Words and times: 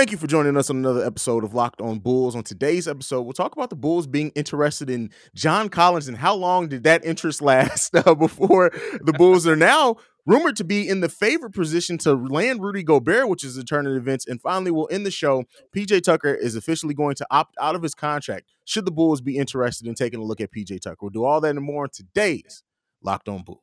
Thank 0.00 0.12
you 0.12 0.16
for 0.16 0.26
joining 0.26 0.56
us 0.56 0.70
on 0.70 0.78
another 0.78 1.04
episode 1.04 1.44
of 1.44 1.52
Locked 1.52 1.82
On 1.82 1.98
Bulls. 1.98 2.34
On 2.34 2.42
today's 2.42 2.88
episode, 2.88 3.20
we'll 3.20 3.34
talk 3.34 3.52
about 3.52 3.68
the 3.68 3.76
Bulls 3.76 4.06
being 4.06 4.30
interested 4.34 4.88
in 4.88 5.10
John 5.34 5.68
Collins 5.68 6.08
and 6.08 6.16
how 6.16 6.34
long 6.34 6.68
did 6.68 6.84
that 6.84 7.04
interest 7.04 7.42
last 7.42 7.94
uh, 7.94 8.14
before 8.14 8.70
the 9.02 9.12
Bulls 9.12 9.46
are 9.46 9.56
now 9.56 9.96
rumored 10.24 10.56
to 10.56 10.64
be 10.64 10.88
in 10.88 11.00
the 11.00 11.10
favorite 11.10 11.50
position 11.50 11.98
to 11.98 12.14
land 12.14 12.62
Rudy 12.62 12.82
Gobert, 12.82 13.28
which 13.28 13.44
is 13.44 13.56
the 13.56 13.62
turn 13.62 13.86
of 13.86 13.94
events. 13.94 14.26
And 14.26 14.40
finally, 14.40 14.70
we'll 14.70 14.88
end 14.90 15.04
the 15.04 15.10
show. 15.10 15.44
PJ 15.76 16.02
Tucker 16.02 16.32
is 16.32 16.56
officially 16.56 16.94
going 16.94 17.16
to 17.16 17.26
opt 17.30 17.54
out 17.60 17.74
of 17.74 17.82
his 17.82 17.94
contract. 17.94 18.46
Should 18.64 18.86
the 18.86 18.92
Bulls 18.92 19.20
be 19.20 19.36
interested 19.36 19.86
in 19.86 19.94
taking 19.94 20.18
a 20.18 20.24
look 20.24 20.40
at 20.40 20.50
PJ 20.50 20.80
Tucker? 20.80 20.96
We'll 21.02 21.10
do 21.10 21.24
all 21.24 21.42
that 21.42 21.54
and 21.54 21.60
more 21.60 21.82
on 21.82 21.90
today's 21.90 22.62
Locked 23.02 23.30
On 23.30 23.42
Bulls. 23.42 23.60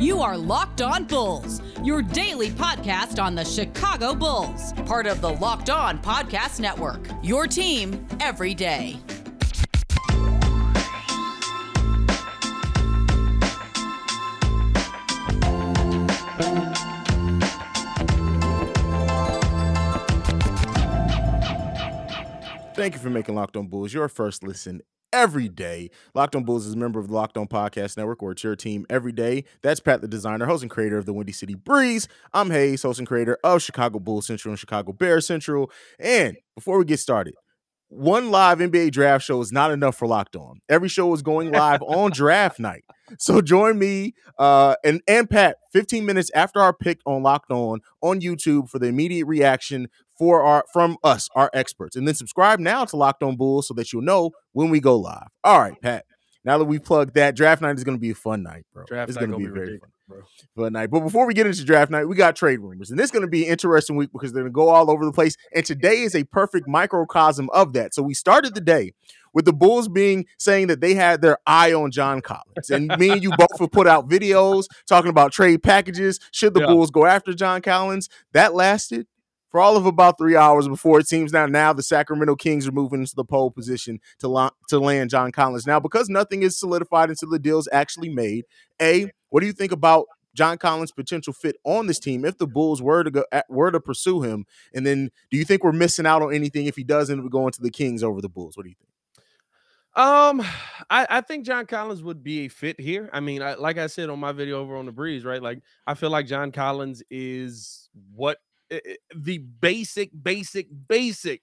You 0.00 0.20
are 0.20 0.36
Locked 0.36 0.80
On 0.80 1.04
Bulls, 1.04 1.60
your 1.82 2.02
daily 2.02 2.50
podcast 2.50 3.20
on 3.20 3.34
the 3.34 3.44
Chicago 3.44 4.14
Bulls, 4.14 4.72
part 4.84 5.06
of 5.06 5.20
the 5.20 5.30
Locked 5.30 5.70
On 5.70 5.98
Podcast 5.98 6.60
Network. 6.60 7.08
Your 7.22 7.48
team 7.48 8.06
every 8.20 8.54
day. 8.54 8.96
Thank 22.74 22.92
you 22.92 23.00
for 23.00 23.10
making 23.10 23.34
Locked 23.34 23.56
On 23.56 23.66
Bulls 23.66 23.92
your 23.92 24.08
first 24.08 24.44
listen 24.44 24.80
every 25.12 25.48
day. 25.48 25.90
Locked 26.14 26.36
On 26.36 26.44
Bulls 26.44 26.66
is 26.66 26.74
a 26.74 26.76
member 26.76 26.98
of 26.98 27.08
the 27.08 27.14
Locked 27.14 27.36
On 27.36 27.46
Podcast 27.46 27.96
Network, 27.96 28.22
where 28.22 28.32
it's 28.32 28.44
your 28.44 28.56
team 28.56 28.86
every 28.90 29.12
day. 29.12 29.44
That's 29.62 29.80
Pat, 29.80 30.00
the 30.00 30.08
designer, 30.08 30.46
host 30.46 30.62
and 30.62 30.70
creator 30.70 30.98
of 30.98 31.06
the 31.06 31.12
Windy 31.12 31.32
City 31.32 31.54
Breeze. 31.54 32.08
I'm 32.32 32.50
Hayes, 32.50 32.82
host 32.82 32.98
and 32.98 33.08
creator 33.08 33.38
of 33.44 33.62
Chicago 33.62 33.98
Bulls 33.98 34.26
Central 34.26 34.52
and 34.52 34.58
Chicago 34.58 34.92
Bears 34.92 35.26
Central. 35.26 35.70
And 35.98 36.36
before 36.54 36.78
we 36.78 36.84
get 36.84 37.00
started, 37.00 37.34
one 37.88 38.30
live 38.30 38.58
NBA 38.58 38.92
draft 38.92 39.24
show 39.24 39.40
is 39.40 39.52
not 39.52 39.70
enough 39.70 39.96
for 39.96 40.08
Locked 40.08 40.36
On. 40.36 40.60
Every 40.68 40.88
show 40.88 41.12
is 41.14 41.22
going 41.22 41.52
live 41.52 41.82
on 41.86 42.10
draft 42.10 42.58
night. 42.58 42.84
So 43.18 43.40
join 43.40 43.78
me 43.78 44.14
uh, 44.38 44.74
and 44.84 45.00
and 45.06 45.30
Pat 45.30 45.58
15 45.72 46.04
minutes 46.04 46.30
after 46.34 46.60
our 46.60 46.72
pick 46.72 46.98
on 47.06 47.22
Locked 47.22 47.50
On 47.52 47.80
on 48.02 48.20
YouTube 48.20 48.68
for 48.68 48.78
the 48.78 48.86
immediate 48.86 49.26
reaction 49.26 49.88
for 50.18 50.42
our 50.42 50.64
from 50.72 50.96
us, 51.04 51.28
our 51.34 51.50
experts. 51.54 51.94
And 51.96 52.06
then 52.06 52.14
subscribe 52.14 52.58
now 52.58 52.84
to 52.86 52.96
Locked 52.96 53.22
On 53.22 53.36
Bulls 53.36 53.68
so 53.68 53.74
that 53.74 53.92
you'll 53.92 54.02
know 54.02 54.32
when 54.52 54.70
we 54.70 54.80
go 54.80 54.96
live. 54.96 55.28
All 55.44 55.60
right, 55.60 55.80
Pat. 55.80 56.04
Now 56.44 56.58
that 56.58 56.64
we 56.64 56.78
plugged 56.78 57.14
that, 57.14 57.34
draft 57.34 57.60
night 57.60 57.76
is 57.76 57.84
going 57.84 57.96
to 57.96 58.00
be 58.00 58.10
a 58.10 58.14
fun 58.14 58.42
night, 58.42 58.64
bro. 58.72 58.84
Draft 58.84 59.10
it's 59.10 59.16
night 59.16 59.28
going 59.28 59.32
to 59.32 59.38
be, 59.38 59.46
be 59.46 59.50
very 59.50 59.78
fun, 59.78 59.90
ridiculous, 60.08 60.46
fun 60.56 60.72
night. 60.72 60.90
But 60.90 61.00
before 61.00 61.26
we 61.26 61.34
get 61.34 61.46
into 61.46 61.64
draft 61.64 61.90
night, 61.90 62.04
we 62.06 62.16
got 62.16 62.36
trade 62.36 62.60
rumors, 62.60 62.90
and 62.90 62.98
this 62.98 63.06
is 63.06 63.10
going 63.10 63.22
to 63.24 63.28
be 63.28 63.44
an 63.44 63.50
interesting 63.52 63.96
week 63.96 64.10
because 64.12 64.32
they're 64.32 64.42
going 64.42 64.52
to 64.52 64.54
go 64.54 64.68
all 64.68 64.90
over 64.90 65.04
the 65.04 65.12
place. 65.12 65.36
And 65.54 65.64
today 65.64 66.02
is 66.02 66.14
a 66.14 66.24
perfect 66.24 66.68
microcosm 66.68 67.50
of 67.50 67.72
that. 67.74 67.94
So 67.94 68.02
we 68.02 68.14
started 68.14 68.54
the 68.54 68.60
day 68.60 68.92
with 69.32 69.44
the 69.44 69.52
Bulls 69.52 69.88
being 69.88 70.26
saying 70.38 70.68
that 70.68 70.80
they 70.80 70.94
had 70.94 71.20
their 71.20 71.38
eye 71.46 71.72
on 71.72 71.90
John 71.90 72.20
Collins, 72.20 72.70
and 72.70 72.88
me 72.98 73.10
and 73.10 73.22
you 73.22 73.30
both 73.38 73.58
have 73.58 73.70
put 73.70 73.86
out 73.86 74.08
videos 74.08 74.66
talking 74.86 75.10
about 75.10 75.32
trade 75.32 75.62
packages. 75.62 76.20
Should 76.32 76.54
the 76.54 76.60
Yeah. 76.60 76.66
Bulls 76.66 76.90
go 76.90 77.04
after 77.06 77.34
John 77.34 77.60
Collins? 77.62 78.08
That 78.32 78.54
lasted 78.54 79.06
for 79.50 79.60
all 79.60 79.76
of 79.76 79.86
about 79.86 80.18
three 80.18 80.36
hours 80.36 80.68
before 80.68 80.98
it 80.98 81.08
seems 81.08 81.32
now 81.32 81.46
now 81.46 81.72
the 81.72 81.82
Sacramento 81.82 82.36
Kings 82.36 82.66
are 82.66 82.72
moving 82.72 83.00
into 83.00 83.14
the 83.14 83.24
pole 83.24 83.50
position 83.50 84.00
to 84.18 84.28
la- 84.28 84.50
to 84.68 84.78
land 84.78 85.10
John 85.10 85.32
Collins. 85.32 85.66
Now, 85.66 85.80
because 85.80 86.08
nothing 86.08 86.42
is 86.42 86.58
solidified 86.58 87.10
until 87.10 87.30
the 87.30 87.38
deal's 87.38 87.68
actually 87.72 88.08
made, 88.08 88.44
A, 88.80 89.10
what 89.30 89.40
do 89.40 89.46
you 89.46 89.52
think 89.52 89.72
about 89.72 90.06
John 90.34 90.58
Collins' 90.58 90.92
potential 90.92 91.32
fit 91.32 91.56
on 91.64 91.86
this 91.86 91.98
team 91.98 92.24
if 92.24 92.38
the 92.38 92.46
Bulls 92.46 92.82
were 92.82 93.02
to 93.02 93.10
go 93.10 93.24
were 93.48 93.70
to 93.70 93.80
pursue 93.80 94.22
him? 94.22 94.44
And 94.74 94.86
then 94.86 95.10
do 95.30 95.38
you 95.38 95.44
think 95.44 95.64
we're 95.64 95.72
missing 95.72 96.06
out 96.06 96.22
on 96.22 96.34
anything 96.34 96.66
if 96.66 96.76
he 96.76 96.84
does 96.84 97.10
end 97.10 97.24
up 97.24 97.30
going 97.30 97.52
to 97.52 97.62
the 97.62 97.70
Kings 97.70 98.02
over 98.02 98.20
the 98.20 98.28
Bulls? 98.28 98.56
What 98.56 98.64
do 98.64 98.70
you 98.70 98.76
think? 98.78 98.90
Um, 99.96 100.42
I, 100.90 101.06
I 101.08 101.20
think 101.22 101.46
John 101.46 101.64
Collins 101.64 102.02
would 102.02 102.22
be 102.22 102.40
a 102.40 102.48
fit 102.48 102.78
here. 102.78 103.08
I 103.14 103.20
mean, 103.20 103.40
I, 103.40 103.54
like 103.54 103.78
I 103.78 103.86
said 103.86 104.10
on 104.10 104.20
my 104.20 104.30
video 104.30 104.60
over 104.60 104.76
on 104.76 104.84
the 104.84 104.92
breeze, 104.92 105.24
right? 105.24 105.42
Like 105.42 105.60
I 105.86 105.94
feel 105.94 106.10
like 106.10 106.26
John 106.26 106.52
Collins 106.52 107.02
is 107.10 107.88
what 108.14 108.36
the 109.14 109.38
basic, 109.38 110.10
basic, 110.22 110.68
basic 110.88 111.42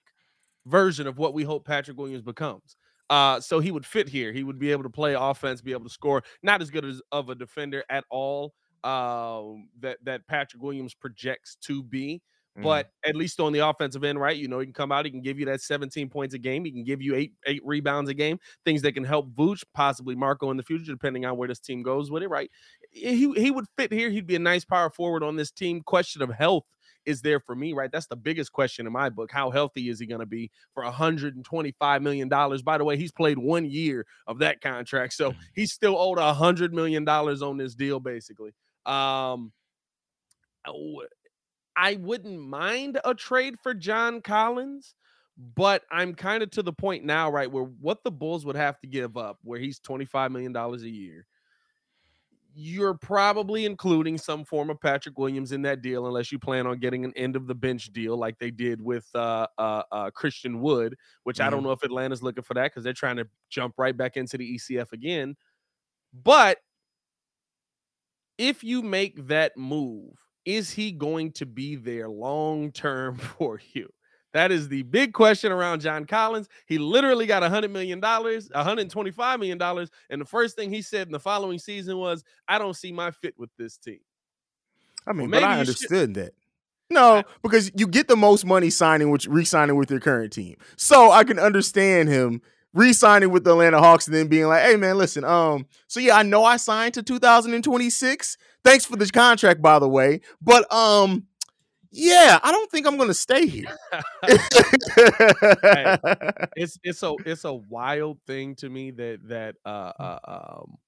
version 0.66 1.06
of 1.06 1.18
what 1.18 1.34
we 1.34 1.42
hope 1.42 1.66
Patrick 1.66 1.96
Williams 1.96 2.22
becomes. 2.22 2.76
Uh, 3.10 3.38
so 3.40 3.60
he 3.60 3.70
would 3.70 3.84
fit 3.84 4.08
here. 4.08 4.32
He 4.32 4.44
would 4.44 4.58
be 4.58 4.70
able 4.70 4.82
to 4.82 4.90
play 4.90 5.14
offense, 5.14 5.60
be 5.60 5.72
able 5.72 5.84
to 5.84 5.90
score. 5.90 6.22
Not 6.42 6.62
as 6.62 6.70
good 6.70 6.84
as 6.84 7.02
of 7.12 7.28
a 7.28 7.34
defender 7.34 7.84
at 7.90 8.04
all. 8.10 8.54
Um, 8.82 9.68
that 9.80 9.98
that 10.04 10.26
Patrick 10.26 10.62
Williams 10.62 10.94
projects 10.94 11.56
to 11.62 11.82
be. 11.82 12.22
But 12.56 12.90
at 13.04 13.16
least 13.16 13.40
on 13.40 13.52
the 13.52 13.66
offensive 13.66 14.04
end, 14.04 14.20
right? 14.20 14.36
You 14.36 14.46
know, 14.46 14.60
he 14.60 14.66
can 14.66 14.72
come 14.72 14.92
out, 14.92 15.06
he 15.06 15.10
can 15.10 15.22
give 15.22 15.40
you 15.40 15.46
that 15.46 15.60
17 15.60 16.08
points 16.08 16.34
a 16.34 16.38
game, 16.38 16.64
he 16.64 16.70
can 16.70 16.84
give 16.84 17.02
you 17.02 17.16
eight 17.16 17.32
eight 17.46 17.62
rebounds 17.64 18.08
a 18.10 18.14
game, 18.14 18.38
things 18.64 18.80
that 18.82 18.92
can 18.92 19.02
help 19.02 19.34
Vooch, 19.34 19.64
possibly 19.74 20.14
Marco 20.14 20.52
in 20.52 20.56
the 20.56 20.62
future, 20.62 20.92
depending 20.92 21.26
on 21.26 21.36
where 21.36 21.48
this 21.48 21.58
team 21.58 21.82
goes 21.82 22.12
with 22.12 22.22
it, 22.22 22.28
right? 22.28 22.48
He 22.92 23.32
he 23.32 23.50
would 23.50 23.64
fit 23.76 23.92
here. 23.92 24.08
He'd 24.08 24.28
be 24.28 24.36
a 24.36 24.38
nice 24.38 24.64
power 24.64 24.88
forward 24.88 25.24
on 25.24 25.34
this 25.34 25.50
team. 25.50 25.82
Question 25.82 26.22
of 26.22 26.30
health 26.30 26.64
is 27.06 27.22
there 27.22 27.40
for 27.40 27.54
me, 27.54 27.72
right? 27.72 27.90
That's 27.90 28.06
the 28.06 28.16
biggest 28.16 28.52
question 28.52 28.86
in 28.86 28.92
my 28.92 29.10
book. 29.10 29.30
How 29.32 29.50
healthy 29.50 29.88
is 29.88 29.98
he 29.98 30.06
going 30.06 30.20
to 30.20 30.26
be 30.26 30.50
for 30.72 30.84
125 30.84 32.02
million 32.02 32.28
dollars? 32.28 32.62
By 32.62 32.78
the 32.78 32.84
way, 32.84 32.96
he's 32.96 33.12
played 33.12 33.38
one 33.38 33.64
year 33.64 34.06
of 34.26 34.38
that 34.38 34.60
contract, 34.60 35.12
so 35.14 35.34
he's 35.54 35.72
still 35.72 35.96
owed 35.98 36.18
a 36.18 36.34
hundred 36.34 36.72
million 36.74 37.04
dollars 37.04 37.42
on 37.42 37.56
this 37.56 37.74
deal, 37.74 38.00
basically. 38.00 38.52
Um, 38.86 39.52
I 41.76 41.96
wouldn't 41.96 42.40
mind 42.40 43.00
a 43.04 43.14
trade 43.14 43.56
for 43.62 43.74
John 43.74 44.20
Collins, 44.20 44.94
but 45.36 45.82
I'm 45.90 46.14
kind 46.14 46.42
of 46.42 46.50
to 46.52 46.62
the 46.62 46.72
point 46.72 47.04
now, 47.04 47.30
right, 47.30 47.50
where 47.50 47.64
what 47.64 48.04
the 48.04 48.10
Bulls 48.10 48.46
would 48.46 48.56
have 48.56 48.80
to 48.80 48.86
give 48.86 49.16
up, 49.16 49.38
where 49.42 49.58
he's 49.58 49.80
$25 49.80 50.30
million 50.30 50.54
a 50.56 50.76
year. 50.78 51.26
You're 52.56 52.94
probably 52.94 53.64
including 53.64 54.16
some 54.16 54.44
form 54.44 54.70
of 54.70 54.80
Patrick 54.80 55.18
Williams 55.18 55.50
in 55.50 55.62
that 55.62 55.82
deal, 55.82 56.06
unless 56.06 56.30
you 56.30 56.38
plan 56.38 56.66
on 56.66 56.78
getting 56.78 57.04
an 57.04 57.12
end 57.16 57.34
of 57.34 57.48
the 57.48 57.54
bench 57.54 57.92
deal 57.92 58.16
like 58.16 58.38
they 58.38 58.52
did 58.52 58.80
with 58.80 59.08
uh, 59.14 59.48
uh, 59.58 59.82
uh, 59.90 60.10
Christian 60.10 60.60
Wood, 60.60 60.94
which 61.24 61.40
I 61.40 61.50
don't 61.50 61.64
know 61.64 61.72
if 61.72 61.82
Atlanta's 61.82 62.22
looking 62.22 62.44
for 62.44 62.54
that 62.54 62.70
because 62.70 62.84
they're 62.84 62.92
trying 62.92 63.16
to 63.16 63.26
jump 63.50 63.74
right 63.76 63.96
back 63.96 64.16
into 64.16 64.38
the 64.38 64.54
ECF 64.56 64.92
again. 64.92 65.34
But 66.12 66.58
if 68.38 68.62
you 68.62 68.82
make 68.82 69.26
that 69.28 69.56
move, 69.56 70.14
is 70.44 70.70
he 70.70 70.92
going 70.92 71.32
to 71.32 71.46
be 71.46 71.76
there 71.76 72.08
long 72.08 72.70
term 72.70 73.16
for 73.38 73.60
you? 73.72 73.88
That 74.34 74.52
is 74.52 74.68
the 74.68 74.82
big 74.82 75.12
question 75.14 75.50
around 75.52 75.80
John 75.80 76.04
Collins. 76.04 76.48
He 76.66 76.76
literally 76.76 77.24
got 77.24 77.42
$100 77.42 77.70
million, 77.70 78.00
$125 78.00 79.38
million. 79.38 79.88
And 80.10 80.20
the 80.20 80.24
first 80.26 80.56
thing 80.56 80.70
he 80.70 80.82
said 80.82 81.06
in 81.06 81.12
the 81.12 81.20
following 81.20 81.58
season 81.58 81.96
was, 81.98 82.22
I 82.46 82.58
don't 82.58 82.74
see 82.74 82.92
my 82.92 83.10
fit 83.12 83.34
with 83.38 83.50
this 83.56 83.76
team. 83.78 84.00
I 85.06 85.12
mean, 85.12 85.30
Well, 85.30 85.40
but 85.40 85.46
I 85.46 85.58
you 85.60 85.64
should- 85.64 85.68
understood 85.70 86.14
that. 86.14 86.34
No, 86.90 87.22
because 87.42 87.70
you 87.74 87.86
get 87.86 88.08
the 88.08 88.16
most 88.16 88.44
money 88.44 88.68
signing 88.68 89.10
with 89.10 89.26
re-signing 89.26 89.74
with 89.76 89.90
your 89.90 90.00
current 90.00 90.32
team. 90.34 90.56
So 90.76 91.10
I 91.10 91.24
can 91.24 91.38
understand 91.38 92.10
him 92.10 92.42
re-signing 92.74 93.30
with 93.30 93.44
the 93.44 93.52
Atlanta 93.52 93.78
Hawks 93.78 94.06
and 94.06 94.14
then 94.14 94.26
being 94.28 94.46
like, 94.48 94.62
"Hey 94.64 94.76
man, 94.76 94.98
listen, 94.98 95.24
um, 95.24 95.66
so 95.86 95.98
yeah, 95.98 96.16
I 96.16 96.22
know 96.24 96.44
I 96.44 96.58
signed 96.58 96.92
to 96.94 97.02
2026. 97.02 98.36
Thanks 98.64 98.84
for 98.84 98.96
this 98.96 99.10
contract, 99.10 99.62
by 99.62 99.78
the 99.78 99.88
way, 99.88 100.20
but 100.42 100.70
um, 100.72 101.24
yeah, 101.94 102.38
I 102.42 102.52
don't 102.52 102.70
think 102.70 102.86
I'm 102.86 102.98
gonna 102.98 103.14
stay 103.14 103.46
here." 103.46 103.76
it's 106.56 106.78
it's 106.82 107.02
a 107.02 107.14
it's 107.24 107.44
a 107.44 107.54
wild 107.54 108.18
thing 108.26 108.54
to 108.56 108.68
me 108.68 108.90
that 108.92 109.20
that 109.28 109.56
uh, 109.64 109.92
Mm. 110.00 110.18
uh 110.26 110.26
um 110.26 110.78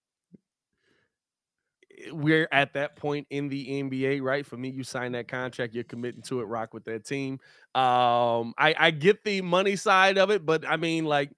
we're 2.12 2.48
at 2.52 2.74
that 2.74 2.96
point 2.96 3.26
in 3.30 3.48
the 3.48 3.80
NBA, 3.80 4.20
right? 4.20 4.44
For 4.44 4.56
me, 4.56 4.68
you 4.70 4.84
sign 4.84 5.12
that 5.12 5.28
contract, 5.28 5.74
you're 5.74 5.84
committing 5.84 6.22
to 6.22 6.40
it, 6.40 6.44
rock 6.44 6.74
with 6.74 6.84
that 6.84 7.06
team. 7.06 7.34
Um, 7.74 8.52
I 8.58 8.74
I 8.78 8.90
get 8.90 9.24
the 9.24 9.40
money 9.42 9.76
side 9.76 10.18
of 10.18 10.30
it, 10.30 10.44
but 10.44 10.66
I 10.68 10.76
mean, 10.76 11.04
like, 11.06 11.30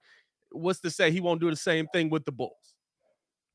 what's 0.51 0.79
to 0.81 0.91
say 0.91 1.11
he 1.11 1.21
won't 1.21 1.41
do 1.41 1.49
the 1.49 1.55
same 1.55 1.87
thing 1.87 2.09
with 2.09 2.25
the 2.25 2.31
Bulls? 2.31 2.58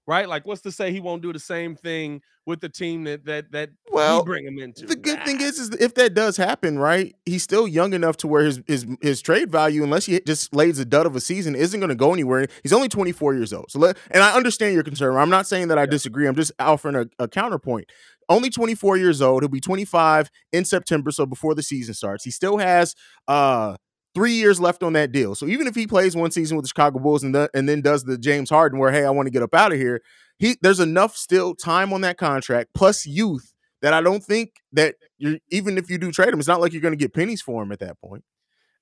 Right? 0.07 0.29
Like, 0.29 0.47
what's 0.47 0.61
to 0.63 0.73
say 0.73 0.93
he 0.93 1.01
won't 1.01 1.23
do 1.23 1.33
the 1.33 1.39
same 1.39 1.77
thing 1.77 2.21
with 2.47 2.61
the 2.61 2.69
team 2.69 3.05
that 3.05 3.25
that 3.25 3.51
that 3.53 3.71
Well, 3.91 4.21
we 4.21 4.25
bring 4.27 4.47
him 4.47 4.59
into? 4.59 4.87
The 4.87 4.97
good 4.97 5.25
thing 5.25 5.41
is, 5.41 5.59
is 5.59 5.71
if 5.71 5.95
that 5.95 6.15
does 6.15 6.37
happen, 6.37 6.79
right? 6.79 7.15
He's 7.25 7.43
still 7.43 7.67
young 7.67 7.95
enough 7.95 8.19
to 8.19 8.29
where 8.29 8.45
his 8.45 8.61
his 8.67 8.87
his 9.01 9.23
trade 9.23 9.51
value, 9.51 9.83
unless 9.83 10.07
he 10.07 10.21
just 10.21 10.55
lays 10.55 10.79
a 10.79 10.85
dud 10.85 11.07
of 11.07 11.17
a 11.17 11.21
season, 11.21 11.55
isn't 11.55 11.81
going 11.81 11.89
to 11.89 11.95
go 11.95 12.13
anywhere. 12.13 12.47
He's 12.63 12.73
only 12.73 12.89
24 12.89 13.35
years 13.35 13.53
old. 13.53 13.71
So, 13.71 13.79
let, 13.79 13.97
and 14.11 14.23
I 14.23 14.35
understand 14.35 14.75
your 14.75 14.83
concern. 14.83 15.17
I'm 15.17 15.31
not 15.31 15.47
saying 15.47 15.69
that 15.69 15.79
I 15.79 15.87
disagree. 15.87 16.27
I'm 16.27 16.37
just 16.37 16.53
offering 16.59 16.97
a, 16.97 17.07
a 17.19 17.29
counterpoint. 17.29 17.91
Only 18.29 18.51
24 18.51 18.97
years 18.97 19.21
old. 19.21 19.43
He'll 19.43 19.49
be 19.49 19.61
25 19.61 20.31
in 20.53 20.65
September, 20.65 21.11
so 21.11 21.27
before 21.27 21.55
the 21.55 21.63
season 21.63 21.95
starts. 21.95 22.25
He 22.25 22.31
still 22.31 22.59
has 22.59 22.95
uh 23.29 23.77
three 24.15 24.33
years 24.33 24.61
left 24.61 24.83
on 24.83 24.93
that 24.95 25.13
deal. 25.13 25.35
So 25.35 25.47
even 25.47 25.67
if 25.67 25.75
he 25.75 25.87
plays 25.87 26.15
one 26.15 26.31
season 26.31 26.57
with 26.57 26.65
the 26.65 26.69
Chicago 26.69 26.99
Bulls 27.01 27.25
and, 27.25 27.35
the, 27.35 27.51
and 27.53 27.69
then 27.69 27.81
does 27.81 28.05
the 28.05 28.17
James 28.17 28.51
Harden, 28.51 28.79
where 28.79 28.93
hey, 28.93 29.05
I 29.05 29.11
want 29.11 29.27
to 29.27 29.31
get 29.31 29.43
up 29.43 29.55
out 29.55 29.73
of 29.73 29.79
here, 29.79 30.01
he 30.39 30.57
there's 30.63 30.81
enough 30.81 31.17
still 31.17 31.55
time 31.55 31.93
on 31.93 32.01
that 32.03 32.19
contract 32.19 32.71
plus 32.75 33.07
youth 33.07 33.53
that 33.83 33.93
I 33.93 34.01
don't 34.01 34.25
think 34.25 34.55
that 34.73 34.97
you're 35.19 35.39
even 35.51 35.79
if 35.79 35.91
you 35.91 35.99
do 35.99 36.11
trade 36.11 36.33
him, 36.33 36.39
it's 36.39 36.49
not 36.49 36.61
like 36.61 36.73
you're 36.73 36.83
going 36.83 36.93
to 36.93 36.99
get 36.99 37.15
pennies 37.15 37.43
for 37.43 37.63
him 37.63 37.71
at 37.71 37.81
that 37.81 38.01
point. 38.01 38.25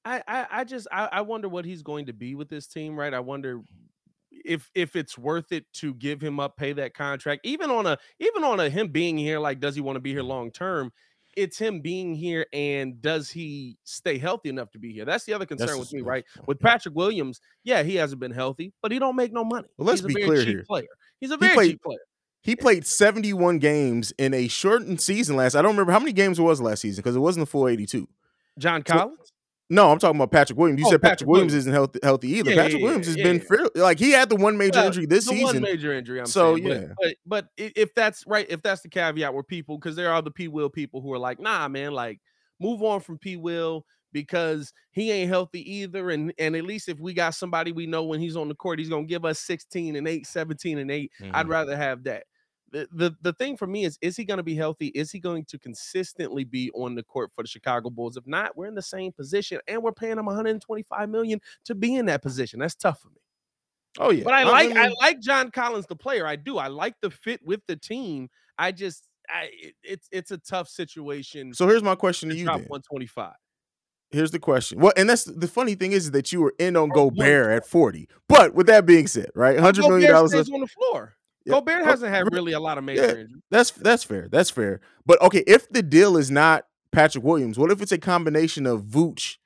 I, 0.04 0.22
I, 0.26 0.46
I 0.50 0.64
just 0.64 0.86
I, 0.92 1.08
I 1.12 1.20
wonder 1.22 1.48
what 1.48 1.64
he's 1.64 1.82
going 1.82 2.06
to 2.06 2.12
be 2.12 2.34
with 2.34 2.48
this 2.48 2.66
team, 2.66 2.98
right? 2.98 3.12
I 3.12 3.20
wonder 3.20 3.62
if 4.44 4.70
if 4.74 4.96
it's 4.96 5.16
worth 5.18 5.52
it 5.52 5.64
to 5.74 5.94
give 5.94 6.20
him 6.20 6.40
up, 6.40 6.56
pay 6.56 6.72
that 6.72 6.94
contract, 6.94 7.42
even 7.44 7.70
on 7.70 7.86
a 7.86 7.98
even 8.18 8.44
on 8.44 8.60
a 8.60 8.68
him 8.68 8.88
being 8.88 9.18
here, 9.18 9.38
like 9.38 9.60
does 9.60 9.74
he 9.74 9.80
want 9.80 9.96
to 9.96 10.00
be 10.00 10.12
here 10.12 10.22
long 10.22 10.50
term? 10.50 10.92
It's 11.36 11.58
him 11.58 11.80
being 11.80 12.14
here, 12.14 12.46
and 12.52 13.00
does 13.00 13.30
he 13.30 13.78
stay 13.84 14.18
healthy 14.18 14.48
enough 14.50 14.70
to 14.72 14.78
be 14.78 14.92
here? 14.92 15.04
That's 15.04 15.24
the 15.24 15.32
other 15.32 15.46
concern 15.46 15.68
That's 15.68 15.78
with 15.78 15.92
me, 15.92 16.02
right? 16.02 16.24
With 16.46 16.60
Patrick 16.60 16.94
Williams, 16.94 17.40
yeah, 17.64 17.82
he 17.82 17.96
hasn't 17.96 18.20
been 18.20 18.32
healthy, 18.32 18.72
but 18.82 18.92
he 18.92 18.98
don't 18.98 19.16
make 19.16 19.32
no 19.32 19.44
money. 19.44 19.68
Well, 19.78 19.86
let's 19.86 20.00
He's 20.00 20.04
a 20.04 20.08
be 20.08 20.14
very 20.14 20.26
clear 20.26 20.38
cheap 20.44 20.48
here. 20.48 20.64
Player. 20.68 20.86
He's 21.20 21.30
a 21.30 21.36
very 21.36 21.54
played- 21.54 21.70
cheap 21.72 21.82
player. 21.82 21.98
He 22.44 22.56
played 22.56 22.84
71 22.84 23.60
games 23.60 24.12
in 24.18 24.34
a 24.34 24.48
shortened 24.48 25.00
season 25.00 25.36
last. 25.36 25.54
I 25.54 25.62
don't 25.62 25.70
remember 25.70 25.92
how 25.92 26.00
many 26.00 26.12
games 26.12 26.40
it 26.40 26.42
was 26.42 26.60
last 26.60 26.80
season 26.80 27.00
because 27.00 27.14
it 27.14 27.20
wasn't 27.20 27.46
the 27.46 27.50
full 27.50 27.68
82. 27.68 28.08
John 28.58 28.82
Collins. 28.82 29.32
No, 29.72 29.90
I'm 29.90 29.98
talking 29.98 30.16
about 30.16 30.30
Patrick 30.30 30.58
Williams. 30.58 30.80
You 30.80 30.86
Oh, 30.86 30.90
said 30.90 31.00
Patrick, 31.02 31.12
Patrick 31.20 31.28
Williams, 31.30 31.52
Williams. 31.52 31.62
isn't 31.62 31.72
healthy, 31.72 31.98
healthy 32.02 32.28
either. 32.38 32.50
Yeah, 32.50 32.56
Patrick 32.62 32.80
yeah, 32.80 32.84
Williams 32.84 33.06
has 33.06 33.16
yeah, 33.16 33.22
been 33.24 33.40
fairly 33.40 33.70
like 33.76 33.98
he 33.98 34.10
had 34.10 34.28
the 34.28 34.36
one 34.36 34.56
major 34.58 34.78
Well, 34.80 34.86
injury 34.88 35.06
this 35.06 35.24
the 35.24 35.30
season. 35.30 35.44
one 35.46 35.62
major 35.62 35.92
injury. 35.94 36.20
I'm 36.20 36.26
So, 36.26 36.56
saying, 36.56 36.68
but- 36.68 36.80
yeah. 36.80 36.88
but, 36.98 37.14
but 37.26 37.44
i- 37.58 37.72
if 37.74 37.94
that's 37.94 38.24
right, 38.26 38.46
if 38.50 38.60
that's 38.62 38.82
the 38.82 38.88
caveat 38.90 39.32
where 39.32 39.42
people, 39.42 39.78
because 39.78 39.96
there 39.96 40.12
are 40.12 40.20
the 40.22 40.30
P 40.30 40.48
Will 40.48 40.68
people 40.70 41.00
who 41.00 41.12
are 41.12 41.18
like, 41.18 41.40
nah, 41.40 41.68
man, 41.68 41.92
like 41.92 42.20
move 42.60 42.82
on 42.82 43.00
from 43.00 43.18
P 43.18 43.36
Will 43.36 43.84
because 44.12 44.74
he 44.90 45.10
ain't 45.10 45.30
healthy 45.30 45.62
either, 45.76 46.10
and 46.10 46.34
and 46.38 46.54
at 46.54 46.64
least 46.64 46.88
if 46.90 46.98
we 47.00 47.14
got 47.14 47.34
somebody 47.34 47.72
we 47.72 47.86
know 47.86 48.04
when 48.04 48.20
he's 48.20 48.36
on 48.36 48.48
the 48.48 48.54
court, 48.54 48.78
he's 48.78 48.90
gonna 48.90 49.04
give 49.06 49.24
us 49.24 49.40
16 49.40 49.96
and 49.96 50.06
8, 50.06 50.26
17 50.26 50.76
and 50.78 50.90
8. 50.90 51.10
I'd 51.32 51.46
Mhm. 51.46 51.48
rather 51.48 51.76
have 51.76 52.04
that. 52.04 52.24
The, 52.72 52.88
the 52.92 53.14
the 53.20 53.32
thing 53.34 53.56
for 53.58 53.66
me 53.66 53.84
is 53.84 53.98
is 54.00 54.16
he 54.16 54.24
going 54.24 54.38
to 54.38 54.42
be 54.42 54.54
healthy? 54.54 54.86
Is 54.88 55.12
he 55.12 55.20
going 55.20 55.44
to 55.44 55.58
consistently 55.58 56.44
be 56.44 56.70
on 56.72 56.94
the 56.94 57.02
court 57.02 57.30
for 57.34 57.42
the 57.44 57.48
Chicago 57.48 57.90
Bulls? 57.90 58.16
If 58.16 58.26
not, 58.26 58.56
we're 58.56 58.66
in 58.66 58.74
the 58.74 58.80
same 58.82 59.12
position 59.12 59.60
and 59.68 59.82
we're 59.82 59.92
paying 59.92 60.18
him 60.18 60.24
125 60.24 61.08
million 61.10 61.38
to 61.66 61.74
be 61.74 61.94
in 61.96 62.06
that 62.06 62.22
position. 62.22 62.60
That's 62.60 62.74
tough 62.74 63.00
for 63.00 63.08
me. 63.10 63.20
oh 63.98 64.10
yeah, 64.10 64.24
But 64.24 64.32
I 64.34 64.44
like 64.44 64.74
I 64.74 64.88
mean, 64.88 64.94
like 65.00 65.20
John 65.20 65.50
Collins, 65.50 65.86
the 65.86 65.96
player. 65.96 66.26
I 66.26 66.36
do. 66.36 66.56
I 66.56 66.68
like 66.68 66.94
the 67.02 67.10
fit 67.10 67.40
with 67.44 67.60
the 67.68 67.76
team. 67.76 68.30
I 68.58 68.72
just 68.72 69.06
I 69.28 69.50
it, 69.52 69.74
it's 69.82 70.08
it's 70.10 70.30
a 70.30 70.38
tough 70.38 70.68
situation. 70.68 71.52
So 71.52 71.68
here's 71.68 71.82
my 71.82 71.94
question 71.94 72.30
to 72.30 72.34
you. 72.34 72.46
Then. 72.46 72.64
125. 72.68 73.32
Here's 74.12 74.30
the 74.30 74.38
question. 74.38 74.78
Well, 74.80 74.92
and 74.96 75.08
that's 75.08 75.24
the 75.24 75.48
funny 75.48 75.74
thing 75.74 75.92
is 75.92 76.10
that 76.10 76.32
you 76.32 76.40
were 76.42 76.54
in 76.58 76.76
on 76.76 76.90
Oh, 76.94 77.10
Gobert 77.10 77.52
at 77.52 77.66
40. 77.66 78.08
But 78.28 78.54
with 78.54 78.66
that 78.66 78.84
being 78.86 79.06
said, 79.06 79.30
right, 79.34 79.58
hundred 79.58 79.82
million 79.82 80.02
Gobert 80.10 80.30
dollars. 80.30 80.30
stays 80.32 80.50
on 80.54 80.60
the 80.60 80.66
floor. 80.66 81.14
Yeah. 81.44 81.54
Gobert 81.54 81.82
Oh, 81.82 81.84
hasn't 81.84 82.12
had 82.14 82.32
really 82.32 82.52
a 82.52 82.60
lot 82.60 82.78
of 82.78 82.84
major 82.84 83.02
yeah. 83.02 83.08
injuries. 83.10 83.42
That's 83.50 83.70
that's 83.72 84.04
fair. 84.04 84.28
That's 84.30 84.50
fair. 84.50 84.80
But 85.06 85.20
okay, 85.22 85.42
if 85.46 85.68
the 85.68 85.82
deal 85.82 86.16
is 86.16 86.30
not 86.30 86.66
Patrick 86.92 87.24
Williams, 87.24 87.58
what 87.58 87.70
if 87.70 87.80
it's 87.82 87.92
a 87.92 87.98
combination 87.98 88.66
of 88.66 88.82
Vooch, 88.84 89.36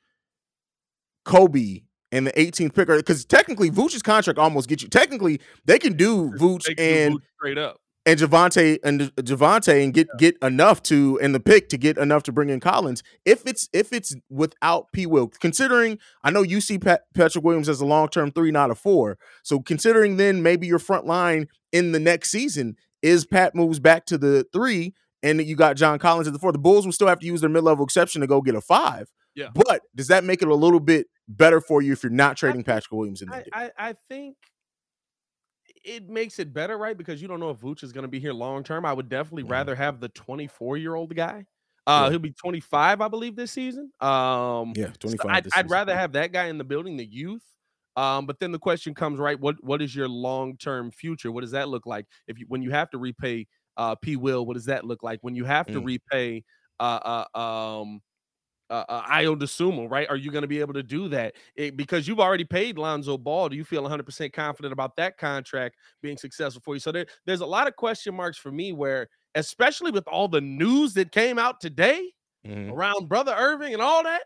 Coby, 1.27 1.85
and 2.13 2.27
the 2.27 2.33
18th 2.33 2.75
picker? 2.75 2.97
Because 2.97 3.25
technically, 3.25 3.71
Vooch's 3.71 4.03
contract 4.03 4.39
almost 4.39 4.69
gets 4.69 4.83
you. 4.83 4.89
Technically, 4.89 5.41
they 5.65 5.79
can 5.79 5.95
do 5.95 6.31
Vooch 6.33 6.65
They 6.65 6.75
can 6.75 6.85
do 6.85 6.97
and 6.99 7.15
Vooch 7.15 7.23
straight 7.39 7.59
up. 7.59 7.81
And 8.07 8.21
Javonte 8.21 8.79
and 8.85 9.01
Javonte 9.17 9.83
and 9.83 9.93
get 9.93 10.07
get 10.17 10.37
enough 10.41 10.81
to 10.85 11.19
in 11.19 11.33
the 11.33 11.41
pick 11.41 11.69
to 11.71 11.77
get 11.77 11.99
enough 11.99 12.23
to 12.23 12.33
bring 12.33 12.51
in 12.51 12.61
Collins. 12.61 13.03
If 13.25 13.45
it's 13.47 13.69
if 13.73 13.93
it's 13.93 14.15
without 14.31 14.93
P 14.93 15.07
Will, 15.07 15.27
considering 15.27 15.99
I 16.23 16.31
know 16.31 16.43
you 16.43 16.61
see 16.61 16.79
Pat, 16.79 17.03
Patrick 17.15 17.43
Williams 17.45 17.69
as 17.69 17.81
a 17.81 17.85
long 17.85 18.09
term 18.09 18.31
three, 18.31 18.53
not 18.53 18.71
a 18.71 18.77
four. 18.77 19.19
So 19.43 19.59
considering 19.59 20.19
then 20.19 20.41
maybe 20.41 20.69
your 20.69 20.79
front 20.79 21.05
line 21.05 21.49
in 21.73 21.91
the 21.91 21.99
next 21.99 22.31
season 22.31 22.77
is 23.03 23.27
Pat 23.27 23.57
moves 23.57 23.81
back 23.81 24.07
to 24.07 24.17
the 24.17 24.47
three, 24.53 24.95
and 25.25 25.45
you 25.45 25.57
got 25.57 25.77
John 25.77 25.99
Collins 25.99 26.29
at 26.29 26.33
the 26.33 26.39
four. 26.39 26.53
The 26.53 26.59
Bulls 26.59 26.87
will 26.87 26.93
still 26.93 27.09
have 27.09 27.19
to 27.19 27.27
use 27.27 27.41
their 27.41 27.51
mid 27.51 27.65
level 27.65 27.85
exception 27.85 28.21
to 28.21 28.29
go 28.29 28.41
get 28.41 28.55
a 28.55 28.61
five. 28.61 29.11
Yeah. 29.35 29.49
But 29.53 29.83
does 29.97 30.07
that 30.09 30.23
make 30.23 30.43
it 30.43 30.49
a 30.49 30.55
little 30.55 30.81
bit 30.81 31.09
better 31.27 31.61
for 31.61 31.83
you 31.83 31.93
if 31.93 32.05
you're 32.05 32.11
not 32.11 32.37
trading 32.37 32.59
think- 32.59 32.67
Patrick 32.67 32.93
Williams 32.93 33.21
in 33.21 33.33
I, 33.33 33.43
deal? 33.43 33.53
I 33.53 33.71
I 33.77 33.95
think 34.09 34.37
it 35.87 36.09
makes 36.09 36.39
it 36.39 36.53
better, 36.53 36.79
right? 36.79 36.97
Because 36.99 37.23
you 37.23 37.29
don't 37.29 37.41
know 37.41 37.51
if 37.51 37.59
Vooch 37.61 37.83
is 37.85 37.93
going 37.93 38.03
to 38.05 38.09
be 38.09 38.21
here 38.21 38.33
long 38.35 38.65
term. 38.65 38.85
I 38.87 38.93
would 38.93 39.09
definitely 39.09 39.43
Mhm. 39.43 39.45
rather 39.45 39.75
have 39.75 40.01
the 40.01 40.09
24 40.11 40.77
year 40.79 40.95
old 40.97 41.15
guy. 41.17 41.47
Uh, 41.87 42.09
Yeah. 42.09 42.13
he'll 42.13 42.19
be 42.19 42.33
25, 42.33 43.01
I 43.01 43.09
believe, 43.09 43.37
this 43.37 43.53
season. 43.53 43.93
Um, 44.01 44.75
yeah, 44.75 44.93
so 45.07 45.17
25. 45.17 45.31
I'd, 45.33 45.45
this 45.45 45.57
I'd 45.57 45.71
rather 45.71 45.95
have 45.97 46.13
that 46.13 46.33
guy 46.33 46.47
in 46.47 46.59
the 46.59 46.65
building, 46.65 46.97
the 46.97 47.07
youth. 47.07 47.45
Um, 47.97 48.27
but 48.27 48.41
then 48.41 48.53
the 48.53 48.59
question 48.59 48.95
comes, 48.95 49.19
right? 49.21 49.41
What 49.41 49.57
what 49.65 49.81
is 49.83 49.95
your 49.97 50.09
long 50.09 50.57
term 50.59 50.91
future? 50.91 51.33
What 51.33 51.43
does 51.43 51.53
that 51.53 51.69
look 51.69 51.87
like? 51.87 52.07
If 52.29 52.39
you 52.39 52.47
when 52.49 52.63
you 52.63 52.71
have 52.73 52.91
to 52.91 52.99
repay 52.99 53.47
uh 53.79 53.95
P 53.97 54.17
Will, 54.17 54.45
what 54.47 54.55
does 54.55 54.67
that 54.67 54.85
look 54.85 55.03
like? 55.03 55.21
When 55.23 55.35
you 55.37 55.45
have 55.47 55.71
to 55.71 55.81
Mm. 55.81 55.81
repay 55.81 56.45
uh 56.81 57.25
uh 57.35 57.39
um 57.39 58.01
uh, 58.71 58.85
uh 58.89 59.03
Ayo 59.09 59.37
Dosunmu, 59.39 59.91
right? 59.91 60.09
Are 60.09 60.17
you 60.17 60.31
going 60.31 60.43
to 60.43 60.49
be 60.49 60.61
able 60.61 60.75
to 60.75 60.83
do 60.83 61.09
that? 61.09 61.35
It- 61.55 61.77
because 61.77 62.07
you've 62.09 62.21
already 62.21 62.45
paid 62.45 62.79
Lonzo 62.79 63.17
Ball. 63.19 63.49
Do 63.49 63.57
you 63.57 63.65
feel 63.65 63.83
100% 63.85 64.33
confident 64.33 64.73
about 64.73 64.97
that 64.97 65.19
contract 65.19 65.77
being 66.03 66.17
successful 66.17 66.63
for 66.65 66.75
you? 66.75 66.81
So 66.81 66.93
there, 66.93 67.07
there's 67.27 67.41
a 67.41 67.47
lot 67.47 67.69
of 67.69 67.77
question 67.77 68.15
marks 68.15 68.39
for 68.39 68.51
me 68.51 68.73
where, 68.73 69.09
especially 69.35 69.91
with 69.91 70.07
all 70.09 70.29
the 70.29 70.41
news 70.41 70.95
that 70.95 71.13
came 71.13 71.39
out 71.39 71.61
today, 71.61 72.13
Mhm. 72.47 72.73
around 72.73 73.09
Brother 73.09 73.35
Irving 73.37 73.73
and 73.73 73.83
all 73.83 74.05
that, 74.05 74.23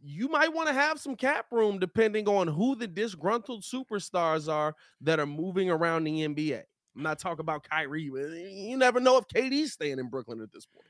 you 0.00 0.28
might 0.28 0.52
want 0.52 0.68
to 0.68 0.74
have 0.74 1.00
some 1.00 1.16
cap 1.16 1.46
room 1.50 1.78
depending 1.78 2.28
on 2.28 2.46
who 2.46 2.76
the 2.76 2.86
disgruntled 2.86 3.62
superstars 3.62 4.52
are 4.52 4.74
that 5.00 5.18
are 5.18 5.26
moving 5.26 5.70
around 5.70 6.04
the 6.04 6.22
NBA. 6.22 6.62
I'm 6.96 7.02
not 7.02 7.18
talking 7.18 7.40
about 7.40 7.68
Kyrie. 7.68 8.02
You 8.02 8.76
never 8.76 9.00
know 9.00 9.16
if 9.16 9.24
KD's 9.28 9.72
staying 9.72 9.98
in 9.98 10.08
Brooklyn 10.08 10.40
at 10.42 10.52
this 10.52 10.66
point. 10.66 10.86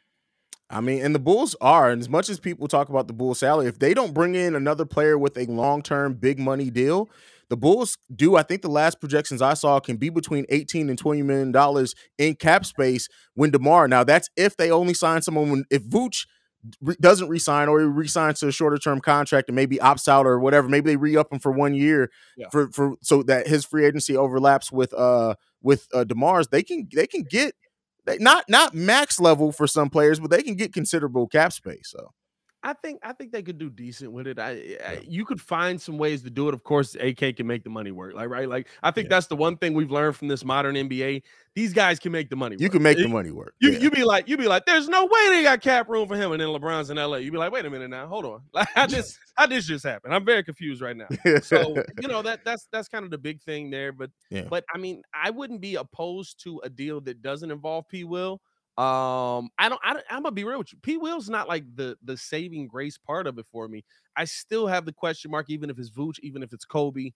I 0.70 0.80
mean, 0.80 1.02
and 1.04 1.14
the 1.14 1.18
Bulls 1.20 1.54
are, 1.60 1.90
and 1.90 2.00
as 2.00 2.08
much 2.08 2.28
as 2.28 2.40
people 2.40 2.68
talk 2.68 2.88
about 2.88 3.06
the 3.06 3.12
Bulls' 3.12 3.38
salary, 3.40 3.66
if 3.66 3.78
they 3.78 3.92
don't 3.94 4.14
bring 4.14 4.34
in 4.34 4.54
another 4.54 4.84
player 4.86 5.18
with 5.18 5.36
a 5.36 5.44
long-term 5.44 6.14
big 6.14 6.38
money 6.38 6.70
deal, 6.70 7.10
the 7.50 7.56
Bulls 7.56 7.98
do. 8.14 8.36
I 8.36 8.42
think 8.42 8.62
the 8.62 8.70
last 8.70 8.98
projections 8.98 9.42
I 9.42 9.54
saw 9.54 9.78
can 9.78 9.96
be 9.96 10.08
between 10.08 10.46
18 10.48 10.88
and 10.88 10.98
20 10.98 11.22
million 11.22 11.52
dollars 11.52 11.94
in 12.18 12.34
cap 12.34 12.64
space 12.64 13.08
when 13.34 13.50
DeMar. 13.50 13.86
Now 13.88 14.02
that's 14.04 14.30
if 14.36 14.56
they 14.56 14.70
only 14.70 14.94
sign 14.94 15.20
someone 15.20 15.50
when 15.50 15.64
if 15.70 15.82
Vooch 15.84 16.26
re- 16.80 16.96
doesn't 16.98 17.28
resign 17.28 17.68
or 17.68 17.80
he 17.80 17.86
resigns 17.86 18.40
to 18.40 18.48
a 18.48 18.52
shorter 18.52 18.78
term 18.78 19.00
contract 19.00 19.50
and 19.50 19.54
maybe 19.56 19.76
opts 19.76 20.08
out 20.08 20.26
or 20.26 20.40
whatever. 20.40 20.68
Maybe 20.70 20.90
they 20.90 20.96
re-up 20.96 21.30
him 21.30 21.38
for 21.38 21.52
one 21.52 21.74
year 21.74 22.10
Yeah. 22.38 22.48
for 22.50 22.68
for 22.72 22.94
so 23.02 23.22
that 23.24 23.46
his 23.46 23.66
free 23.66 23.84
agency 23.84 24.16
overlaps 24.16 24.72
with 24.72 24.94
uh 24.94 25.34
with 25.62 25.86
uh 25.92 26.04
DeMar's. 26.04 26.48
They 26.48 26.62
can 26.62 26.88
they 26.94 27.06
can 27.06 27.24
get 27.28 27.54
not 28.06 28.44
not 28.48 28.74
max 28.74 29.18
level 29.18 29.52
for 29.52 29.66
some 29.66 29.90
players, 29.90 30.20
but 30.20 30.30
they 30.30 30.42
can 30.42 30.54
get 30.54 30.72
considerable 30.72 31.26
cap 31.26 31.52
space. 31.52 31.88
So 31.90 32.12
I 32.66 32.72
think 32.72 32.98
I 33.02 33.12
think 33.12 33.30
they 33.30 33.42
could 33.42 33.58
do 33.58 33.68
decent 33.68 34.10
with 34.10 34.26
it. 34.26 34.38
I, 34.38 34.78
I 34.84 35.02
you 35.06 35.26
could 35.26 35.38
find 35.40 35.78
some 35.80 35.98
ways 35.98 36.22
to 36.22 36.30
do 36.30 36.48
it. 36.48 36.54
Of 36.54 36.64
course, 36.64 36.94
AK 36.98 37.36
can 37.36 37.46
make 37.46 37.62
the 37.62 37.68
money 37.68 37.90
work. 37.90 38.14
Like 38.14 38.30
right, 38.30 38.48
like 38.48 38.68
I 38.82 38.90
think 38.90 39.04
Yeah. 39.06 39.16
that's 39.16 39.26
the 39.26 39.36
one 39.36 39.58
thing 39.58 39.74
we've 39.74 39.90
learned 39.90 40.16
from 40.16 40.28
this 40.28 40.44
modern 40.46 40.74
NBA. 40.74 41.22
These 41.54 41.74
guys 41.74 41.98
can 41.98 42.10
make 42.10 42.30
the 42.30 42.36
money. 42.36 42.56
you 42.58 42.64
work. 42.64 42.72
can 42.72 42.82
make 42.82 42.96
the 42.96 43.06
money 43.06 43.30
work. 43.30 43.54
You 43.60 43.72
yeah. 43.72 43.78
you 43.80 43.90
be 43.90 44.02
like 44.02 44.28
you 44.28 44.38
be 44.38 44.48
like, 44.48 44.64
there's 44.64 44.88
no 44.88 45.04
way 45.04 45.28
they 45.28 45.42
got 45.42 45.60
cap 45.60 45.90
room 45.90 46.08
for 46.08 46.16
him, 46.16 46.32
and 46.32 46.40
then 46.40 46.48
LeBron's 46.48 46.88
in 46.88 46.96
LA. 46.96 47.18
You 47.18 47.30
be 47.30 47.36
like, 47.36 47.52
wait 47.52 47.66
a 47.66 47.70
minute 47.70 47.90
now, 47.90 48.06
hold 48.06 48.24
on, 48.24 48.40
like 48.54 48.68
how 48.74 48.86
this 48.86 49.18
how 49.36 49.46
this 49.46 49.66
just 49.66 49.84
happened? 49.84 50.14
I'm 50.14 50.24
very 50.24 50.42
confused 50.42 50.80
right 50.80 50.96
now. 50.96 51.08
So 51.42 51.76
you 52.00 52.08
know 52.08 52.22
that 52.22 52.44
that's 52.46 52.66
that's 52.72 52.88
kind 52.88 53.04
of 53.04 53.10
the 53.10 53.18
big 53.18 53.42
thing 53.42 53.68
there. 53.70 53.92
But 53.92 54.10
Yeah. 54.30 54.46
but 54.48 54.64
I 54.74 54.78
mean, 54.78 55.02
I 55.12 55.28
wouldn't 55.28 55.60
be 55.60 55.74
opposed 55.74 56.42
to 56.44 56.60
a 56.64 56.70
deal 56.70 57.02
that 57.02 57.20
doesn't 57.20 57.50
involve 57.50 57.88
P 57.88 58.04
Will. 58.04 58.40
Um, 58.76 59.50
I 59.56 59.68
don't, 59.68 59.80
I 59.84 59.92
don't 59.94 60.04
I'm 60.10 60.22
gonna 60.24 60.32
be 60.32 60.42
real 60.42 60.58
with 60.58 60.72
you. 60.72 60.78
P 60.82 60.96
Will's 60.96 61.30
not 61.30 61.48
like 61.48 61.64
the 61.76 61.96
the 62.02 62.16
saving 62.16 62.66
grace 62.66 62.98
part 62.98 63.28
of 63.28 63.38
it 63.38 63.46
for 63.52 63.68
me. 63.68 63.84
I 64.16 64.24
still 64.24 64.66
have 64.66 64.84
the 64.84 64.92
question 64.92 65.30
mark, 65.30 65.48
even 65.48 65.70
if 65.70 65.78
it's 65.78 65.90
Vooch, 65.90 66.18
even 66.22 66.42
if 66.42 66.52
it's 66.52 66.66
Coby. 66.66 67.12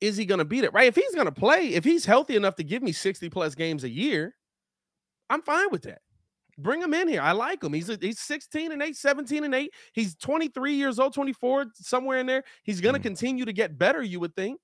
Is 0.00 0.16
he 0.16 0.26
gonna 0.26 0.44
beat 0.44 0.64
it? 0.64 0.72
Right? 0.72 0.86
If 0.88 0.96
he's 0.96 1.14
gonna 1.14 1.32
play, 1.32 1.68
if 1.74 1.84
he's 1.84 2.04
healthy 2.04 2.36
enough 2.36 2.56
to 2.56 2.64
give 2.64 2.82
me 2.82 2.92
60 2.92 3.28
plus 3.30 3.54
games 3.54 3.84
a 3.84 3.88
year, 3.88 4.34
I'm 5.30 5.42
fine 5.42 5.68
with 5.70 5.82
that. 5.84 6.00
Bring 6.58 6.82
him 6.82 6.94
in 6.94 7.08
here. 7.08 7.22
I 7.22 7.32
like 7.32 7.62
him. 7.64 7.72
He's 7.72 7.90
a, 7.90 7.98
he's 8.00 8.20
16 8.20 8.72
and 8.72 8.82
8, 8.82 8.96
17 8.96 9.44
and 9.44 9.54
8. 9.54 9.72
He's 9.94 10.16
23 10.16 10.74
years 10.74 10.98
old, 11.00 11.14
24, 11.14 11.66
somewhere 11.74 12.18
in 12.20 12.26
there. 12.26 12.44
He's 12.64 12.80
going 12.80 12.94
to 12.94 13.00
Mhm. 13.00 13.02
continue 13.02 13.44
to 13.46 13.52
get 13.52 13.78
better, 13.78 14.02
you 14.02 14.20
would 14.20 14.36
think. 14.36 14.60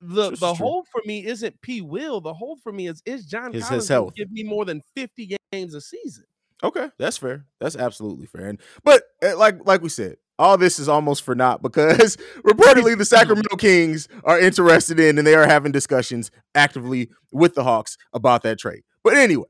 The 0.00 0.30
This 0.30 0.40
the 0.40 0.54
hold 0.54 0.86
for 0.92 1.00
me 1.06 1.24
isn't 1.24 1.60
P 1.62 1.80
Will. 1.80 2.20
The 2.20 2.34
hold 2.34 2.60
for 2.62 2.72
me 2.72 2.86
is 2.88 3.02
is 3.06 3.24
John 3.26 3.52
His- 3.52 3.62
his 3.62 3.68
Collins 3.68 3.88
health. 3.88 4.14
give 4.14 4.30
me 4.30 4.42
more 4.42 4.64
than 4.64 4.82
50 4.94 5.36
games 5.52 5.74
a 5.74 5.80
season. 5.80 6.24
Okay, 6.62 6.88
that's 6.98 7.18
fair. 7.18 7.44
That's 7.60 7.76
absolutely 7.76 8.26
fair. 8.26 8.46
And 8.48 8.60
but 8.84 9.02
uh, 9.22 9.36
like 9.38 9.58
like 9.66 9.82
we 9.82 9.88
said, 9.88 10.16
all 10.38 10.56
this 10.58 10.78
is 10.78 10.88
almost 10.88 11.22
for 11.22 11.34
naught 11.34 11.62
because 11.62 12.16
reportedly 12.46 12.96
the 12.96 13.04
Sacramento 13.04 13.56
Kings 13.56 14.08
are 14.24 14.38
interested 14.40 14.98
in 15.00 15.18
and 15.18 15.26
they 15.26 15.34
are 15.34 15.46
having 15.46 15.72
discussions 15.72 16.30
actively 16.54 17.10
with 17.32 17.54
the 17.54 17.62
Hawks 17.64 17.96
about 18.12 18.42
that 18.42 18.58
trade. 18.58 18.82
But 19.04 19.16
anyway, 19.16 19.46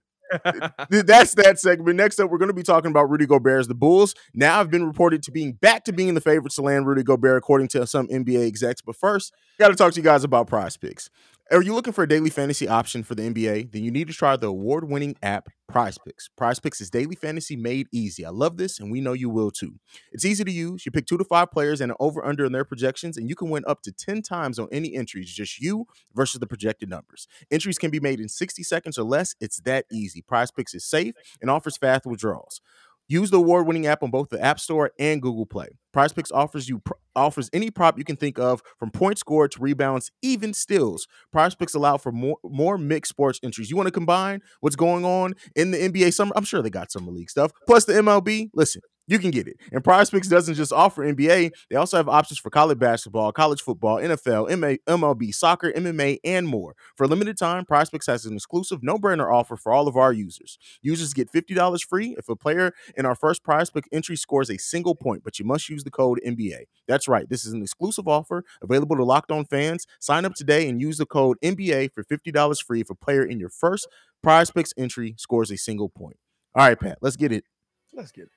that's 0.91 1.35
that 1.35 1.59
segment. 1.59 1.97
Next 1.97 2.19
up, 2.19 2.31
we're 2.31 2.39
going 2.39 2.49
to 2.49 2.55
be 2.55 2.63
talking 2.63 2.91
about 2.91 3.11
Rudy 3.11 3.27
Gobert's 3.27 3.69
the 3.69 3.75
Bulls. 3.75 4.15
Now 4.35 4.61
I've 4.61 4.71
been 4.71 4.87
reported 4.87 5.23
to 5.25 5.31
being 5.31 5.53
back 5.53 5.85
to 5.85 5.93
being 5.93 6.15
the 6.15 6.21
favorites 6.21 6.57
to 6.57 6.63
land 6.63 6.87
Rudy 6.87 7.03
Gobert, 7.03 7.39
according 7.39 7.69
to 7.69 7.87
some 7.87 8.09
NBA 8.09 8.47
execs. 8.47 8.83
But 8.83 8.97
first, 8.97 9.33
got 9.59 9.69
to 9.69 9.75
talk 9.75 9.93
to 9.93 10.01
you 10.01 10.05
guys 10.05 10.25
about 10.25 10.49
PrizePicks. 10.49 11.11
Are 11.53 11.63
you 11.63 11.75
looking 11.75 11.93
for 11.93 12.03
a 12.03 12.09
daily 12.09 12.29
fantasy 12.31 12.67
option 12.67 13.05
for 13.05 13.15
the 13.15 13.23
NBA? 13.23 13.71
Then 13.71 13.85
you 13.85 13.93
need 13.93 14.09
to 14.09 14.13
try 14.13 14.35
the 14.37 14.49
award 14.49 14.89
winning 14.89 15.15
app 15.23 15.49
PrizePicks. 15.71 16.29
Prize 16.37 16.59
Picks 16.59 16.81
is 16.81 16.91
daily 16.91 17.15
fantasy 17.15 17.55
made 17.55 17.87
easy. 17.93 18.25
I 18.25 18.31
love 18.31 18.57
this, 18.57 18.81
and 18.81 18.91
we 18.91 19.01
know 19.01 19.13
you 19.13 19.31
will 19.31 19.53
too. 19.53 19.75
It's 20.11 20.25
easy 20.25 20.43
to 20.43 20.51
use. 20.51 20.85
You 20.85 20.91
pick 20.91 21.07
two 21.07 21.17
to 21.19 21.25
five 21.25 21.53
players 21.53 21.81
and 21.81 21.93
an 21.93 21.97
over 22.01 22.25
under 22.25 22.45
in 22.45 22.51
their 22.51 22.65
projections, 22.65 23.17
and 23.17 23.29
you 23.29 23.37
can 23.37 23.49
win 23.49 23.63
up 23.69 23.83
to 23.83 23.93
10 23.93 24.23
times 24.23 24.59
on 24.59 24.67
any 24.73 24.97
entries, 24.97 25.33
just 25.33 25.61
you 25.61 25.87
versus 26.13 26.41
the 26.41 26.49
projected 26.49 26.89
numbers. 26.89 27.29
Entries 27.49 27.79
can 27.79 27.93
be 27.93 28.01
made 28.01 28.19
in 28.19 28.29
60 28.29 28.65
seconds 28.65 28.99
or 28.99 29.05
less. 29.05 29.37
It's 29.41 29.61
that 29.61 29.87
easy. 29.93 30.23
PrizePicks 30.23 30.75
is 30.75 30.85
safe 30.85 31.15
and 31.41 31.49
offers 31.49 31.77
fast 31.77 32.07
withdrawals. 32.07 32.61
Use 33.09 33.31
the 33.31 33.39
award-winning 33.39 33.87
app 33.87 34.03
on 34.03 34.11
both 34.11 34.31
the 34.31 34.43
App 34.43 34.59
Store 34.59 34.91
and 34.99 35.23
Google 35.23 35.47
Play. 35.47 35.69
PrizePicks 35.95 36.33
offers 36.33 36.69
you 36.69 36.81
pr- 36.81 36.95
offers 37.15 37.49
any 37.53 37.71
prop 37.71 37.99
you 37.99 38.05
can 38.05 38.17
think 38.17 38.39
of, 38.39 38.63
from 38.79 38.91
point 38.91 39.19
score 39.19 39.49
to 39.49 39.61
rebounds, 39.61 40.11
even 40.23 40.53
steals. 40.53 41.07
PrizePicks 41.35 41.75
allow 41.75 41.97
for 41.97 42.13
more 42.13 42.37
more 42.45 42.77
mixed 42.77 43.11
sports 43.11 43.41
entries. 43.43 43.71
You 43.71 43.77
want 43.77 43.87
to 43.87 43.93
combine 43.93 44.41
what's 44.61 44.77
going 44.77 45.05
on 45.05 45.35
in 45.55 45.71
the 45.71 45.79
NBA 45.79 46.13
summer? 46.13 46.33
I'm 46.37 46.45
sure 46.45 46.63
they 46.63 46.71
got 46.71 46.91
summer 46.93 47.13
league 47.13 47.31
stuff 47.31 47.53
plus 47.67 47.85
the 47.85 47.95
MLB. 47.95 48.51
Listen, 48.53 48.83
you 49.07 49.19
can 49.19 49.31
get 49.31 49.47
it. 49.47 49.57
And 49.73 49.83
PrizePicks 49.83 50.29
doesn't 50.29 50.55
just 50.55 50.73
offer 50.73 51.05
NBA; 51.05 51.53
they 51.71 51.77
also 51.77 51.97
have 51.97 52.09
options 52.09 52.39
for 52.39 52.51
college 52.51 52.79
basketball, 52.79 53.33
college 53.33 53.61
football, 53.63 53.99
NFL, 53.99 54.49
MA, 54.59 54.77
MLB, 54.93 55.35
soccer, 55.35 55.73
MMA, 55.73 56.19
and 56.25 56.47
more. 56.47 56.75
For 56.97 57.05
a 57.05 57.07
limited 57.09 57.39
time, 57.39 57.65
PrizePicks 57.65 58.07
has 58.07 58.27
an 58.27 58.35
exclusive 58.35 58.83
no-brainer 58.83 59.33
offer 59.33 59.57
for 59.57 59.73
all 59.73 59.89
of 59.89 59.97
our 59.97 60.13
users. 60.13 60.59
Users 60.83 61.13
get 61.15 61.31
fifty 61.31 61.55
dollars 61.55 61.83
free 61.83 62.15
if 62.19 62.29
a 62.29 62.37
player 62.37 62.73
in 62.97 63.07
our 63.07 63.15
first 63.15 63.45
PrizePick 63.45 63.85
entry 63.93 64.17
scores 64.17 64.51
a 64.51 64.59
single 64.59 64.95
point, 64.95 65.23
but 65.25 65.39
you 65.39 65.45
must 65.45 65.69
use 65.69 65.85
the 65.85 65.91
code 65.91 66.21
NBA. 66.27 66.65
That's 66.89 67.09
right. 67.09 67.29
This 67.29 67.45
is 67.45 67.53
an 67.53 67.63
exclusive 67.63 68.09
offer 68.09 68.45
available 68.63 68.97
to 68.97 69.05
Locked 69.05 69.31
On 69.31 69.45
fans. 69.45 69.87
Sign 70.01 70.25
up 70.25 70.35
today 70.35 70.69
and 70.69 70.81
use 70.81 70.99
the 70.99 71.07
code 71.07 71.39
NBA 71.43 71.93
for 71.93 72.03
fifty 72.03 72.33
dollars 72.33 72.61
free 72.61 72.81
if 72.81 72.91
a 72.91 72.95
player 72.95 73.25
in 73.25 73.39
your 73.39 73.51
first 73.51 73.87
PrizePicks 74.25 74.73
entry 74.77 75.15
scores 75.19 75.51
a 75.51 75.57
single 75.57 75.89
point. 75.89 76.17
All 76.55 76.67
right, 76.67 76.79
Pat, 76.79 76.99
let's 77.03 77.17
get 77.17 77.33
it. 77.33 77.45
Let's 77.93 78.13
get 78.13 78.25
it. 78.25 78.31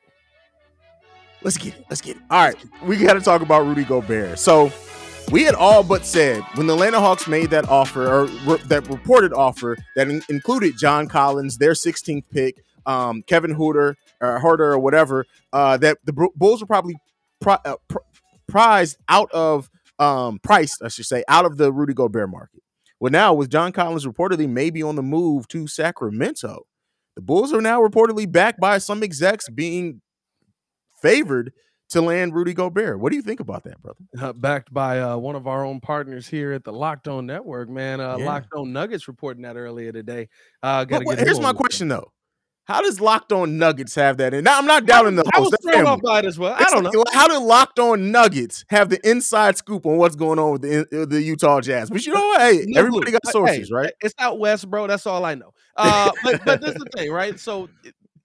Let's 1.42 1.58
get 1.58 1.74
it. 1.76 1.86
Let's 1.90 2.02
get 2.02 2.18
it. 2.18 2.24
All 2.30 2.44
right, 2.46 2.56
we 2.84 2.98
got 2.98 3.14
to 3.14 3.22
talk 3.22 3.42
about 3.42 3.66
Rudy 3.66 3.86
Gobert. 3.86 4.40
So 4.40 4.72
we 5.32 5.44
had 5.44 5.56
all 5.56 5.84
but 5.84 6.06
said 6.06 6.42
when 6.56 6.68
the 6.68 6.74
Atlanta 6.74 7.00
Hawks 7.00 7.28
made 7.28 7.50
that 7.52 7.70
offer 7.70 8.08
or 8.08 8.26
re- 8.46 8.62
that 8.66 8.88
reported 8.90 9.32
offer 9.32 9.78
that 9.96 10.10
in- 10.10 10.24
included 10.30 10.78
John 10.78 11.08
Collins, 11.08 11.58
their 11.58 11.72
16th 11.74 12.26
pick, 12.30 12.62
um, 12.86 13.22
Kevin 13.24 13.52
Hooter 13.52 13.96
or 14.20 14.40
Herter 14.40 14.74
or 14.74 14.80
whatever, 14.80 15.26
uh, 15.54 15.78
that 15.78 16.00
the 16.04 16.30
Bulls 16.36 16.62
were 16.62 16.68
probably 16.68 16.96
pri- 17.40 17.60
uh, 17.64 17.76
pr- 17.88 17.98
prized 18.48 18.98
out 19.08 19.32
of 19.32 19.70
um, 20.00 20.40
priced, 20.40 20.82
I 20.84 20.88
should 20.88 21.06
say, 21.06 21.24
out 21.28 21.46
of 21.46 21.58
the 21.58 21.72
Rudy 21.72 21.94
Gobert 21.94 22.30
market. 22.30 22.62
Well, 23.00 23.12
now 23.12 23.34
with 23.34 23.50
John 23.50 23.72
Collins 23.72 24.06
reportedly 24.06 24.50
maybe 24.50 24.84
on 24.84 24.96
the 24.96 25.04
move 25.04 25.48
to 25.50 25.68
Sacramento, 25.68 26.66
the 27.16 27.22
Bulls 27.22 27.54
are 27.54 27.62
now 27.62 27.82
reportedly 27.82 28.30
backed 28.30 28.60
by 28.60 28.78
some 28.78 29.04
execs 29.04 29.48
being 29.50 30.02
favored 31.02 31.54
to 31.90 32.02
land 32.02 32.36
Rudy 32.36 32.54
Gobert. 32.54 33.00
What 33.00 33.10
do 33.12 33.16
you 33.16 33.22
think 33.22 33.40
about 33.40 33.64
that, 33.64 33.82
brother? 33.82 34.00
Uh, 34.20 34.34
backed 34.34 34.72
by 34.74 35.00
uh, 35.02 35.18
one 35.18 35.36
of 35.36 35.48
our 35.48 35.66
own 35.66 35.80
partners 35.80 36.28
here 36.28 36.52
at 36.54 36.64
the 36.64 36.72
Locked 36.72 37.08
On 37.08 37.26
Network, 37.26 37.70
man. 37.70 38.00
Uh, 38.00 38.18
Yeah. 38.18 38.26
Locked 38.26 38.54
On 38.56 38.72
Nuggets 38.72 39.08
reporting 39.08 39.44
that 39.44 39.58
earlier 39.58 39.92
today. 39.92 40.30
Uh, 40.62 40.86
gotta 40.86 41.04
get 41.06 41.20
here's 41.20 41.40
my 41.40 41.52
question 41.54 41.88
though: 41.88 42.12
How 42.66 42.82
does 42.82 43.02
Locked 43.02 43.32
On 43.32 43.58
Nuggets 43.58 43.96
have 43.96 44.18
that? 44.18 44.36
And 44.36 44.48
I'm 44.48 44.68
not 44.68 44.86
doubting 44.86 45.16
the 45.16 45.24
I 45.34 45.40
was 45.40 45.50
that's 45.50 45.66
thrown 45.66 45.88
off 45.88 46.02
by 46.04 46.20
it 46.20 46.26
as 46.26 46.38
well. 46.38 46.56
I 46.56 46.66
don't 46.66 46.84
know. 46.84 47.04
How 47.12 47.28
do 47.28 47.44
Locked 47.44 47.80
On 47.80 48.12
Nuggets 48.12 48.66
have 48.70 48.90
the 48.90 49.00
inside 49.10 49.58
scoop 49.58 49.88
on 49.88 49.98
what's 49.98 50.16
going 50.16 50.38
on 50.38 50.52
with 50.52 50.62
the 50.62 51.08
the 51.10 51.22
Utah 51.22 51.60
Jazz? 51.60 51.90
But 51.90 52.06
you 52.06 52.14
know 52.14 52.22
what? 52.28 52.42
Hey, 52.42 52.66
No 52.68 52.82
everybody 52.82 53.12
got 53.12 53.26
sources, 53.28 53.70
hey, 53.70 53.76
right? 53.76 53.94
It's 54.02 54.14
out 54.20 54.38
west, 54.38 54.70
bro. 54.70 54.86
That's 54.86 55.08
all 55.08 55.26
I 55.26 55.34
know. 55.34 55.54
Uh, 55.76 56.12
but 56.24 56.46
but 56.46 56.62
this 56.62 56.76
is 56.76 56.78
the 56.84 56.90
thing, 56.96 57.12
right? 57.12 57.40
So 57.40 57.68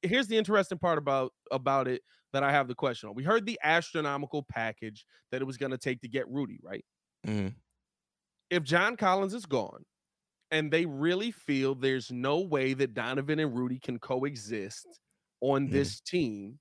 here's 0.02 0.26
the 0.26 0.37
interesting 0.37 0.76
part 0.76 0.99
about 0.99 1.33
about 1.50 1.88
it 1.88 2.02
that 2.35 2.45
I 2.45 2.53
have 2.53 2.69
the 2.69 2.76
question 2.76 3.09
on. 3.11 3.17
We 3.17 3.25
heard 3.25 3.47
the 3.47 3.61
astronomical 3.64 4.45
package 4.45 5.07
that 5.33 5.43
it 5.43 5.47
was 5.47 5.59
going 5.59 5.73
to 5.73 5.79
take 5.79 6.03
to 6.03 6.09
get 6.09 6.29
Rudy, 6.31 6.61
right? 6.62 6.85
Mhm. 7.25 7.57
If 8.50 8.62
John 8.62 8.97
Collins 8.97 9.35
is 9.35 9.47
gone, 9.47 9.85
and 10.50 10.73
they 10.73 10.87
really 10.87 11.31
feel 11.33 11.75
there's 11.75 12.12
no 12.12 12.41
way 12.41 12.75
that 12.75 12.95
Donovan 12.95 13.41
and 13.41 13.57
Rudy 13.57 13.81
can 13.81 13.99
coexist 13.99 15.00
on 15.41 15.69
Mhm. 15.69 15.71
this 15.71 16.00
team. 16.00 16.61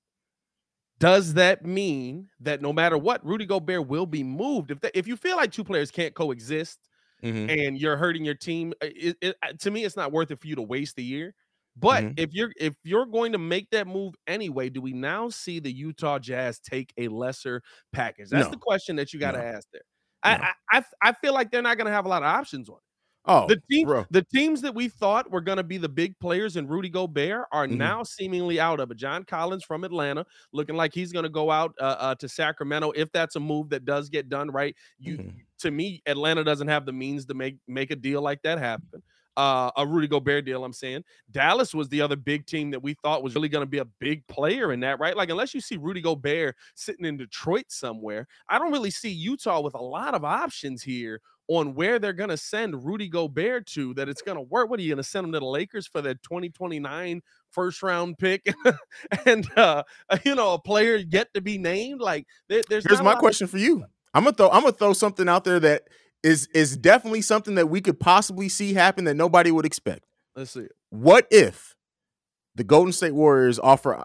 Does 1.00 1.34
that 1.34 1.66
mean 1.66 2.30
that 2.40 2.62
no 2.62 2.72
matter 2.72 2.98
what, 2.98 3.26
Rudy 3.26 3.46
Gobert 3.46 3.88
will 3.88 4.06
be 4.06 4.24
moved? 4.24 4.72
If 4.72 4.80
that, 4.82 4.98
if 4.98 5.08
you 5.08 5.18
feel 5.18 5.36
like 5.38 5.52
two 5.52 5.64
players 5.64 5.92
can't 5.92 6.16
coexist, 6.16 6.80
Mhm. 7.22 7.54
and 7.60 7.78
you're 7.80 7.98
hurting 7.98 8.26
your 8.26 8.36
team 8.36 8.74
uh, 8.84 8.88
it, 8.96 9.18
it, 9.22 9.38
uh, 9.44 9.54
to 9.60 9.72
me 9.72 9.86
it's 9.86 9.98
not 9.98 10.12
worth 10.12 10.32
it 10.32 10.40
for 10.40 10.48
you 10.48 10.56
to 10.56 10.62
waste 10.62 10.98
a 11.00 11.02
year 11.02 11.36
but 11.76 12.06
Mhm. 12.06 12.18
if 12.18 12.30
you're 12.34 12.52
if 12.60 12.76
you're 12.84 13.06
going 13.06 13.32
to 13.32 13.38
make 13.38 13.70
that 13.72 13.88
move 13.88 14.14
anyway 14.28 14.70
do 14.70 14.82
we 14.82 14.94
now 14.94 15.30
see 15.30 15.60
the 15.60 15.72
utah 15.72 16.20
jazz 16.20 16.60
take 16.60 16.94
a 16.98 17.08
lesser 17.08 17.62
package 17.92 18.30
that's 18.30 18.50
No. 18.50 18.50
the 18.50 18.58
question 18.58 18.96
that 18.96 19.14
you 19.14 19.20
got 19.20 19.32
to 19.34 19.40
No. 19.40 19.44
ask 19.44 19.68
there 19.74 19.82
I, 20.24 20.54
I 20.72 20.80
I 20.80 20.84
I 21.02 21.14
feel 21.14 21.34
like 21.34 21.52
they're 21.52 21.62
not 21.62 21.78
going 21.78 21.88
to 21.88 21.92
have 21.94 22.06
a 22.06 22.10
lot 22.10 22.24
of 22.24 22.28
options 22.30 22.70
on 22.70 22.78
it. 22.78 22.82
Oh, 23.26 23.56
the 23.56 23.62
team 23.72 23.86
bro. 23.86 24.06
the 24.10 24.24
teams 24.34 24.62
that 24.62 24.76
we 24.76 24.88
thought 24.90 25.32
were 25.32 25.42
going 25.42 25.58
to 25.58 25.64
be 25.64 25.78
the 25.78 25.90
big 25.90 26.20
players 26.20 26.58
in 26.58 26.68
Rudy 26.68 26.90
Gobert 26.90 27.48
are 27.52 27.68
Mhm. 27.70 27.94
now 27.94 28.04
seemingly 28.04 28.60
out 28.60 28.80
of 28.80 28.92
it. 28.92 28.98
John 28.98 29.24
Collins 29.26 29.64
from 29.64 29.84
Atlanta 29.84 30.26
looking 30.54 30.76
like 30.76 30.94
he's 30.94 31.12
going 31.12 31.24
to 31.24 31.30
go 31.30 31.52
out 31.52 31.74
uh, 31.82 31.98
uh, 32.00 32.16
to 32.16 32.30
Sacramento 32.30 32.92
if 32.96 33.12
that's 33.12 33.36
a 33.36 33.40
move 33.42 33.70
that 33.72 33.86
does 33.86 34.10
get 34.10 34.30
done 34.30 34.52
right. 34.52 34.76
You 35.00 35.18
Mhm. 35.18 35.44
to 35.60 35.72
me, 35.72 36.02
Atlanta 36.08 36.44
doesn't 36.44 36.68
have 36.70 36.86
the 36.86 36.94
means 36.94 37.26
to 37.28 37.34
make 37.34 37.58
make 37.68 37.92
a 37.92 37.96
deal 37.96 38.22
like 38.22 38.42
that 38.44 38.60
happen. 38.60 39.04
Uh, 39.36 39.72
a 39.78 39.88
Rudy 39.88 40.08
Gobert 40.08 40.46
deal, 40.46 40.64
I'm 40.64 40.74
saying. 40.74 41.04
Dallas 41.32 41.74
was 41.74 41.90
the 41.90 42.02
other 42.02 42.16
big 42.16 42.46
team 42.46 42.70
that 42.72 42.84
we 42.84 42.94
thought 42.94 43.24
was 43.24 43.34
really 43.34 43.50
going 43.50 43.64
to 43.64 43.70
be 43.70 43.80
a 43.80 43.86
big 44.00 44.26
player 44.28 44.72
in 44.74 44.80
that, 44.82 45.00
right? 45.00 45.18
Like, 45.18 45.30
unless 45.30 45.54
you 45.56 45.62
see 45.62 45.78
Rudy 45.78 46.02
Gobert 46.02 46.56
sitting 46.76 47.06
in 47.06 47.18
Detroit 47.18 47.66
somewhere, 47.70 48.28
I 48.48 48.60
don't 48.60 48.72
really 48.72 48.92
see 48.92 49.10
Utah 49.10 49.62
with 49.62 49.74
a 49.74 49.82
lot 49.82 50.14
of 50.14 50.24
options 50.24 50.84
here 50.84 51.20
on 51.48 51.74
where 51.74 52.00
they're 52.00 52.14
going 52.14 52.30
to 52.30 52.38
send 52.38 52.86
Rudy 52.86 53.10
Gobert 53.10 53.66
to 53.68 53.94
that 53.96 54.08
it's 54.08 54.22
going 54.22 54.38
to 54.38 54.44
work. 54.44 54.70
What 54.70 54.80
are 54.80 54.84
you 54.84 54.90
going 54.90 54.98
to 54.98 55.04
send 55.04 55.26
him 55.26 55.34
to 55.34 55.40
the 55.40 55.46
Lakers 55.46 55.88
for 55.88 56.02
the 56.02 56.14
2029 56.16 57.22
first 57.52 57.82
round 57.84 58.18
pick? 58.18 58.46
and, 59.26 59.46
uh, 59.58 59.84
you 60.24 60.36
know, 60.36 60.54
a 60.54 60.60
player 60.60 60.96
yet 60.96 61.34
to 61.34 61.42
be 61.42 61.58
named? 61.58 62.02
Like, 62.02 62.28
there, 62.50 62.62
there's 62.70 62.86
Here's 62.86 63.00
my 63.00 63.06
lot 63.06 63.14
of- 63.16 63.20
question 63.20 63.48
for 63.48 63.58
you. 63.58 63.84
I'm 64.16 64.26
gonna 64.26 64.36
throw 64.36 64.50
I'm 64.52 64.62
gonna 64.62 64.74
throw 64.74 64.94
something 64.94 65.28
out 65.28 65.44
there 65.44 65.60
that 65.60 65.88
is 66.24 66.48
is 66.54 66.78
definitely 66.78 67.22
something 67.22 67.56
that 67.56 67.70
we 67.70 67.82
could 67.82 68.00
possibly 68.00 68.50
see 68.50 68.74
happen 68.74 69.06
that 69.06 69.16
nobody 69.16 69.52
would 69.52 69.66
expect. 69.66 70.06
Let's 70.36 70.52
see. 70.52 70.68
What 70.90 71.28
if 71.30 71.76
the 72.56 72.64
Golden 72.64 72.94
State 72.94 73.14
Warriors 73.14 73.60
offer 73.60 74.04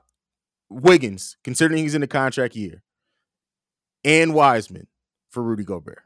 Wiggins, 0.68 1.36
considering 1.44 1.82
he's 1.82 1.94
in 1.94 2.00
the 2.00 2.06
contract 2.06 2.56
year, 2.56 2.82
and 4.04 4.34
Wiseman 4.34 4.88
for 5.30 5.42
Rudy 5.42 5.64
Gobert? 5.64 6.02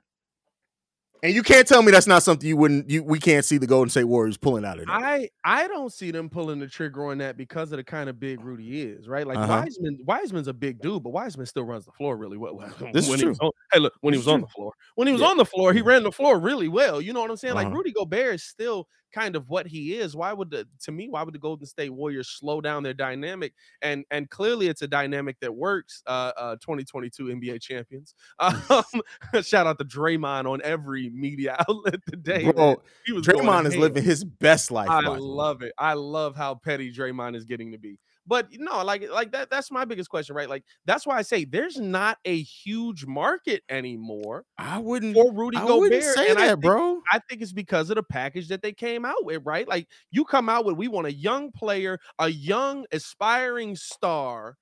And 1.25 1.33
you 1.33 1.45
can't 1.45 1.69
tell 1.69 1.83
me 1.83 1.93
that's 1.93 2.09
not 2.09 2.25
something 2.25 2.49
you 2.49 2.57
wouldn't 2.57 2.91
you 2.91 3.05
we 3.05 3.21
can't 3.21 3.45
see 3.45 3.57
the 3.57 3.67
Golden 3.67 3.89
State 3.91 4.05
Warriors 4.05 4.37
pulling 4.37 4.65
out 4.65 4.81
of 4.81 4.87
there. 4.87 4.95
I 4.97 5.29
I 5.45 5.69
don't 5.69 5.93
see 5.93 6.11
them 6.11 6.29
pulling 6.29 6.59
the 6.59 6.67
trigger 6.67 7.07
on 7.11 7.19
that 7.19 7.37
because 7.37 7.71
of 7.71 7.77
the 7.77 7.85
kind 7.85 8.11
of 8.11 8.19
big 8.19 8.41
Rudy 8.45 8.83
is, 8.83 9.07
right? 9.09 9.25
Like 9.25 9.39
Uh-huh. 9.39 9.63
Wiseman, 9.65 9.99
Wiseman's 10.05 10.49
a 10.49 10.53
big 10.53 10.81
dude, 10.81 11.05
but 11.05 11.11
Wiseman 11.11 11.47
still 11.47 11.63
runs 11.63 11.85
the 11.87 11.93
floor 11.93 12.17
really 12.17 12.39
well. 12.39 12.59
This 12.93 13.09
is 13.09 13.21
true. 13.21 13.35
On, 13.41 13.51
hey, 13.73 13.79
look, 13.79 13.93
when 14.01 14.13
This 14.13 14.23
he 14.25 14.27
was 14.27 14.35
on 14.35 14.41
the 14.41 14.49
floor, 14.49 14.73
when 14.97 15.07
he 15.07 15.13
was 15.13 15.23
Yeah. 15.23 15.29
on 15.29 15.37
the 15.37 15.45
floor, 15.45 15.73
he 15.73 15.81
Mhm. 15.81 15.87
ran 15.87 16.03
the 16.03 16.11
floor 16.13 16.41
really 16.41 16.67
well. 16.69 17.01
You 17.01 17.13
know 17.13 17.21
what 17.21 17.31
I'm 17.31 17.37
saying? 17.37 17.55
Like 17.55 17.69
Uh-huh. 17.69 17.77
Rudy 17.77 17.93
Gobert 17.93 18.35
is 18.35 18.43
still 18.43 18.89
kind 19.13 19.37
of 19.37 19.49
what 19.49 19.67
he 19.67 19.95
is. 19.95 20.17
Why 20.17 20.33
would 20.33 20.51
the 20.51 20.67
to 20.83 20.93
me? 20.93 21.09
Why 21.09 21.23
would 21.23 21.35
the 21.35 21.39
Golden 21.39 21.67
State 21.67 21.91
Warriors 21.91 22.29
slow 22.29 22.61
down 22.61 22.83
their 22.83 22.95
dynamic? 22.95 23.55
And 23.81 24.05
and 24.11 24.29
clearly 24.31 24.69
it's 24.69 24.83
a 24.83 24.89
dynamic 24.89 25.39
that 25.41 25.55
works. 25.55 26.03
Uh, 26.07 26.33
uh 26.37 26.57
2022 26.57 27.25
NBA 27.25 27.61
champions. 27.61 28.15
Um, 28.73 29.43
shout 29.43 29.67
out 29.67 29.79
to 29.79 29.85
Draymond 29.85 30.51
on 30.51 30.61
every 30.63 31.11
media 31.11 31.57
outlet 31.69 32.01
today. 32.09 32.51
Bro, 32.51 32.83
He 33.05 33.13
was 33.13 33.27
going 33.27 33.45
Draymond 33.45 33.67
is 33.67 33.77
living 33.77 34.03
his 34.03 34.25
best 34.25 34.71
life. 34.71 34.89
I 34.89 35.03
by 35.03 35.03
the 35.05 35.11
way. 35.13 35.19
love 35.21 35.63
it. 35.63 35.73
I 35.79 35.95
love 35.95 36.37
how 36.37 36.55
petty 36.55 36.93
Draymond 36.93 37.37
is 37.37 37.45
getting 37.45 37.73
to 37.73 37.79
be. 37.79 37.99
But 38.27 38.49
no, 38.53 38.85
like 38.85 39.11
like 39.11 39.33
that 39.33 39.51
that's 39.51 39.71
my 39.71 39.85
biggest 39.85 40.09
question, 40.09 40.37
right? 40.37 40.49
Like 40.49 40.65
that's 40.85 41.07
why 41.07 41.17
I 41.17 41.23
say 41.23 41.45
there's 41.45 41.79
not 41.79 42.19
a 42.25 42.41
huge 42.43 43.05
market 43.05 43.63
anymore 43.69 44.45
I 44.59 44.79
wouldn't 44.79 45.15
for 45.15 45.33
Rudy 45.33 45.57
I 45.57 45.67
Gobert. 45.67 46.03
say 46.05 46.31
and 46.31 46.39
I 46.39 46.47
that, 46.47 46.61
think, 46.61 46.63
bro. 46.63 47.01
I 47.13 47.19
think 47.29 47.43
it's 47.43 47.53
because 47.53 47.91
of 47.91 47.97
the 47.97 48.03
package 48.03 48.49
that 48.49 48.63
they 48.63 48.73
came 48.73 49.05
out 49.05 49.25
with, 49.25 49.43
right? 49.45 49.67
Like 49.67 49.89
you 50.11 50.25
come 50.25 50.49
out 50.49 50.65
with 50.65 50.77
we 50.77 50.87
want 50.87 51.09
a 51.09 51.13
young 51.13 51.51
player, 51.51 51.99
a 52.21 52.29
young 52.29 52.87
aspiring 52.93 53.75
star, 53.75 54.57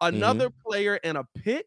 another 0.00 0.48
mm-hmm. 0.48 0.68
player, 0.70 0.98
and 1.04 1.18
a 1.18 1.24
pick. 1.34 1.66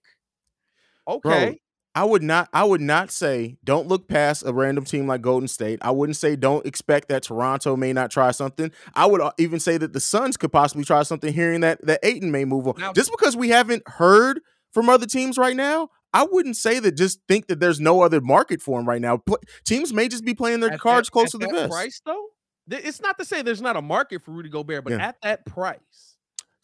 Okay. 1.08 1.60
I 1.96 2.04
would 2.04 2.22
not 2.22 2.50
I 2.54 2.66
would 2.66 2.82
not 2.82 3.10
say 3.10 3.58
don't 3.64 3.88
look 3.88 4.08
past 4.08 4.44
a 4.46 4.52
random 4.54 4.84
team 4.84 5.08
like 5.08 5.22
Golden 5.22 5.48
State. 5.48 5.80
I 5.82 5.92
wouldn't 5.92 6.18
say 6.18 6.36
don't 6.36 6.66
expect 6.66 7.08
that 7.10 7.24
Toronto 7.24 7.76
may 7.78 7.94
not 7.94 8.12
try 8.12 8.32
something. 8.32 8.72
I 8.94 9.06
would 9.06 9.22
uh, 9.22 9.32
even 9.40 9.60
say 9.62 9.78
that 9.78 9.94
the 9.94 10.00
Suns 10.02 10.36
could 10.38 10.52
possibly 10.52 10.84
try 10.84 11.04
something 11.04 11.34
hearing 11.34 11.62
that 11.62 11.84
that 11.86 12.02
Ayton 12.04 12.32
may 12.32 12.44
move 12.46 12.68
on. 12.68 12.76
Now- 12.78 12.94
Just 12.94 13.12
because 13.12 13.38
we 13.38 13.50
haven't 13.50 13.88
heard 13.88 14.42
from 14.74 14.90
other 14.90 15.06
teams 15.06 15.38
right 15.38 15.56
now, 15.56 15.90
I 16.14 16.26
wouldn't 16.30 16.58
say 16.58 16.80
that. 16.80 16.98
Just 16.98 17.20
think 17.30 17.48
that 17.48 17.60
there's 17.62 17.80
no 17.80 18.02
other 18.02 18.20
market 18.20 18.62
for 18.62 18.78
him 18.80 18.88
right 18.88 19.02
now. 19.02 19.18
Pl- 19.18 19.40
teams 19.66 19.94
may 19.94 20.10
just 20.10 20.26
be 20.26 20.34
playing 20.34 20.60
their 20.60 20.78
cards 20.78 21.08
that- 21.08 21.12
close 21.14 21.32
to 21.32 21.38
the 21.38 21.48
that 21.48 21.54
vest. 21.56 21.72
price 21.72 22.02
though. 22.06 22.26
It's 22.68 23.00
not 23.00 23.18
to 23.20 23.26
say 23.26 23.42
there's 23.42 23.62
not 23.62 23.78
a 23.78 23.82
market 23.82 24.22
for 24.24 24.32
Rudy 24.32 24.50
Gobert, 24.50 24.84
but 24.84 24.94
Yeah. 24.94 25.08
at 25.08 25.16
that 25.22 25.46
price, 25.46 26.15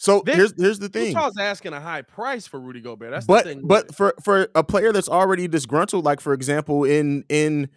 So 0.01 0.23
Then 0.25 0.35
here's 0.35 0.53
here's 0.59 0.79
the 0.79 0.89
thing. 0.89 1.09
Utah's 1.09 1.37
asking 1.39 1.73
a 1.73 1.79
high 1.79 2.01
price 2.01 2.47
for 2.47 2.59
Rudy 2.59 2.81
Gobert. 2.81 3.11
That's 3.11 3.27
but 3.27 3.43
the 3.45 3.51
thing. 3.51 3.61
but 3.67 3.93
for 3.93 4.15
for 4.23 4.47
a 4.55 4.63
player 4.63 4.91
that's 4.91 5.07
already 5.07 5.47
disgruntled, 5.47 6.03
like 6.05 6.19
for 6.19 6.33
example, 6.33 6.85
in 6.85 7.23
in 7.29 7.69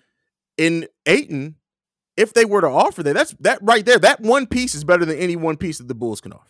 in 0.56 0.86
Ayton, 1.04 1.56
if 2.16 2.32
they 2.32 2.46
were 2.46 2.62
to 2.62 2.66
offer 2.68 3.02
that, 3.02 3.12
that's 3.12 3.34
that 3.40 3.58
right 3.60 3.84
there. 3.84 3.98
That 3.98 4.22
one 4.22 4.46
piece 4.46 4.74
is 4.74 4.84
better 4.84 5.04
than 5.04 5.18
any 5.18 5.36
one 5.36 5.58
piece 5.58 5.76
that 5.76 5.86
the 5.86 5.94
Bulls 5.94 6.22
can 6.22 6.32
offer. 6.32 6.48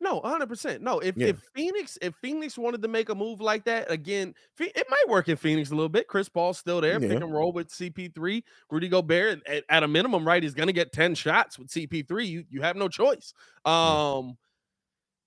No, 0.00 0.20
100%. 0.22 0.80
No, 0.80 1.00
if, 1.00 1.16
Yeah. 1.18 1.28
if 1.28 1.42
Phoenix 1.54 1.98
if 2.00 2.14
Phoenix 2.22 2.56
wanted 2.56 2.80
to 2.80 2.88
make 2.88 3.10
a 3.10 3.14
move 3.14 3.42
like 3.42 3.66
that, 3.66 3.90
again, 3.90 4.34
it 4.58 4.86
might 4.88 5.04
work 5.06 5.28
in 5.28 5.36
Phoenix 5.36 5.70
a 5.70 5.74
little 5.74 5.90
bit. 5.90 6.08
Chris 6.08 6.30
Paul's 6.30 6.58
still 6.58 6.80
there, 6.80 6.94
Yeah. 6.94 7.08
pick 7.08 7.20
and 7.22 7.30
roll 7.32 7.52
with 7.52 7.68
CP3. 7.68 8.42
Rudy 8.70 8.88
Gobert, 8.88 9.46
at, 9.46 9.64
at 9.68 9.82
a 9.82 9.88
minimum, 9.88 10.26
right, 10.26 10.42
He's 10.42 10.54
going 10.54 10.66
to 10.68 10.72
get 10.72 10.92
10 10.92 11.14
shots 11.14 11.58
with 11.58 11.68
CP3. 11.68 12.26
You 12.26 12.44
you 12.48 12.62
have 12.62 12.74
no 12.76 12.88
choice. 12.88 13.34
Um 13.66 14.38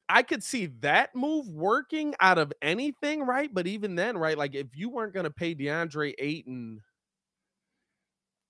I 0.08 0.24
could 0.24 0.44
see 0.44 0.68
that 0.82 1.16
move 1.16 1.50
working 1.50 2.14
out 2.20 2.38
of 2.38 2.54
anything, 2.62 3.24
right? 3.24 3.52
But 3.54 3.68
even 3.68 3.96
then, 3.96 4.18
right, 4.18 4.38
like 4.38 4.54
if 4.56 4.68
you 4.76 4.90
weren't 4.90 5.14
going 5.14 5.24
to 5.26 5.32
pay 5.32 5.56
DeAndre 5.56 6.14
Ayton 6.20 6.82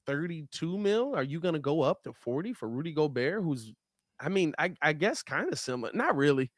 32 0.06 0.78
mil, 0.78 1.16
are 1.16 1.24
you 1.24 1.40
going 1.40 1.54
to 1.54 1.60
go 1.60 1.82
up 1.82 2.04
to 2.04 2.14
40 2.14 2.54
for 2.54 2.68
Rudy 2.68 2.92
Gobert, 2.92 3.42
who's 3.44 3.72
I 4.20 4.30
mean, 4.30 4.54
I, 4.58 4.74
I 4.82 4.94
guess 4.94 5.22
kind 5.22 5.52
of 5.52 5.60
similar. 5.60 5.92
Not 5.94 6.16
really. 6.16 6.52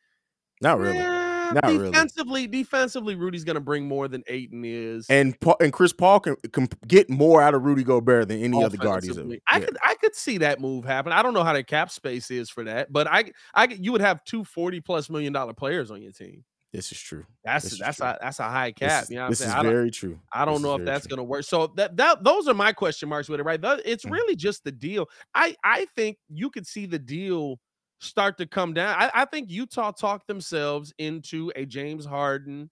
Not 0.62 0.80
really. 0.80 1.00
Eh, 1.00 1.27
Not 1.56 1.66
really. 1.66 1.92
defensively, 1.92 2.48
defensively, 2.48 3.16
Rudy's 3.16 3.44
gonna 3.44 3.60
bring 3.60 3.88
more 3.88 4.08
than 4.08 4.24
Ayton 4.28 4.64
is. 4.66 5.06
And 5.10 5.40
Paul, 5.40 5.58
and 5.60 5.72
Chris 5.74 5.94
Paul 5.94 6.20
can, 6.20 6.36
can 6.52 6.68
get 6.88 7.10
more 7.10 7.42
out 7.42 7.54
of 7.54 7.64
Rudy 7.64 7.84
Gobert 7.84 8.28
than 8.28 8.42
any 8.42 8.64
other 8.64 8.78
guard 8.78 9.04
he's 9.04 9.18
ever. 9.18 9.36
I 9.50 9.60
yeah. 9.60 9.66
could 9.66 9.78
I 9.84 9.96
could 9.96 10.16
see 10.16 10.38
that 10.40 10.60
move 10.60 10.86
happen. 10.86 11.12
I 11.12 11.22
don't 11.24 11.34
know 11.34 11.44
how 11.44 11.54
the 11.54 11.64
cap 11.64 11.92
space 11.92 12.30
is 12.32 12.50
for 12.50 12.64
that, 12.66 12.92
but 12.92 13.08
I 13.08 13.32
I 13.54 13.66
you 13.66 13.92
would 13.92 14.02
have 14.02 14.24
two 14.24 14.44
40 14.44 14.82
plus 14.82 15.10
million 15.10 15.34
dollar 15.34 15.54
players 15.54 15.92
on 15.92 16.02
your 16.02 16.12
team. 16.12 16.44
This 16.74 16.92
is 16.92 17.00
true. 17.00 17.26
That's 17.44 17.64
This 17.70 17.80
that's 17.80 17.98
true. 17.98 18.08
a 18.08 18.18
that's 18.22 18.40
a 18.40 18.44
high 18.44 18.72
cap. 18.72 19.04
is, 19.04 19.10
you 19.10 19.16
know 19.16 19.22
what 19.22 19.26
I'm 19.28 19.32
this 19.32 19.42
is 19.42 19.54
very 19.54 19.90
true. 19.90 20.20
I 20.34 20.44
don't 20.46 20.56
This 20.56 20.64
know 20.64 20.76
if 20.76 20.86
that's 20.86 21.08
going 21.08 21.18
to 21.18 21.24
work. 21.24 21.44
So 21.44 21.68
that 21.78 21.96
that 21.98 22.24
those 22.24 22.48
are 22.48 22.54
my 22.54 22.74
question 22.74 23.08
marks 23.10 23.30
with 23.30 23.40
it, 23.40 23.44
right? 23.44 23.60
It's 23.86 24.06
Mm. 24.06 24.12
really 24.12 24.36
just 24.36 24.64
the 24.64 24.72
deal. 24.72 25.08
I 25.34 25.56
I 25.64 25.86
think 25.96 26.18
you 26.30 26.50
could 26.50 26.68
see 26.68 26.86
the 26.86 27.00
deal 27.00 27.60
start 28.00 28.38
to 28.38 28.46
come 28.46 28.74
down. 28.74 28.96
I, 28.98 29.12
I 29.14 29.26
think 29.26 29.50
Utah 29.50 29.92
talked 29.92 30.28
themselves 30.28 30.94
into 30.98 31.52
a 31.56 31.66
James 31.66 32.06
Harden, 32.06 32.70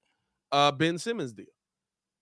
uh, 0.51 0.71
Ben 0.71 0.97
Simmons 0.97 1.33
deal. 1.33 1.45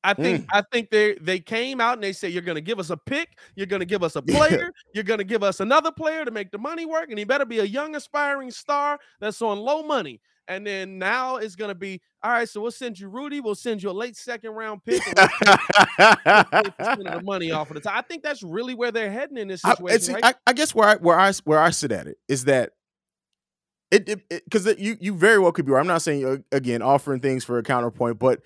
I 0.05 0.13
think 0.13 0.41
Mm. 0.43 0.47
I 0.51 0.63
think 0.71 0.89
they 0.89 1.13
they 1.21 1.39
came 1.39 1.79
out 1.79 1.93
and 1.93 2.03
they 2.03 2.11
said 2.11 2.33
you're 2.33 2.41
going 2.41 2.55
to 2.55 2.61
give 2.61 2.77
us 2.77 2.89
a 2.89 2.97
pick, 2.97 3.37
you're 3.55 3.67
going 3.67 3.79
to 3.79 3.85
give 3.85 4.03
us 4.03 4.17
a 4.17 4.21
player, 4.21 4.69
you're 4.93 5.03
going 5.05 5.19
to 5.19 5.23
give 5.23 5.43
us 5.43 5.61
another 5.61 5.91
player 5.93 6.25
to 6.25 6.31
make 6.31 6.51
the 6.51 6.57
money 6.57 6.85
work, 6.85 7.09
and 7.09 7.17
he 7.17 7.23
better 7.23 7.45
be 7.45 7.59
a 7.59 7.63
young 7.63 7.95
aspiring 7.95 8.51
star 8.51 8.99
that's 9.21 9.41
on 9.41 9.59
low 9.59 9.81
money. 9.81 10.19
And 10.49 10.67
then 10.67 10.97
now 10.99 11.37
it's 11.37 11.55
going 11.55 11.69
to 11.69 11.75
be 11.75 12.01
all 12.21 12.31
right. 12.31 12.49
So 12.49 12.59
we'll 12.59 12.71
send 12.71 12.99
you 12.99 13.07
Rudy. 13.07 13.39
We'll 13.39 13.55
send 13.55 13.81
you 13.81 13.89
a 13.89 13.93
late 13.93 14.17
second 14.17 14.51
round 14.51 14.83
pick. 14.83 15.01
and 15.07 15.15
we'll 15.15 15.55
take 15.55 16.77
50% 16.77 16.97
of 16.97 17.19
the 17.19 17.21
money 17.23 17.51
off 17.51 17.69
of 17.69 17.75
the 17.75 17.79
top. 17.79 17.95
I 17.95 18.01
think 18.01 18.23
that's 18.23 18.43
really 18.43 18.73
where 18.75 18.91
they're 18.91 19.09
heading 19.09 19.37
in 19.37 19.47
this 19.47 19.61
I, 19.65 19.69
situation. 19.75 19.95
it's- 19.95 20.09
right? 20.23 20.35
I, 20.45 20.49
I 20.49 20.53
guess 20.53 20.75
where 20.75 20.89
I 20.89 20.95
where 20.97 21.17
I 21.17 21.31
where 21.45 21.59
I 21.59 21.69
sit 21.69 21.93
at 21.93 22.07
it 22.07 22.17
is 22.27 22.43
that 22.45 22.71
it 23.93 24.27
because 24.29 24.65
you 24.77 24.97
you 24.99 25.13
very 25.15 25.39
well 25.39 25.51
could 25.51 25.65
be 25.65 25.71
right. 25.71 25.79
I'm 25.79 25.87
not 25.87 26.01
saying 26.01 26.25
uh, 26.25 26.37
again 26.51 26.81
offering 26.81 27.19
things 27.21 27.43
for 27.43 27.57
a 27.57 27.63
counterpoint, 27.63 28.19
but 28.19 28.41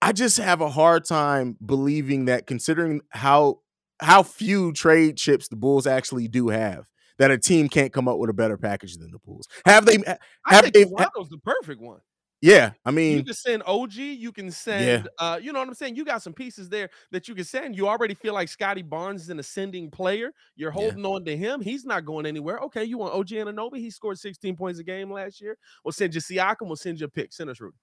I 0.00 0.12
just 0.12 0.38
have 0.38 0.60
a 0.60 0.70
hard 0.70 1.04
time 1.04 1.56
believing 1.64 2.26
that 2.26 2.46
considering 2.46 3.00
how 3.10 3.60
how 4.00 4.22
few 4.22 4.72
trade 4.72 5.16
chips 5.16 5.48
the 5.48 5.56
Bulls 5.56 5.86
actually 5.86 6.28
do 6.28 6.48
have. 6.48 6.86
That 7.18 7.32
a 7.32 7.38
team 7.38 7.68
can't 7.68 7.92
come 7.92 8.06
up 8.06 8.18
with 8.18 8.30
a 8.30 8.32
better 8.32 8.56
package 8.56 8.96
than 8.96 9.10
the 9.10 9.18
Bulls. 9.18 9.48
Have 9.66 9.86
they? 9.86 9.98
I 10.46 10.60
think 10.60 10.72
they- 10.72 10.84
Toronto's 10.84 11.28
the 11.28 11.38
perfect 11.38 11.80
one. 11.80 11.98
Yeah, 12.40 12.70
I 12.84 12.92
mean, 12.92 13.16
you 13.16 13.24
can 13.24 13.34
send 13.34 13.64
OG. 13.66 13.94
You 13.94 14.30
can 14.30 14.52
send, 14.52 15.08
uh, 15.18 15.40
you 15.42 15.52
know 15.52 15.58
what 15.58 15.66
I'm 15.66 15.74
saying. 15.74 15.96
You 15.96 16.04
got 16.04 16.22
some 16.22 16.32
pieces 16.32 16.68
there 16.68 16.88
that 17.10 17.26
you 17.26 17.34
can 17.34 17.44
send. 17.44 17.74
You 17.74 17.88
already 17.88 18.14
feel 18.14 18.32
like 18.32 18.48
Scottie 18.48 18.82
Barnes 18.82 19.22
is 19.22 19.30
an 19.30 19.40
ascending 19.40 19.90
player. 19.90 20.32
You're 20.54 20.70
Yeah. 20.70 20.74
holding 20.80 21.04
on 21.04 21.24
to 21.24 21.36
him. 21.36 21.60
He's 21.60 21.84
not 21.84 22.04
going 22.04 22.26
anywhere. 22.26 22.58
Okay, 22.60 22.84
you 22.84 22.96
want 22.96 23.12
OG 23.12 23.30
Anunoby? 23.38 23.78
He 23.78 23.90
scored 23.90 24.20
16 24.20 24.54
points 24.56 24.78
a 24.78 24.84
game 24.84 25.10
last 25.12 25.40
year. 25.40 25.58
We'll 25.84 25.90
send 25.90 26.14
you 26.14 26.20
Siakam. 26.20 26.68
We'll 26.68 26.76
send 26.76 27.00
you 27.00 27.06
a 27.06 27.10
pick. 27.10 27.32
Send 27.32 27.50
us 27.50 27.60
Rudy. 27.60 27.76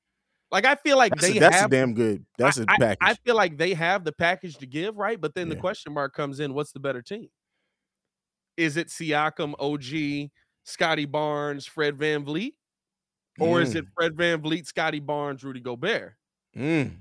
Like 0.51 0.63
I 0.63 0.75
feel 0.75 0.95
like 0.95 1.11
that's, 1.15 1.27
they 1.27 1.37
a, 1.37 1.39
that's 1.41 1.63
a 1.63 1.67
damn 1.67 1.93
good. 1.93 2.25
That's 2.37 2.57
a 2.57 2.65
I- 2.69 2.77
package. 2.77 2.97
I 3.01 3.13
feel 3.25 3.35
like 3.35 3.57
they 3.57 3.73
have 3.73 4.05
the 4.05 4.13
package 4.13 4.57
to 4.59 4.65
give, 4.65 4.95
right? 4.95 5.19
But 5.19 5.33
then 5.35 5.49
the 5.49 5.55
question 5.57 5.91
mark 5.91 6.13
comes 6.13 6.39
in: 6.39 6.53
What's 6.53 6.71
the 6.71 6.79
better 6.79 7.01
team? 7.01 7.27
Is 8.55 8.77
it 8.77 8.87
Siakam, 8.87 9.53
OG, 9.59 10.29
Scottie 10.63 11.05
Barnes, 11.05 11.65
Fred 11.65 11.97
VanVleet? 11.97 12.53
Or 13.39 13.61
is 13.61 13.75
it 13.75 13.85
Fred 13.95 14.15
Van 14.15 14.41
Vliet, 14.41 14.65
Scottie 14.65 14.99
Barnes, 14.99 15.43
Rudy 15.43 15.59
Gobert? 15.59 16.13
Mm. 16.55 16.91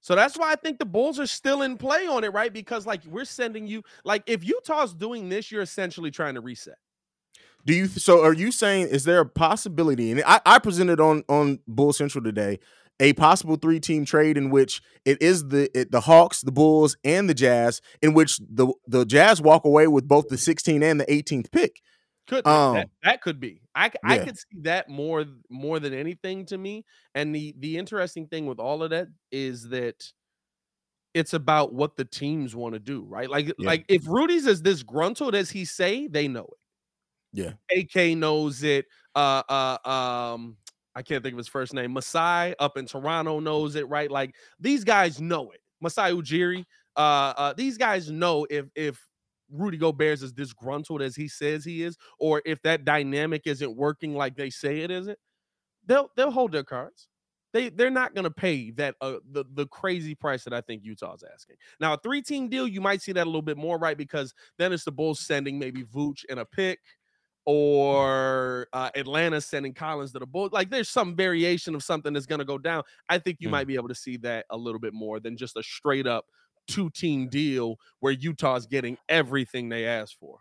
So 0.00 0.16
that's 0.16 0.36
why 0.36 0.50
I 0.52 0.56
think 0.56 0.78
the 0.78 0.84
Bulls 0.84 1.20
are 1.20 1.26
still 1.26 1.62
in 1.62 1.76
play 1.76 2.06
on 2.06 2.24
it, 2.24 2.32
right? 2.32 2.52
Because 2.52 2.86
like 2.86 3.04
we're 3.06 3.24
sending 3.24 3.66
you, 3.66 3.82
like 4.04 4.24
if 4.26 4.44
Utah's 4.44 4.94
doing 4.94 5.28
this, 5.28 5.52
you're 5.52 5.62
essentially 5.62 6.10
trying 6.10 6.34
to 6.34 6.40
reset. 6.40 6.78
Do 7.64 7.74
you 7.74 7.86
so 7.86 8.24
are 8.24 8.32
you 8.32 8.50
saying 8.50 8.88
is 8.88 9.04
there 9.04 9.20
a 9.20 9.26
possibility 9.26 10.10
and 10.10 10.22
I, 10.26 10.40
I 10.44 10.58
presented 10.58 11.00
on 11.00 11.22
on 11.28 11.60
Bull 11.68 11.92
Central 11.92 12.24
today 12.24 12.58
a 12.98 13.12
possible 13.12 13.56
three 13.56 13.80
team 13.80 14.04
trade 14.04 14.36
in 14.36 14.50
which 14.50 14.82
it 15.04 15.22
is 15.22 15.48
the 15.48 15.70
it, 15.78 15.92
the 15.92 16.00
Hawks, 16.00 16.40
the 16.40 16.52
Bulls, 16.52 16.96
and 17.04 17.28
the 17.28 17.34
Jazz, 17.34 17.80
in 18.00 18.14
which 18.14 18.38
the 18.38 18.72
the 18.86 19.04
Jazz 19.04 19.40
walk 19.40 19.64
away 19.64 19.86
with 19.86 20.08
both 20.08 20.28
the 20.28 20.38
16 20.38 20.82
and 20.82 21.00
the 21.00 21.06
18th 21.06 21.52
pick. 21.52 21.80
Could 22.32 22.44
that, 22.44 22.50
Um, 22.50 22.74
that, 22.74 22.88
that 23.02 23.20
could 23.22 23.40
be. 23.40 23.60
I, 23.74 23.90
yeah. 24.16 24.24
could 24.24 24.38
see 24.38 24.60
that 24.62 24.88
more 24.88 25.24
more 25.50 25.78
than 25.80 25.92
anything 25.92 26.46
to 26.46 26.56
me. 26.56 26.84
And 27.14 27.34
the 27.34 27.54
the 27.58 27.76
interesting 27.76 28.26
thing 28.26 28.46
with 28.46 28.58
all 28.58 28.82
of 28.82 28.90
that 28.90 29.08
is 29.30 29.68
that 29.68 30.02
it's 31.14 31.34
about 31.34 31.74
what 31.74 31.96
the 31.96 32.04
teams 32.06 32.56
want 32.56 32.72
to 32.74 32.78
do, 32.78 33.02
right? 33.04 33.28
Like 33.28 33.46
Yeah. 33.58 33.66
like 33.68 33.84
if 33.88 34.06
Rudy's 34.06 34.46
as 34.46 34.62
disgruntled 34.62 35.34
as 35.34 35.50
he 35.50 35.64
say, 35.66 36.06
they 36.06 36.26
know 36.26 36.48
it. 36.48 36.58
Yeah. 37.32 37.52
AK 37.70 38.16
knows 38.16 38.62
it. 38.62 38.86
Uh 39.14 39.42
uh 39.48 39.88
um 39.88 40.56
I 40.94 41.02
can't 41.02 41.22
think 41.22 41.32
of 41.34 41.38
his 41.38 41.48
first 41.48 41.74
name. 41.74 41.92
Masai 41.92 42.54
up 42.58 42.76
in 42.78 42.86
Toronto 42.86 43.40
knows 43.40 43.74
it, 43.76 43.88
right? 43.88 44.10
Like 44.10 44.34
these 44.58 44.84
guys 44.84 45.20
know 45.20 45.50
it. 45.50 45.60
Masai 45.82 46.12
Ujiri. 46.12 46.64
Uh 46.96 47.34
uh 47.36 47.52
these 47.54 47.76
guys 47.76 48.10
know 48.10 48.46
if 48.48 48.66
if 48.74 48.98
Rudy 49.52 49.78
Gobert 49.78 50.14
is 50.14 50.22
as 50.24 50.32
disgruntled 50.32 51.02
as 51.02 51.14
he 51.16 51.28
says 51.28 51.64
he 51.64 51.82
is, 51.82 51.96
or 52.18 52.42
if 52.46 52.62
that 52.62 52.84
dynamic 52.84 53.42
isn't 53.46 53.76
working 53.76 54.14
like 54.16 54.36
they 54.36 54.50
say 54.50 54.80
it 54.80 54.90
isn't, 54.90 55.18
they'll 55.86 56.10
they'll 56.16 56.30
hold 56.30 56.52
their 56.52 56.64
cards. 56.64 57.08
They 57.52 57.68
they're 57.68 57.90
not 57.90 58.14
gonna 58.14 58.30
pay 58.30 58.70
that 58.72 58.96
uh 59.02 59.16
the, 59.30 59.44
the 59.52 59.66
crazy 59.66 60.14
price 60.14 60.44
that 60.44 60.54
I 60.54 60.62
think 60.62 60.84
Utah's 60.84 61.22
asking. 61.34 61.56
Now, 61.80 61.94
a 61.94 61.98
three-team 61.98 62.48
deal, 62.48 62.66
you 62.66 62.80
might 62.80 63.02
see 63.02 63.12
that 63.12 63.24
a 63.24 63.30
little 63.30 63.42
bit 63.42 63.58
more, 63.58 63.78
right? 63.78 63.96
Because 63.98 64.34
then 64.58 64.72
it's 64.72 64.84
the 64.84 64.92
Bulls 64.92 65.20
sending 65.20 65.58
maybe 65.58 65.84
Vooch 65.84 66.24
and 66.30 66.40
a 66.40 66.46
pick, 66.46 66.80
or 67.44 68.68
uh, 68.72 68.90
Atlanta 68.94 69.40
sending 69.40 69.74
Collins 69.74 70.12
to 70.12 70.18
the 70.18 70.26
Bulls. 70.26 70.52
Like 70.52 70.70
there's 70.70 70.88
some 70.88 71.16
variation 71.16 71.74
of 71.74 71.82
something 71.82 72.12
that's 72.12 72.26
gonna 72.26 72.44
go 72.44 72.58
down. 72.58 72.84
I 73.08 73.18
think 73.18 73.38
you 73.40 73.48
Mm. 73.48 73.52
might 73.52 73.66
be 73.66 73.74
able 73.74 73.88
to 73.88 73.94
see 73.94 74.16
that 74.18 74.46
a 74.50 74.56
little 74.56 74.80
bit 74.80 74.94
more 74.94 75.20
than 75.20 75.36
just 75.36 75.56
a 75.56 75.62
straight 75.62 76.06
up 76.06 76.26
two-team 76.72 77.28
deal 77.28 77.76
where 78.00 78.12
Utah's 78.12 78.66
getting 78.66 78.98
everything 79.08 79.68
they 79.68 79.86
asked 79.86 80.16
for. 80.18 80.40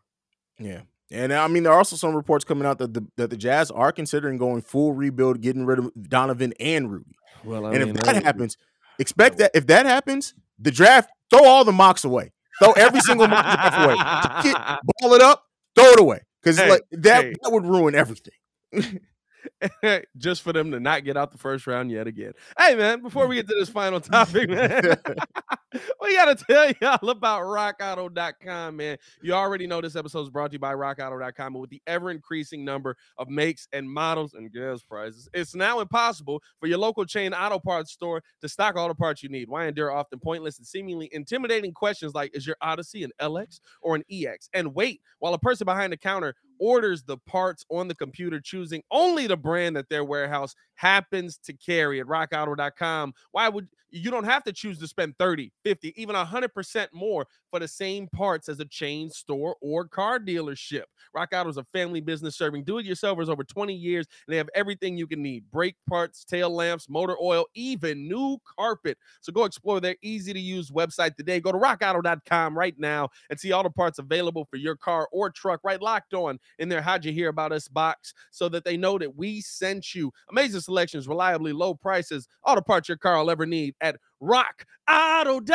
Yeah. 0.59 0.81
And 1.11 1.33
I 1.33 1.47
mean, 1.47 1.63
there 1.63 1.73
are 1.73 1.77
also 1.77 1.95
some 1.95 2.15
reports 2.15 2.45
coming 2.45 2.65
out 2.65 2.77
that 2.77 2.93
the 2.93 3.05
that 3.17 3.29
the 3.29 3.37
Jazz 3.37 3.69
are 3.69 3.91
considering 3.91 4.37
going 4.37 4.61
full 4.61 4.93
rebuild, 4.93 5.41
getting 5.41 5.65
rid 5.65 5.79
of 5.79 5.91
Donovan 6.01 6.53
and 6.59 6.89
Rudy. 6.89 7.15
Well, 7.43 7.65
and 7.65 7.83
if 7.83 7.93
that 7.97 8.23
happens, 8.23 8.55
expect 8.97 9.37
that 9.39 9.51
if 9.53 9.67
that 9.67 9.85
happens, 9.85 10.33
the 10.57 10.71
draft, 10.71 11.09
throw 11.29 11.43
all 11.43 11.65
the 11.65 11.73
mocks 11.73 12.05
away. 12.05 12.31
Throw 12.61 12.71
every 12.73 13.01
single 13.01 13.27
mock 13.27 13.43
draft 13.43 14.43
away. 14.45 14.51
Get, 14.51 14.79
ball 15.01 15.13
it 15.13 15.21
up, 15.21 15.43
throw 15.75 15.91
it 15.91 15.99
away. 15.99 16.21
Because 16.41 16.57
Hey, 16.57 16.69
like 16.69 16.83
that, 16.91 17.23
hey. 17.23 17.33
that 17.41 17.51
would 17.51 17.65
ruin 17.65 17.93
everything. 17.95 18.33
just 20.17 20.41
for 20.41 20.53
them 20.53 20.71
to 20.71 20.79
not 20.79 21.03
get 21.03 21.17
out 21.17 21.31
the 21.31 21.37
first 21.37 21.67
round 21.67 21.91
yet 21.91 22.07
again. 22.07 22.33
Hey 22.57 22.75
man, 22.75 23.01
before 23.01 23.27
we 23.27 23.35
get 23.35 23.47
to 23.47 23.55
this 23.57 23.69
final 23.69 23.99
topic, 23.99 24.49
man, 24.49 24.97
we 26.01 26.15
gotta 26.15 26.35
tell 26.35 26.71
y'all 26.81 27.09
about 27.09 27.43
rockauto.com, 27.43 28.75
man. 28.75 28.97
You 29.21 29.33
already 29.33 29.67
know 29.67 29.79
this 29.79 29.95
episode 29.95 30.23
is 30.23 30.29
brought 30.29 30.51
to 30.51 30.53
you 30.53 30.59
by 30.59 30.73
rockauto.com, 30.73 31.53
and 31.53 31.61
with 31.61 31.69
the 31.69 31.81
ever-increasing 31.87 32.65
number 32.65 32.97
of 33.17 33.29
makes 33.29 33.67
and 33.71 33.89
models 33.89 34.33
and 34.33 34.51
gas 34.51 34.81
prices, 34.81 35.29
it's 35.33 35.55
now 35.55 35.79
impossible 35.79 36.41
for 36.59 36.67
your 36.67 36.77
local 36.77 37.05
chain 37.05 37.33
auto 37.33 37.59
parts 37.59 37.91
store 37.91 38.21
to 38.41 38.49
stock 38.49 38.75
all 38.75 38.87
the 38.87 38.95
parts 38.95 39.23
you 39.23 39.29
need. 39.29 39.49
Why 39.49 39.67
endure 39.67 39.91
often 39.91 40.19
pointless 40.19 40.57
and 40.57 40.67
seemingly 40.67 41.09
intimidating 41.13 41.73
questions 41.73 42.13
like 42.13 42.35
is 42.35 42.45
your 42.45 42.57
Odyssey 42.61 43.03
an 43.03 43.11
LX 43.21 43.59
or 43.81 43.95
an 43.95 44.03
EX? 44.11 44.49
And 44.53 44.75
wait 44.75 45.01
while 45.19 45.33
a 45.33 45.39
person 45.39 45.65
behind 45.65 45.93
the 45.93 45.97
counter 45.97 46.35
orders 46.61 47.03
the 47.03 47.17
parts 47.17 47.65
on 47.69 47.89
the 47.89 47.95
computer, 47.95 48.39
choosing 48.39 48.83
only 48.91 49.27
the 49.27 49.35
brand 49.35 49.75
that 49.75 49.89
their 49.89 50.05
warehouse 50.05 50.55
happens 50.75 51.37
to 51.37 51.53
carry 51.53 51.99
at 51.99 52.05
rockauto.com. 52.05 53.13
Why 53.31 53.49
would 53.49 53.67
you 53.91 54.09
don't 54.09 54.23
have 54.23 54.43
to 54.45 54.53
choose 54.53 54.79
to 54.79 54.87
spend 54.87 55.17
30, 55.19 55.51
50, 55.63 55.93
even 56.01 56.15
100% 56.15 56.87
more 56.93 57.27
for 57.49 57.59
the 57.59 57.67
same 57.67 58.07
parts 58.07 58.47
as 58.47 58.59
a 58.59 58.65
chain 58.65 59.09
store 59.09 59.57
or 59.61 59.85
car 59.85 60.19
dealership. 60.19 60.83
Rock 61.13 61.29
Auto 61.33 61.49
is 61.49 61.57
a 61.57 61.65
family 61.73 61.99
business 61.99 62.37
serving 62.37 62.63
do-it-yourselfers 62.63 63.27
over 63.27 63.43
20 63.43 63.73
years, 63.73 64.07
and 64.25 64.33
they 64.33 64.37
have 64.37 64.49
everything 64.55 64.97
you 64.97 65.07
can 65.07 65.21
need: 65.21 65.43
brake 65.51 65.75
parts, 65.89 66.23
tail 66.23 66.49
lamps, 66.49 66.89
motor 66.89 67.17
oil, 67.21 67.45
even 67.53 68.07
new 68.07 68.37
carpet. 68.57 68.97
So 69.19 69.33
go 69.33 69.43
explore 69.43 69.81
their 69.81 69.97
easy-to-use 70.01 70.71
website 70.71 71.15
today. 71.15 71.41
Go 71.41 71.51
to 71.51 71.57
rockauto.com 71.57 72.57
right 72.57 72.75
now 72.77 73.09
and 73.29 73.39
see 73.39 73.51
all 73.51 73.63
the 73.63 73.69
parts 73.69 73.99
available 73.99 74.45
for 74.45 74.55
your 74.55 74.77
car 74.77 75.09
or 75.11 75.29
truck 75.29 75.59
right 75.63 75.81
locked 75.81 76.13
on 76.13 76.39
in 76.59 76.69
their 76.69 76.81
How'd 76.81 77.05
You 77.05 77.11
Hear 77.11 77.29
About 77.29 77.51
Us 77.51 77.67
box 77.67 78.13
so 78.31 78.49
that 78.49 78.63
they 78.63 78.77
know 78.77 78.97
that 78.97 79.15
we 79.15 79.41
sent 79.41 79.93
you. 79.93 80.11
Amazing 80.29 80.61
selections, 80.61 81.07
reliably 81.07 81.53
low 81.53 81.73
prices, 81.73 82.27
all 82.43 82.55
the 82.55 82.61
parts 82.61 82.87
your 82.87 82.97
car 82.97 83.17
will 83.19 83.31
ever 83.31 83.45
need 83.45 83.75
at 83.81 83.97
rockauto.com. 84.21 85.47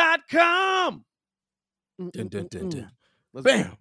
Mm, 1.99 2.05
mm, 2.05 2.11
dun, 2.11 2.27
dun, 2.27 2.43
mm, 2.45 2.49
dun, 2.49 2.69
dun. 2.69 2.91
Let's 3.33 3.45
go. 3.45 3.53
Bam. 3.63 3.77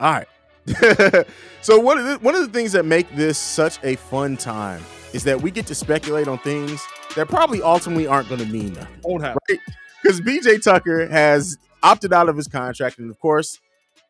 All 0.00 0.12
right. 0.12 0.28
so 1.62 1.78
one 1.78 1.98
of 1.98 2.04
the 2.04 2.18
one 2.20 2.36
of 2.36 2.40
the 2.40 2.48
things 2.48 2.70
that 2.72 2.84
make 2.84 3.10
this 3.16 3.36
such 3.36 3.78
a 3.82 3.96
fun 3.96 4.36
time 4.36 4.80
is 5.12 5.24
that 5.24 5.40
we 5.40 5.50
get 5.50 5.66
to 5.66 5.74
speculate 5.74 6.28
on 6.28 6.38
things 6.38 6.86
that 7.16 7.28
probably 7.28 7.60
ultimately 7.60 8.06
aren't 8.06 8.28
going 8.28 8.40
to 8.40 8.46
mean 8.46 8.72
nothing. 8.74 9.00
Won't 9.02 9.24
happen. 9.24 9.40
right? 9.50 9.58
Because 10.02 10.20
PJ 10.20 10.62
Tucker 10.62 11.08
has 11.08 11.56
opted 11.82 12.12
out 12.12 12.28
of 12.28 12.36
his 12.36 12.48
contract, 12.48 12.98
and 12.98 13.10
of 13.10 13.18
course, 13.18 13.58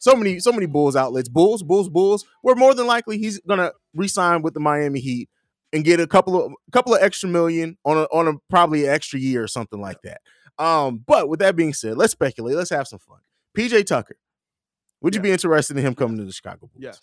so 0.02 0.16
many 0.16 0.40
so 0.40 0.50
many 0.50 0.66
Bulls 0.66 0.96
outlets, 0.96 1.28
Bulls, 1.28 1.62
Bulls, 1.62 1.88
Bulls. 1.88 2.24
We're 2.42 2.56
more 2.56 2.74
than 2.74 2.88
likely 2.88 3.18
he's 3.18 3.38
gonna 3.40 3.70
re-sign 3.94 4.42
with 4.42 4.52
the 4.52 4.58
Miami 4.58 4.98
Heat 4.98 5.28
and 5.72 5.84
get 5.84 6.00
a 6.00 6.08
couple 6.08 6.44
of 6.44 6.50
a 6.50 6.70
couple 6.72 6.92
of 6.92 7.00
extra 7.00 7.28
million 7.28 7.78
on 7.84 7.96
a 7.96 8.02
on 8.12 8.26
a 8.26 8.32
probably 8.50 8.88
extra 8.88 9.20
year 9.20 9.44
or 9.44 9.46
something 9.46 9.80
like 9.80 9.98
that. 10.02 10.20
Um, 10.58 11.04
but 11.06 11.28
with 11.28 11.38
that 11.38 11.54
being 11.54 11.72
said, 11.72 11.96
let's 11.96 12.12
speculate. 12.12 12.56
Let's 12.56 12.70
have 12.70 12.88
some 12.88 12.98
fun. 12.98 13.18
PJ 13.56 13.86
Tucker, 13.86 14.16
would 15.02 15.14
you 15.14 15.20
be 15.20 15.30
interested 15.30 15.76
in 15.76 15.84
him 15.86 15.94
coming 15.94 16.18
to 16.18 16.24
the 16.24 16.32
Chicago 16.32 16.66
Bulls? 16.66 16.72
Yes. 16.76 17.00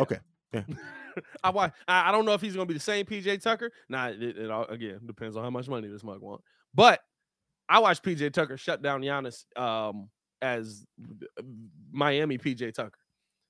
Okay. 0.00 0.18
I, 1.44 1.50
wa- 1.50 1.70
I 1.86 2.08
I 2.08 2.12
don't 2.12 2.24
know 2.24 2.34
if 2.34 2.40
he's 2.40 2.54
gonna 2.54 2.66
be 2.66 2.74
the 2.74 2.80
same 2.80 3.06
PJ 3.06 3.42
Tucker. 3.42 3.70
Nah, 3.88 4.08
it, 4.08 4.20
it 4.22 4.50
all 4.50 4.64
again 4.64 4.98
depends 5.06 5.36
on 5.36 5.44
how 5.44 5.50
much 5.50 5.68
money 5.68 5.86
this 5.86 6.02
mug 6.02 6.20
want. 6.20 6.42
But 6.74 7.00
I 7.68 7.78
watched 7.78 8.02
PJ 8.02 8.32
Tucker 8.32 8.56
shut 8.56 8.82
down 8.82 9.02
Giannis 9.02 9.44
um, 9.56 10.10
as 10.42 10.84
uh, 11.38 11.42
Miami 11.90 12.36
PJ 12.36 12.74
Tucker. 12.74 12.98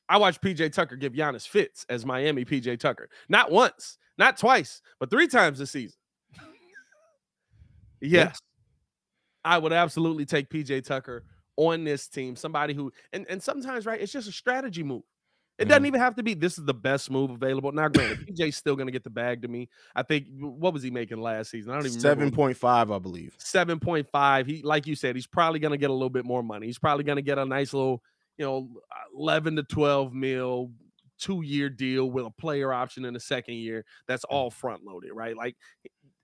I 0.09 0.19
watched 0.19 0.43
PJ 0.43 0.73
Tucker 0.73 0.97
give 0.97 1.15
Giannis 1.15 1.49
fits 1.49 1.87
as 1.89 2.05
Miami 2.05 2.45
PJ 2.45 2.79
Tucker. 2.79 3.09
Not 3.29 3.51
once, 3.51 3.99
not 4.19 4.37
twice, 4.37 4.83
but 5.01 5.11
three 5.11 5.27
times 5.27 5.59
this 5.59 5.71
season. 5.71 5.97
yes. 8.01 8.39
I 9.45 9.59
would 9.59 9.73
absolutely 9.73 10.25
take 10.27 10.51
PJ 10.51 10.85
Tucker 10.85 11.25
on 11.57 11.85
this 11.85 12.09
team. 12.09 12.37
Somebody 12.37 12.75
who 12.75 12.93
and, 13.13 13.27
and 13.29 13.43
sometimes, 13.43 13.87
right, 13.87 14.01
it's 14.01 14.13
just 14.13 14.29
a 14.29 14.33
strategy 14.33 14.83
move. 14.83 15.03
It 15.63 15.69
doesn't 15.69 15.83
mm-hmm. 15.83 15.87
even 15.87 16.01
have 16.01 16.15
to 16.17 16.23
be 16.23 16.35
this 16.35 16.59
is 16.59 16.65
the 16.65 16.75
best 16.75 17.11
move 17.11 17.31
available. 17.31 17.73
Now, 17.73 17.89
granted, 17.89 18.27
PJ's 18.27 18.57
still 18.57 18.77
gonna 18.77 18.91
get 18.91 19.05
the 19.05 19.11
bag 19.11 19.43
to 19.43 19.49
me. 19.49 19.69
I 19.95 20.03
think 20.03 20.27
what 20.39 20.73
was 20.73 20.83
he 20.83 20.91
making 20.91 21.21
last 21.21 21.51
season? 21.51 21.73
I 21.73 21.77
don't 21.77 21.87
even 21.87 22.01
Seven 22.01 22.31
point 22.31 22.57
five, 22.57 22.91
I 22.91 22.99
believe. 22.99 23.37
7.5. 23.39 24.47
He, 24.47 24.63
like 24.63 24.87
you 24.87 24.95
said, 24.95 25.15
he's 25.15 25.27
probably 25.27 25.59
going 25.59 25.73
to 25.73 25.79
get 25.79 25.91
a 25.91 25.93
little 25.93 26.11
bit 26.11 26.25
more 26.25 26.43
money. 26.43 26.67
He's 26.67 26.79
probably 26.79 27.05
going 27.05 27.17
to 27.17 27.23
get 27.23 27.39
a 27.39 27.45
nice 27.45 27.73
little, 27.73 28.03
you 28.39 28.45
know, 28.45 28.69
11 29.17 29.57
to 29.57 29.63
12 29.63 30.13
mil 30.13 30.71
two 31.19 31.43
year 31.43 31.69
deal 31.69 32.11
with 32.11 32.27
a 32.27 32.31
player 32.31 32.73
option 32.73 33.05
in 33.05 33.15
the 33.15 33.21
second 33.21 33.55
year. 33.55 33.85
That's 34.09 34.25
mm. 34.25 34.35
all 34.35 34.51
front 34.51 34.85
loaded, 34.85 35.13
right? 35.13 35.37
Like, 35.37 35.57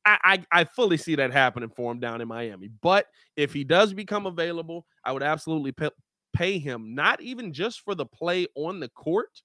I, 0.05 0.19
I, 0.25 0.61
I 0.61 0.65
fully 0.65 0.97
see 0.97 1.15
that 1.17 1.33
happening 1.33 1.69
for 1.69 1.93
him 1.93 2.01
down 2.01 2.21
in 2.21 2.29
Miami. 2.29 2.71
But 2.81 3.07
if 3.37 3.53
he 3.53 3.63
does 3.63 3.93
become 3.93 4.27
available, 4.27 4.87
I 5.05 5.13
would 5.13 5.23
absolutely 5.23 5.73
pay, 5.73 5.91
pay 6.39 6.59
him, 6.59 6.95
not 6.95 7.21
even 7.21 7.53
just 7.53 7.81
for 7.81 7.95
the 7.95 8.07
play 8.07 8.47
on 8.55 8.81
the 8.81 8.89
court, 8.91 9.43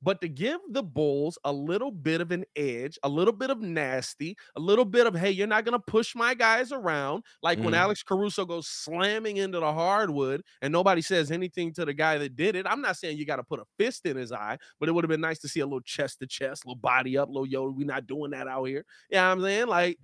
but 0.00 0.20
to 0.20 0.28
give 0.28 0.60
the 0.70 0.82
Bulls 0.82 1.38
a 1.42 1.52
little 1.52 1.90
bit 1.90 2.20
of 2.20 2.30
an 2.30 2.44
edge, 2.54 2.98
a 3.02 3.08
little 3.08 3.32
bit 3.32 3.50
of 3.50 3.60
nasty, 3.60 4.36
a 4.54 4.60
little 4.60 4.84
bit 4.84 5.08
of, 5.08 5.14
hey, 5.16 5.30
you're 5.32 5.48
not 5.48 5.64
going 5.64 5.72
to 5.72 5.84
push 5.92 6.14
my 6.14 6.34
guys 6.34 6.70
around. 6.70 7.24
Like 7.42 7.58
when 7.58 7.74
Mhm. 7.74 7.78
Alex 7.78 8.04
Caruso 8.04 8.44
goes 8.44 8.68
slamming 8.68 9.38
into 9.38 9.58
the 9.58 9.72
hardwood 9.72 10.42
and 10.62 10.72
nobody 10.72 11.02
says 11.02 11.32
anything 11.32 11.72
to 11.74 11.84
the 11.84 11.94
guy 11.94 12.16
that 12.18 12.36
did 12.36 12.54
it. 12.54 12.66
I'm 12.66 12.80
not 12.80 12.96
saying 12.96 13.18
you 13.18 13.24
got 13.26 13.36
to 13.36 13.44
put 13.44 13.58
a 13.58 13.64
fist 13.76 14.06
in 14.06 14.16
his 14.16 14.30
eye, 14.30 14.58
but 14.78 14.88
it 14.88 14.92
would 14.92 15.04
have 15.04 15.10
been 15.10 15.20
nice 15.20 15.40
to 15.40 15.48
see 15.48 15.60
a 15.60 15.66
little 15.66 15.80
chest 15.80 16.20
to 16.20 16.28
chest, 16.28 16.64
little 16.64 16.76
body 16.78 17.18
up, 17.18 17.28
little 17.28 17.46
yo, 17.46 17.70
we're 17.70 17.86
not 17.86 18.06
doing 18.06 18.30
that 18.30 18.46
out 18.46 18.64
here. 18.64 18.84
Yeah, 19.10 19.18
you 19.18 19.36
know 19.36 19.42
what 19.42 19.48
I'm 19.48 19.50
saying? 19.52 19.66
Like, 19.66 19.98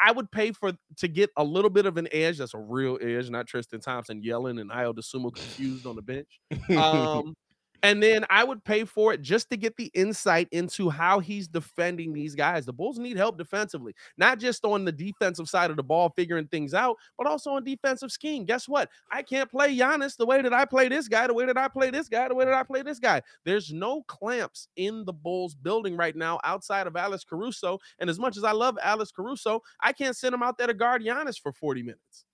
I 0.00 0.12
would 0.12 0.30
pay 0.30 0.52
for 0.52 0.72
to 0.98 1.08
get 1.08 1.30
a 1.36 1.44
little 1.44 1.70
bit 1.70 1.86
of 1.86 1.96
an 1.96 2.08
edge. 2.12 2.38
That's 2.38 2.54
a 2.54 2.58
real 2.58 2.98
edge, 3.00 3.30
not 3.30 3.46
Tristan 3.46 3.80
Thompson 3.80 4.22
yelling 4.22 4.58
and 4.58 4.70
Ayo 4.70 4.94
Dosunmu 4.94 5.34
confused 5.34 5.86
on 5.86 5.96
the 5.96 6.02
bench. 6.02 6.40
Um, 6.76 7.34
and 7.82 8.02
then 8.02 8.24
I 8.28 8.44
would 8.44 8.64
pay 8.64 8.84
for 8.84 9.12
it 9.12 9.22
just 9.22 9.50
to 9.50 9.56
get 9.56 9.76
the 9.76 9.90
insight 9.94 10.48
into 10.52 10.90
how 10.90 11.20
he's 11.20 11.46
defending 11.46 12.12
these 12.12 12.34
guys. 12.34 12.66
The 12.66 12.72
Bulls 12.72 12.98
need 12.98 13.16
help 13.16 13.38
defensively, 13.38 13.94
not 14.16 14.38
just 14.38 14.64
on 14.64 14.84
the 14.84 14.92
defensive 14.92 15.48
side 15.48 15.70
of 15.70 15.76
the 15.76 15.82
ball, 15.82 16.12
figuring 16.16 16.48
things 16.48 16.74
out, 16.74 16.96
but 17.16 17.26
also 17.26 17.52
on 17.52 17.64
defensive 17.64 18.10
scheme. 18.10 18.44
Guess 18.44 18.68
what? 18.68 18.90
I 19.10 19.22
can't 19.22 19.50
play 19.50 19.76
Giannis 19.76 20.16
the 20.16 20.26
way 20.26 20.42
that 20.42 20.52
I 20.52 20.64
play 20.64 20.88
this 20.88 21.08
guy, 21.08 21.26
the 21.26 21.34
way 21.34 21.46
that 21.46 21.56
I 21.56 21.68
play 21.68 21.90
this 21.90 22.08
guy, 22.08 22.28
the 22.28 22.34
way 22.34 22.44
that 22.44 22.54
I 22.54 22.62
play 22.62 22.82
this 22.82 22.98
guy. 22.98 23.22
There's 23.44 23.72
no 23.72 24.02
clamps 24.02 24.68
in 24.76 25.04
the 25.04 25.12
Bulls 25.12 25.54
building 25.54 25.96
right 25.96 26.16
now 26.16 26.40
outside 26.44 26.86
of 26.86 26.96
Alex 26.96 27.24
Caruso. 27.24 27.78
And 27.98 28.10
as 28.10 28.18
much 28.18 28.36
as 28.36 28.44
I 28.44 28.52
love 28.52 28.78
Alex 28.82 29.12
Caruso, 29.12 29.62
I 29.80 29.92
can't 29.92 30.16
send 30.16 30.34
him 30.34 30.42
out 30.42 30.58
there 30.58 30.66
to 30.66 30.74
guard 30.74 31.02
Giannis 31.02 31.40
for 31.40 31.52
40 31.52 31.82
minutes. 31.82 32.24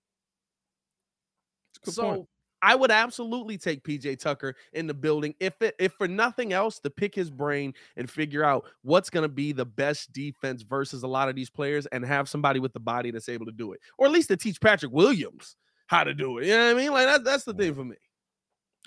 Good 1.83 1.93
so 1.93 2.03
point. 2.03 2.29
I 2.65 2.73
would 2.73 2.89
absolutely 2.89 3.59
take 3.59 3.83
PJ 3.83 4.17
Tucker 4.17 4.55
in 4.73 4.87
the 4.87 4.93
building 4.95 5.35
if 5.39 5.61
it, 5.61 5.75
if 5.77 5.93
for 5.93 6.07
nothing 6.07 6.51
else 6.51 6.79
to 6.79 6.89
pick 6.89 7.13
his 7.13 7.29
brain 7.29 7.75
and 7.95 8.09
figure 8.09 8.43
out 8.43 8.65
what's 8.81 9.11
going 9.11 9.21
to 9.21 9.29
be 9.29 9.51
the 9.51 9.65
best 9.65 10.11
defense 10.13 10.63
versus 10.63 11.03
a 11.03 11.07
lot 11.07 11.29
of 11.29 11.35
these 11.35 11.51
players 11.51 11.85
and 11.85 12.03
have 12.03 12.27
somebody 12.27 12.59
with 12.59 12.73
the 12.73 12.79
body 12.79 13.11
that's 13.11 13.29
able 13.29 13.45
to 13.45 13.51
do 13.51 13.71
it, 13.73 13.79
or 13.99 14.07
at 14.07 14.11
least 14.11 14.29
to 14.29 14.35
teach 14.35 14.59
Patrick 14.59 14.91
Williams 14.91 15.55
how 15.85 16.03
to 16.03 16.15
do 16.15 16.39
it. 16.39 16.45
You 16.47 16.57
know 16.57 16.65
what 16.65 16.75
I 16.75 16.81
mean? 16.81 16.91
Like 16.91 17.05
that, 17.05 17.23
that's 17.23 17.43
the 17.43 17.53
thing 17.53 17.75
for 17.75 17.85
me. 17.85 17.97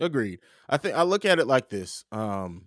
Agreed. 0.00 0.40
I 0.68 0.76
think 0.76 0.96
I 0.96 1.02
look 1.02 1.24
at 1.24 1.38
it 1.38 1.46
like 1.46 1.68
this. 1.68 2.04
Um, 2.10 2.64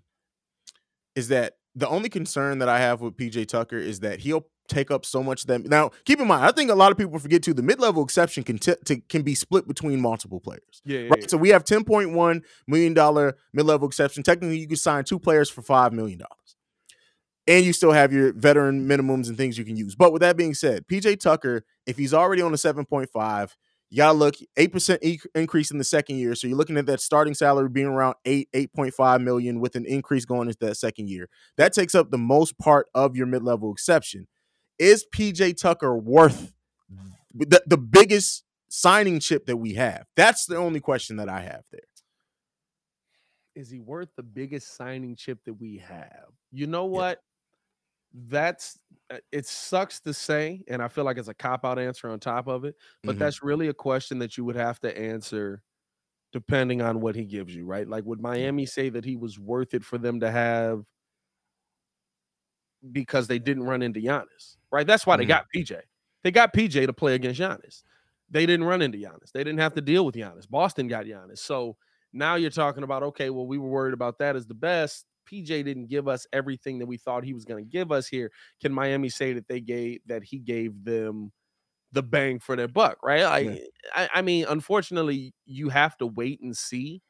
is 1.17 1.27
that 1.27 1.55
the 1.75 1.89
only 1.89 2.07
concern 2.07 2.59
that 2.59 2.69
I 2.69 2.79
have 2.79 3.01
with 3.01 3.17
PJ 3.17 3.49
Tucker 3.49 3.77
is 3.77 3.99
that 3.99 4.19
he'll 4.21 4.45
take 4.67 4.91
up 4.91 5.05
so 5.05 5.21
much 5.21 5.41
of 5.41 5.47
that. 5.47 5.65
Now, 5.65 5.91
keep 6.05 6.19
in 6.19 6.27
mind, 6.27 6.45
I 6.45 6.51
think 6.51 6.71
a 6.71 6.75
lot 6.75 6.91
of 6.91 6.97
people 6.97 7.19
forget 7.19 7.43
too. 7.43 7.53
The 7.53 7.61
mid-level 7.61 8.03
exception 8.03 8.43
can 8.43 8.57
t- 8.57 8.75
to, 8.85 9.01
can 9.09 9.21
be 9.21 9.35
split 9.35 9.67
between 9.67 9.99
multiple 10.01 10.39
players. 10.39 10.81
Yeah, 10.85 10.99
yeah, 10.99 11.09
Right. 11.09 11.21
yeah. 11.21 11.27
So 11.27 11.37
we 11.37 11.49
have 11.49 11.63
ten 11.63 11.83
point 11.83 12.11
one 12.13 12.41
million 12.67 12.93
dollar 12.93 13.35
mid-level 13.53 13.87
exception. 13.87 14.23
Technically, 14.23 14.59
you 14.59 14.67
could 14.67 14.79
sign 14.79 15.03
two 15.03 15.19
players 15.19 15.49
for 15.49 15.61
five 15.61 15.91
million 15.93 16.19
dollars, 16.19 16.55
and 17.47 17.65
you 17.65 17.73
still 17.73 17.91
have 17.91 18.13
your 18.13 18.33
veteran 18.33 18.87
minimums 18.87 19.27
and 19.27 19.37
things 19.37 19.57
you 19.57 19.65
can 19.65 19.75
use. 19.75 19.95
But 19.95 20.13
with 20.13 20.21
that 20.21 20.37
being 20.37 20.53
said, 20.53 20.87
PJ 20.87 21.19
Tucker, 21.19 21.63
if 21.85 21.97
he's 21.97 22.13
already 22.13 22.41
on 22.41 22.53
a 22.53 22.57
seven 22.57 22.85
point 22.85 23.09
five, 23.11 23.55
you 23.89 23.97
gotta 23.97 24.17
look 24.17 24.35
eight 24.55 24.71
percent 24.71 25.03
increase 25.35 25.69
in 25.71 25.77
the 25.77 25.83
second 25.83 26.15
year. 26.15 26.33
So 26.35 26.47
you're 26.47 26.55
looking 26.57 26.77
at 26.77 26.85
that 26.85 27.01
starting 27.01 27.33
salary 27.33 27.67
being 27.67 27.87
around 27.87 28.15
eight 28.23 28.47
eight 28.53 28.71
point 28.73 28.93
five 28.93 29.19
million 29.19 29.59
with 29.59 29.75
an 29.75 29.85
increase 29.85 30.23
going 30.23 30.47
into 30.47 30.59
that 30.61 30.77
second 30.77 31.09
year. 31.09 31.27
That 31.57 31.73
takes 31.73 31.93
up 31.93 32.09
the 32.09 32.17
most 32.17 32.57
part 32.57 32.87
of 32.95 33.17
your 33.17 33.25
mid-level 33.25 33.69
exception. 33.71 34.27
Is 34.81 35.05
PJ 35.13 35.57
Tucker 35.61 35.95
worth 35.95 36.53
the, 37.35 37.61
the 37.67 37.77
biggest 37.77 38.43
signing 38.67 39.19
chip 39.19 39.45
that 39.45 39.57
we 39.57 39.75
have? 39.75 40.05
That's 40.15 40.47
the 40.47 40.57
only 40.57 40.79
question 40.79 41.17
that 41.17 41.29
I 41.29 41.41
have 41.41 41.63
there. 41.71 41.81
is 43.53 43.69
he 43.69 43.79
worth 43.81 44.07
the 44.15 44.23
biggest 44.23 44.75
signing 44.75 45.13
chip 45.15 45.37
that 45.43 45.53
we 45.53 45.77
have? 45.77 46.29
You 46.53 46.67
know 46.67 46.85
what? 46.85 47.19
That's 48.13 48.79
uh, 49.09 49.17
it 49.31 49.45
sucks 49.45 49.99
to 50.01 50.13
say, 50.13 50.63
and 50.69 50.81
I 50.81 50.87
feel 50.87 51.03
like 51.03 51.17
it's 51.17 51.27
a 51.27 51.33
cop 51.33 51.65
out 51.65 51.77
answer 51.77 52.09
on 52.09 52.19
top 52.19 52.47
of 52.47 52.63
it, 52.65 52.75
but 53.03 53.15
Mhm. 53.17 53.19
that's 53.19 53.43
really 53.43 53.67
a 53.67 53.73
question 53.73 54.19
that 54.19 54.37
you 54.37 54.45
would 54.45 54.55
have 54.55 54.79
to 54.81 54.97
answer 54.97 55.61
depending 56.31 56.81
on 56.81 57.01
what 57.01 57.13
he 57.13 57.25
gives 57.25 57.53
you, 57.53 57.65
right? 57.65 57.87
Like, 57.87 58.05
would 58.05 58.21
Miami 58.21 58.65
say 58.65 58.89
that 58.89 59.03
he 59.03 59.17
was 59.17 59.37
worth 59.37 59.73
it 59.73 59.83
for 59.83 59.97
them 59.97 60.21
to 60.21 60.31
have 60.31 60.85
because 62.91 63.27
they 63.27 63.37
didn't 63.39 63.63
run 63.63 63.81
into 63.81 63.99
Giannis, 63.99 64.57
right? 64.71 64.87
That's 64.87 65.05
why 65.05 65.17
they 65.17 65.25
Mhm. 65.25 65.29
got 65.29 65.45
PJ. 65.53 65.79
They 66.23 66.31
got 66.31 66.53
PJ 66.53 66.85
to 66.85 66.93
play 66.93 67.15
against 67.15 67.39
Giannis. 67.39 67.83
They 68.29 68.45
didn't 68.45 68.65
run 68.65 68.81
into 68.81 68.97
Giannis. 68.97 69.31
They 69.33 69.43
didn't 69.43 69.59
have 69.59 69.73
to 69.75 69.81
deal 69.81 70.05
with 70.05 70.15
Giannis. 70.15 70.49
Boston 70.49 70.87
got 70.87 71.05
Giannis. 71.05 71.39
So 71.39 71.77
now 72.13 72.35
you're 72.35 72.49
talking 72.51 72.83
about, 72.83 73.03
okay, 73.03 73.29
well, 73.29 73.47
we 73.47 73.57
were 73.57 73.69
worried 73.69 73.93
about 73.93 74.17
that 74.19 74.35
as 74.35 74.47
the 74.47 74.53
best. 74.53 75.05
PJ 75.25 75.63
didn't 75.63 75.87
give 75.87 76.07
us 76.07 76.25
everything 76.33 76.79
that 76.79 76.85
we 76.85 76.97
thought 76.97 77.23
he 77.23 77.33
was 77.33 77.45
going 77.45 77.63
to 77.63 77.69
give 77.69 77.91
us 77.91 78.07
here. 78.07 78.31
Can 78.61 78.73
Miami 78.73 79.09
say 79.09 79.33
that 79.33 79.47
they 79.47 79.61
gave 79.61 80.01
that 80.07 80.23
he 80.23 80.39
gave 80.39 80.83
them 80.83 81.31
the 81.91 82.03
bang 82.03 82.39
for 82.39 82.55
their 82.55 82.67
buck, 82.67 82.97
right? 83.03 83.23
Like, 83.23 83.47
Yeah. 83.47 83.57
I, 83.93 84.09
I 84.15 84.21
mean, 84.21 84.45
unfortunately, 84.49 85.33
you 85.45 85.69
have 85.69 85.97
to 85.97 86.07
wait 86.07 86.41
and 86.41 86.55
see. 86.55 87.01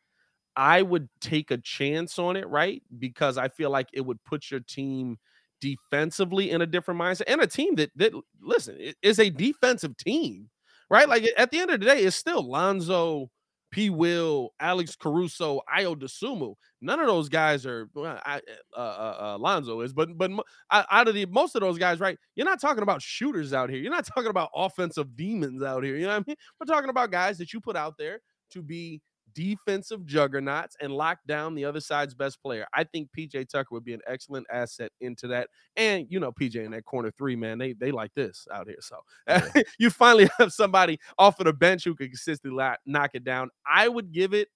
I 0.55 0.81
would 0.81 1.09
take 1.21 1.51
a 1.51 1.57
chance 1.57 2.19
on 2.19 2.35
it, 2.35 2.47
right? 2.47 2.83
Because 2.99 3.37
I 3.37 3.47
feel 3.49 3.69
like 3.69 3.87
it 3.93 4.01
would 4.01 4.23
put 4.23 4.51
your 4.51 4.59
team 4.59 5.17
defensively 5.61 6.51
in 6.51 6.61
a 6.61 6.65
different 6.65 6.99
mindset 6.99 7.23
and 7.27 7.41
a 7.41 7.47
team 7.47 7.75
that 7.75 7.91
that 7.95 8.11
listen 8.41 8.77
is 9.01 9.19
a 9.19 9.29
defensive 9.29 9.95
team, 9.95 10.49
right? 10.89 11.07
Like 11.07 11.25
at 11.37 11.51
the 11.51 11.59
end 11.59 11.71
of 11.71 11.79
the 11.79 11.85
day, 11.85 11.99
it's 11.99 12.15
still 12.15 12.45
Lonzo, 12.45 13.29
P. 13.71 13.89
Will, 13.89 14.49
Alex 14.59 14.95
Caruso, 14.95 15.61
Ayo 15.73 15.95
Dosunmu. 15.95 16.55
None 16.81 16.99
of 16.99 17.07
those 17.07 17.29
guys 17.29 17.65
are 17.65 17.87
well, 17.93 18.19
I, 18.25 18.41
uh, 18.75 18.79
uh, 18.79 19.17
uh, 19.21 19.37
Lonzo 19.39 19.81
is, 19.81 19.93
but 19.93 20.17
but 20.17 20.31
out 20.71 21.07
of 21.07 21.13
the 21.13 21.25
most 21.27 21.55
of 21.55 21.61
those 21.61 21.77
guys, 21.77 21.99
right? 21.99 22.17
You're 22.35 22.45
not 22.45 22.59
talking 22.59 22.83
about 22.83 23.01
shooters 23.01 23.53
out 23.53 23.69
here. 23.69 23.79
You're 23.79 23.91
not 23.91 24.05
talking 24.05 24.29
about 24.29 24.49
offensive 24.53 25.15
demons 25.15 25.63
out 25.63 25.83
here. 25.83 25.95
You 25.95 26.03
know 26.03 26.15
what 26.15 26.23
I 26.27 26.27
mean? 26.27 26.35
We're 26.59 26.73
talking 26.73 26.89
about 26.89 27.11
guys 27.11 27.37
that 27.37 27.53
you 27.53 27.61
put 27.61 27.77
out 27.77 27.97
there 27.97 28.19
to 28.51 28.61
be 28.61 29.01
defensive 29.33 30.05
juggernauts 30.05 30.75
and 30.81 30.93
lock 30.93 31.19
down 31.27 31.55
the 31.55 31.65
other 31.65 31.79
side's 31.79 32.13
best 32.13 32.41
player. 32.41 32.65
I 32.73 32.83
think 32.83 33.09
PJ 33.17 33.49
Tucker 33.49 33.69
would 33.71 33.83
be 33.83 33.93
an 33.93 34.01
excellent 34.07 34.47
asset 34.51 34.91
into 35.01 35.27
that. 35.27 35.49
And 35.75 36.07
you 36.09 36.19
know, 36.19 36.31
PJ 36.31 36.55
in 36.55 36.71
that 36.71 36.85
corner 36.85 37.11
three, 37.17 37.35
man, 37.35 37.57
they 37.57 37.73
they 37.73 37.91
like 37.91 38.13
this 38.15 38.47
out 38.53 38.67
here. 38.67 38.77
So 38.79 38.97
yeah. 39.27 39.47
you 39.79 39.89
finally 39.89 40.29
have 40.37 40.51
somebody 40.51 40.99
off 41.17 41.39
of 41.39 41.45
the 41.45 41.53
bench 41.53 41.83
who 41.83 41.95
can 41.95 42.07
consistently 42.07 42.63
knock 42.85 43.11
it 43.13 43.23
down. 43.23 43.49
I 43.65 43.87
would 43.87 44.11
give 44.11 44.33
it 44.33 44.49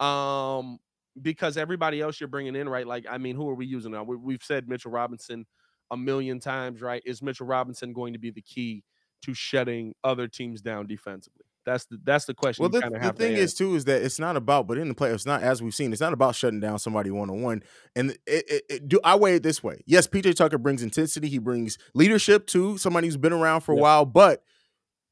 um 0.00 0.78
because 1.22 1.56
everybody 1.56 2.00
else 2.00 2.20
you're 2.20 2.28
bringing 2.28 2.56
in, 2.56 2.68
right? 2.68 2.86
Like, 2.86 3.06
I 3.08 3.18
mean, 3.18 3.36
who 3.36 3.48
are 3.48 3.54
we 3.54 3.66
using 3.66 3.92
now? 3.92 4.02
We, 4.02 4.34
have 4.34 4.42
said 4.42 4.68
Mitchell 4.68 4.90
Robinson 4.90 5.46
a 5.90 5.96
million 5.96 6.40
times, 6.40 6.80
right? 6.80 7.02
Is 7.04 7.22
Mitchell 7.22 7.46
Robinson 7.46 7.92
going 7.92 8.12
to 8.14 8.18
be 8.18 8.30
the 8.30 8.42
key 8.42 8.82
to 9.22 9.34
shutting 9.34 9.94
other 10.02 10.26
teams 10.26 10.60
down 10.60 10.86
defensively? 10.86 11.43
That's 11.64 11.86
the 11.86 11.98
that's 12.02 12.26
the 12.26 12.34
question. 12.34 12.62
Well, 12.62 12.68
the, 12.68 12.80
the 12.80 13.12
thing 13.12 13.32
is 13.32 13.54
too 13.54 13.74
is 13.74 13.84
that 13.86 14.02
it's 14.02 14.18
not 14.18 14.36
about, 14.36 14.66
but 14.66 14.78
in 14.78 14.88
the 14.88 14.94
playoffs, 14.94 15.26
not 15.26 15.42
as 15.42 15.62
we've 15.62 15.74
seen, 15.74 15.92
it's 15.92 16.00
not 16.00 16.12
about 16.12 16.34
shutting 16.34 16.60
down 16.60 16.78
somebody 16.78 17.10
one 17.10 17.30
on 17.30 17.42
one. 17.42 17.62
And 17.96 18.10
it, 18.26 18.44
it, 18.48 18.62
it, 18.68 18.88
do 18.88 19.00
I 19.02 19.14
weigh 19.16 19.36
it 19.36 19.42
this 19.42 19.62
way? 19.62 19.82
Yes, 19.86 20.06
PJ 20.06 20.34
Tucker 20.34 20.58
brings 20.58 20.82
intensity, 20.82 21.28
he 21.28 21.38
brings 21.38 21.78
leadership 21.94 22.46
to 22.48 22.76
somebody 22.78 23.06
who's 23.06 23.16
been 23.16 23.32
around 23.32 23.62
for 23.62 23.72
a 23.72 23.76
while, 23.76 24.04
but 24.04 24.42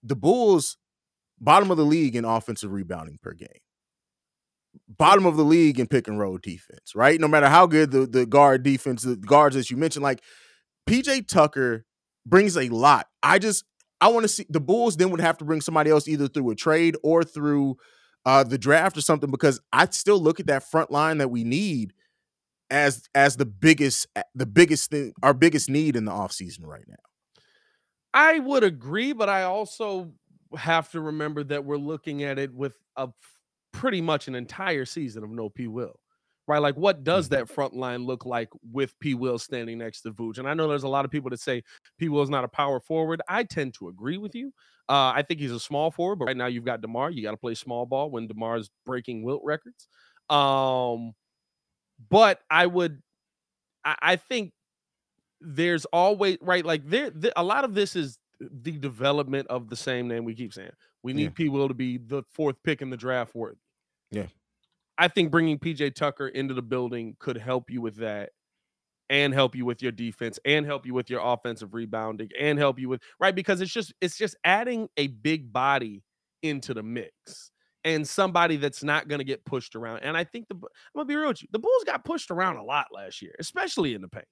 the 0.02 0.16
Bulls 0.16 0.76
bottom 1.40 1.70
of 1.70 1.76
the 1.76 1.84
league 1.84 2.16
in 2.16 2.24
offensive 2.24 2.72
rebounding 2.72 3.18
per 3.22 3.32
game. 3.32 3.48
Bottom 4.88 5.26
of 5.26 5.36
the 5.36 5.44
league 5.44 5.78
in 5.80 5.86
pick 5.86 6.08
and 6.08 6.18
roll 6.18 6.38
defense, 6.38 6.94
right? 6.94 7.20
No 7.20 7.28
matter 7.28 7.48
how 7.48 7.66
good 7.66 7.90
the, 7.90 8.06
the 8.06 8.24
guard 8.24 8.62
defense, 8.62 9.02
the 9.02 9.16
guards 9.16 9.56
that 9.56 9.70
you 9.70 9.76
mentioned, 9.76 10.02
like 10.02 10.22
PJ 10.88 11.28
Tucker 11.28 11.84
brings 12.24 12.56
a 12.56 12.68
lot. 12.68 13.08
I 13.22 13.38
just 13.38 13.64
I 14.02 14.08
want 14.08 14.24
to 14.24 14.28
see 14.28 14.44
the 14.50 14.60
Bulls 14.60 14.96
then 14.96 15.10
would 15.10 15.20
have 15.20 15.38
to 15.38 15.44
bring 15.44 15.60
somebody 15.60 15.88
else 15.88 16.08
either 16.08 16.26
through 16.26 16.50
a 16.50 16.56
trade 16.56 16.96
or 17.04 17.22
through 17.22 17.76
uh, 18.26 18.42
the 18.42 18.58
draft 18.58 18.96
or 18.98 19.00
something 19.00 19.30
because 19.30 19.60
I 19.72 19.86
still 19.86 20.20
look 20.20 20.40
at 20.40 20.48
that 20.48 20.68
front 20.68 20.90
line 20.90 21.18
that 21.18 21.30
we 21.30 21.44
need 21.44 21.94
as 22.68 23.08
as 23.14 23.36
the 23.36 23.46
biggest 23.46 24.08
the 24.34 24.44
biggest 24.46 24.90
thing 24.90 25.12
our 25.22 25.32
biggest 25.32 25.70
need 25.70 25.94
in 25.94 26.04
the 26.04 26.10
offseason 26.10 26.66
right 26.66 26.84
now. 26.88 26.96
I 28.12 28.40
would 28.40 28.64
agree, 28.64 29.12
but 29.12 29.28
I 29.28 29.44
also 29.44 30.10
have 30.56 30.90
to 30.90 31.00
remember 31.00 31.44
that 31.44 31.64
we're 31.64 31.76
looking 31.76 32.24
at 32.24 32.40
it 32.40 32.52
with 32.52 32.76
a 32.96 33.08
pretty 33.72 34.00
much 34.00 34.26
an 34.26 34.34
entire 34.34 34.84
season 34.84 35.22
of 35.22 35.30
no 35.30 35.48
P 35.48 35.68
will 35.68 36.01
right? 36.46 36.60
Like, 36.60 36.76
what 36.76 37.04
does 37.04 37.26
mm-hmm. 37.26 37.36
that 37.36 37.48
front 37.48 37.74
line 37.74 38.04
look 38.04 38.24
like 38.26 38.48
with 38.70 38.98
P. 38.98 39.14
Will 39.14 39.38
standing 39.38 39.78
next 39.78 40.02
to 40.02 40.10
Vooch? 40.10 40.38
And 40.38 40.48
I 40.48 40.54
know 40.54 40.68
there's 40.68 40.82
a 40.82 40.88
lot 40.88 41.04
of 41.04 41.10
people 41.10 41.30
that 41.30 41.40
say 41.40 41.62
P. 41.98 42.08
Will 42.08 42.22
is 42.22 42.30
not 42.30 42.44
a 42.44 42.48
power 42.48 42.80
forward. 42.80 43.22
I 43.28 43.44
tend 43.44 43.74
to 43.74 43.88
agree 43.88 44.18
with 44.18 44.34
you. 44.34 44.52
Uh, 44.88 45.12
I 45.14 45.22
think 45.22 45.40
he's 45.40 45.52
a 45.52 45.60
small 45.60 45.90
forward, 45.90 46.16
but 46.16 46.26
right 46.26 46.36
now 46.36 46.46
you've 46.46 46.64
got 46.64 46.80
DeMar. 46.80 47.10
You 47.10 47.22
got 47.22 47.30
to 47.30 47.36
play 47.36 47.54
small 47.54 47.86
ball 47.86 48.10
when 48.10 48.28
DeMar's 48.28 48.70
breaking 48.84 49.22
Wilt 49.22 49.42
records. 49.44 49.86
Um, 50.28 51.12
but 52.10 52.40
I 52.50 52.66
would, 52.66 53.00
I, 53.84 53.96
I 54.02 54.16
think 54.16 54.52
there's 55.40 55.84
always 55.86 56.38
right 56.40 56.64
like 56.64 56.88
there, 56.88 57.10
there, 57.10 57.32
a 57.36 57.42
lot 57.42 57.64
of 57.64 57.74
this 57.74 57.96
is 57.96 58.18
the 58.40 58.72
development 58.72 59.46
of 59.48 59.68
the 59.68 59.76
same 59.76 60.08
name 60.08 60.24
we 60.24 60.34
keep 60.34 60.52
saying. 60.52 60.70
We 61.02 61.12
need 61.12 61.24
yeah. 61.24 61.30
P. 61.34 61.48
Will 61.48 61.68
to 61.68 61.74
be 61.74 61.98
the 61.98 62.22
fourth 62.32 62.56
pick 62.62 62.82
in 62.82 62.90
the 62.90 62.96
draft 62.96 63.34
worthy. 63.34 63.58
Yeah. 64.10 64.26
I 64.98 65.08
think 65.08 65.30
bringing 65.30 65.58
PJ 65.58 65.94
Tucker 65.94 66.28
into 66.28 66.54
the 66.54 66.62
building 66.62 67.16
could 67.18 67.36
help 67.36 67.70
you 67.70 67.80
with 67.80 67.96
that 67.96 68.30
and 69.10 69.34
help 69.34 69.54
you 69.54 69.64
with 69.64 69.82
your 69.82 69.92
defense 69.92 70.38
and 70.44 70.64
help 70.64 70.86
you 70.86 70.94
with 70.94 71.10
your 71.10 71.20
offensive 71.22 71.74
rebounding 71.74 72.28
and 72.38 72.58
help 72.58 72.78
you 72.78 72.88
with 72.88 73.02
right 73.18 73.34
because 73.34 73.60
it's 73.60 73.72
just 73.72 73.92
it's 74.00 74.16
just 74.16 74.36
adding 74.44 74.88
a 74.96 75.08
big 75.08 75.52
body 75.52 76.02
into 76.42 76.72
the 76.74 76.82
mix 76.82 77.50
and 77.84 78.06
somebody 78.06 78.56
that's 78.56 78.82
not 78.84 79.08
going 79.08 79.18
to 79.18 79.24
get 79.24 79.44
pushed 79.44 79.74
around. 79.74 80.00
And 80.02 80.16
I 80.16 80.24
think 80.24 80.48
the 80.48 80.54
I'm 80.54 80.60
gonna 80.94 81.06
be 81.06 81.16
real 81.16 81.28
with 81.28 81.42
you, 81.42 81.48
the 81.50 81.58
Bulls 81.58 81.84
got 81.84 82.04
pushed 82.04 82.30
around 82.30 82.56
a 82.56 82.64
lot 82.64 82.86
last 82.92 83.22
year, 83.22 83.34
especially 83.38 83.94
in 83.94 84.02
the 84.02 84.08
paint. 84.08 84.26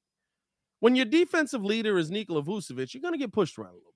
When 0.80 0.96
your 0.96 1.04
defensive 1.04 1.64
leader 1.64 1.98
is 1.98 2.10
Nikola 2.10 2.42
Vucevic, 2.42 2.94
you're 2.94 3.02
going 3.02 3.12
to 3.12 3.18
get 3.18 3.32
pushed 3.32 3.58
around 3.58 3.72
a 3.72 3.74
little 3.74 3.92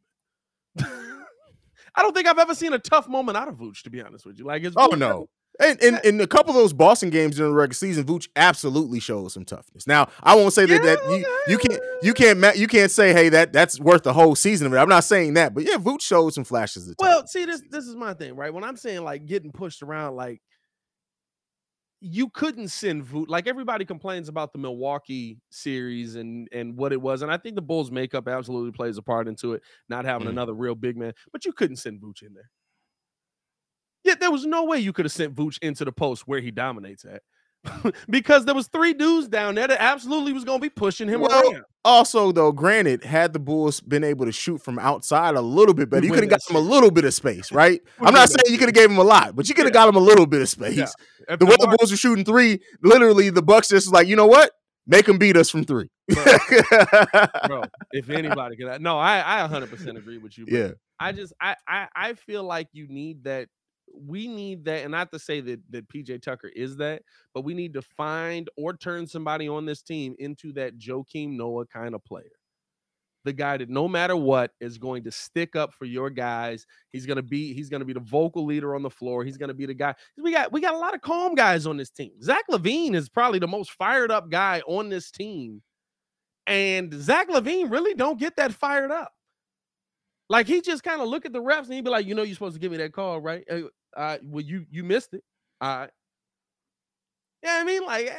bit. 0.76 0.86
I 1.96 2.02
don't 2.02 2.14
think 2.14 2.26
I've 2.26 2.38
ever 2.38 2.54
seen 2.54 2.74
a 2.74 2.78
tough 2.78 3.08
moment 3.08 3.38
out 3.38 3.48
of 3.48 3.54
Vooch, 3.54 3.82
to 3.84 3.90
be 3.90 4.02
honest 4.02 4.26
with 4.26 4.38
you. 4.38 4.44
Like, 4.44 4.64
it's 4.64 4.76
oh 4.76 4.88
no, 4.88 5.28
and 5.60 5.80
in, 5.80 6.00
in 6.04 6.20
a 6.20 6.26
couple 6.26 6.50
of 6.50 6.56
those 6.56 6.72
Boston 6.72 7.10
games 7.10 7.36
during 7.36 7.52
the 7.52 7.56
regular 7.56 7.74
season, 7.74 8.04
Vooch 8.04 8.28
absolutely 8.34 9.00
showed 9.00 9.30
some 9.30 9.44
toughness. 9.44 9.86
Now, 9.86 10.08
I 10.22 10.34
won't 10.34 10.52
say 10.52 10.66
that, 10.66 10.82
yeah, 10.82 10.96
that 10.96 10.98
you, 11.10 11.52
you 11.52 11.58
can't 11.58 11.80
you 12.02 12.14
can't 12.14 12.56
you 12.56 12.66
can't 12.66 12.90
say 12.90 13.12
hey 13.12 13.28
that 13.28 13.52
that's 13.52 13.78
worth 13.78 14.02
the 14.02 14.12
whole 14.12 14.34
season 14.34 14.66
of 14.66 14.72
it. 14.72 14.78
I'm 14.78 14.88
not 14.88 15.04
saying 15.04 15.34
that, 15.34 15.54
but 15.54 15.64
yeah, 15.64 15.76
Vooch 15.76 16.02
showed 16.02 16.34
some 16.34 16.44
flashes. 16.44 16.88
Of 16.88 16.96
well, 16.98 17.26
see 17.26 17.44
this 17.44 17.62
this 17.70 17.86
is 17.86 17.94
my 17.94 18.14
thing, 18.14 18.34
right? 18.34 18.52
When 18.52 18.64
I'm 18.64 18.76
saying 18.76 19.02
like 19.02 19.26
getting 19.26 19.52
pushed 19.52 19.82
around, 19.82 20.16
like 20.16 20.40
you 22.00 22.28
couldn't 22.28 22.68
send 22.68 23.06
Vooch. 23.06 23.26
Like 23.28 23.46
everybody 23.46 23.84
complains 23.84 24.28
about 24.28 24.52
the 24.52 24.58
Milwaukee 24.58 25.38
series 25.50 26.16
and 26.16 26.48
and 26.52 26.76
what 26.76 26.92
it 26.92 27.00
was, 27.00 27.22
and 27.22 27.30
I 27.30 27.38
think 27.38 27.54
the 27.54 27.62
Bulls' 27.62 27.90
makeup 27.90 28.28
absolutely 28.28 28.72
plays 28.72 28.98
a 28.98 29.02
part 29.02 29.28
into 29.28 29.54
it, 29.54 29.62
not 29.88 30.04
having 30.04 30.26
mm. 30.26 30.30
another 30.30 30.52
real 30.52 30.74
big 30.74 30.96
man. 30.96 31.12
But 31.32 31.44
you 31.44 31.52
couldn't 31.52 31.76
send 31.76 32.02
Vooch 32.02 32.22
in 32.22 32.34
there. 32.34 32.50
Yeah, 34.04 34.14
there 34.20 34.30
was 34.30 34.44
no 34.44 34.64
way 34.64 34.78
you 34.78 34.92
could 34.92 35.04
have 35.06 35.12
sent 35.12 35.34
Vooch 35.34 35.58
into 35.62 35.84
the 35.84 35.92
post 35.92 36.28
where 36.28 36.40
he 36.40 36.50
dominates 36.50 37.04
at. 37.04 37.22
because 38.10 38.44
there 38.44 38.54
was 38.54 38.66
three 38.68 38.92
dudes 38.92 39.28
down 39.28 39.54
there 39.54 39.66
that 39.66 39.80
absolutely 39.80 40.32
was 40.32 40.44
going 40.44 40.58
to 40.58 40.62
be 40.62 40.70
pushing 40.70 41.08
him 41.08 41.20
well, 41.20 41.50
around. 41.52 41.64
Also, 41.84 42.32
though, 42.32 42.52
granted, 42.52 43.04
had 43.04 43.32
the 43.32 43.38
Bulls 43.38 43.80
been 43.80 44.04
able 44.04 44.26
to 44.26 44.32
shoot 44.32 44.60
from 44.60 44.78
outside 44.78 45.34
a 45.34 45.40
little 45.40 45.74
bit 45.74 45.90
better, 45.90 46.04
you 46.06 46.12
could 46.12 46.22
have 46.22 46.30
got 46.30 46.40
him 46.48 46.56
a 46.56 46.60
little 46.60 46.90
bit 46.90 47.04
of 47.04 47.12
space, 47.14 47.52
right? 47.52 47.80
I'm 48.00 48.14
not 48.14 48.28
saying 48.28 48.52
you 48.52 48.58
could 48.58 48.68
have 48.68 48.74
gave 48.74 48.90
him 48.90 48.98
a 48.98 49.04
lot, 49.04 49.36
but 49.36 49.48
you 49.48 49.54
could 49.54 49.66
have 49.66 49.74
yeah. 49.74 49.80
got 49.80 49.88
him 49.88 49.96
a 49.96 50.00
little 50.00 50.26
bit 50.26 50.42
of 50.42 50.48
space. 50.48 50.76
Yeah. 50.76 51.36
The 51.36 51.46
way 51.46 51.56
the 51.58 51.76
Bulls 51.78 51.90
were 51.90 51.96
shooting 51.96 52.24
three, 52.24 52.60
literally, 52.82 53.30
the 53.30 53.42
Bucks 53.42 53.68
just 53.68 53.92
like, 53.92 54.06
you 54.06 54.16
know 54.16 54.26
what? 54.26 54.52
Make 54.86 55.06
them 55.06 55.16
beat 55.16 55.36
us 55.36 55.48
from 55.48 55.64
three. 55.64 55.88
Bro, 56.08 56.24
bro 57.46 57.62
if 57.92 58.10
anybody 58.10 58.56
could, 58.56 58.82
no, 58.82 58.98
I, 58.98 59.44
I 59.44 59.48
100% 59.48 59.96
agree 59.96 60.18
with 60.18 60.36
you. 60.36 60.44
Yeah, 60.46 60.72
I 61.00 61.12
just, 61.12 61.32
I, 61.40 61.56
I, 61.66 61.88
I 61.96 62.12
feel 62.14 62.44
like 62.44 62.68
you 62.72 62.86
need 62.88 63.24
that 63.24 63.48
we 63.92 64.28
need 64.28 64.64
that, 64.64 64.82
and 64.82 64.92
not 64.92 65.12
to 65.12 65.18
say 65.18 65.40
that 65.40 65.60
that 65.70 65.88
PJ 65.88 66.22
Tucker 66.22 66.50
is 66.54 66.76
that, 66.76 67.02
but 67.32 67.42
we 67.42 67.54
need 67.54 67.74
to 67.74 67.82
find 67.82 68.48
or 68.56 68.74
turn 68.74 69.06
somebody 69.06 69.48
on 69.48 69.66
this 69.66 69.82
team 69.82 70.14
into 70.18 70.52
that 70.54 70.78
Joakim 70.78 71.36
Noah 71.36 71.66
kind 71.66 71.94
of 71.94 72.04
player. 72.04 72.32
The 73.24 73.32
guy 73.32 73.56
that 73.56 73.70
no 73.70 73.88
matter 73.88 74.16
what 74.16 74.50
is 74.60 74.76
going 74.76 75.04
to 75.04 75.10
stick 75.10 75.56
up 75.56 75.72
for 75.72 75.86
your 75.86 76.10
guys. 76.10 76.66
He's 76.92 77.06
gonna 77.06 77.22
be 77.22 77.54
he's 77.54 77.70
gonna 77.70 77.86
be 77.86 77.94
the 77.94 78.00
vocal 78.00 78.44
leader 78.44 78.74
on 78.74 78.82
the 78.82 78.90
floor. 78.90 79.24
He's 79.24 79.38
gonna 79.38 79.54
be 79.54 79.64
the 79.64 79.74
guy. 79.74 79.94
We 80.18 80.32
got 80.32 80.52
we 80.52 80.60
got 80.60 80.74
a 80.74 80.78
lot 80.78 80.94
of 80.94 81.00
calm 81.00 81.34
guys 81.34 81.66
on 81.66 81.78
this 81.78 81.90
team. 81.90 82.12
Zach 82.22 82.44
LaVine 82.50 82.94
is 82.94 83.08
probably 83.08 83.38
the 83.38 83.48
most 83.48 83.70
fired 83.72 84.10
up 84.10 84.30
guy 84.30 84.62
on 84.66 84.90
this 84.90 85.10
team. 85.10 85.62
And 86.46 86.92
Zach 86.92 87.28
LaVine 87.30 87.70
really 87.70 87.94
don't 87.94 88.18
get 88.18 88.36
that 88.36 88.52
fired 88.52 88.90
up. 88.90 89.12
Like 90.28 90.46
he 90.46 90.60
just 90.60 90.82
kind 90.82 91.00
of 91.00 91.08
look 91.08 91.26
at 91.26 91.32
the 91.32 91.42
refs 91.42 91.64
and 91.64 91.74
he'd 91.74 91.84
be 91.84 91.90
like, 91.90 92.06
you 92.06 92.14
know, 92.14 92.22
you're 92.22 92.34
supposed 92.34 92.54
to 92.54 92.60
give 92.60 92.72
me 92.72 92.78
that 92.78 92.92
call, 92.92 93.20
right? 93.20 93.44
Uh, 93.96 94.18
well, 94.22 94.44
you 94.44 94.66
you 94.70 94.84
missed 94.84 95.14
it. 95.14 95.22
All 95.60 95.78
right. 95.78 95.90
Yeah, 97.44 97.58
I 97.60 97.64
mean, 97.64 97.84
like, 97.84 98.06
eh, 98.06 98.14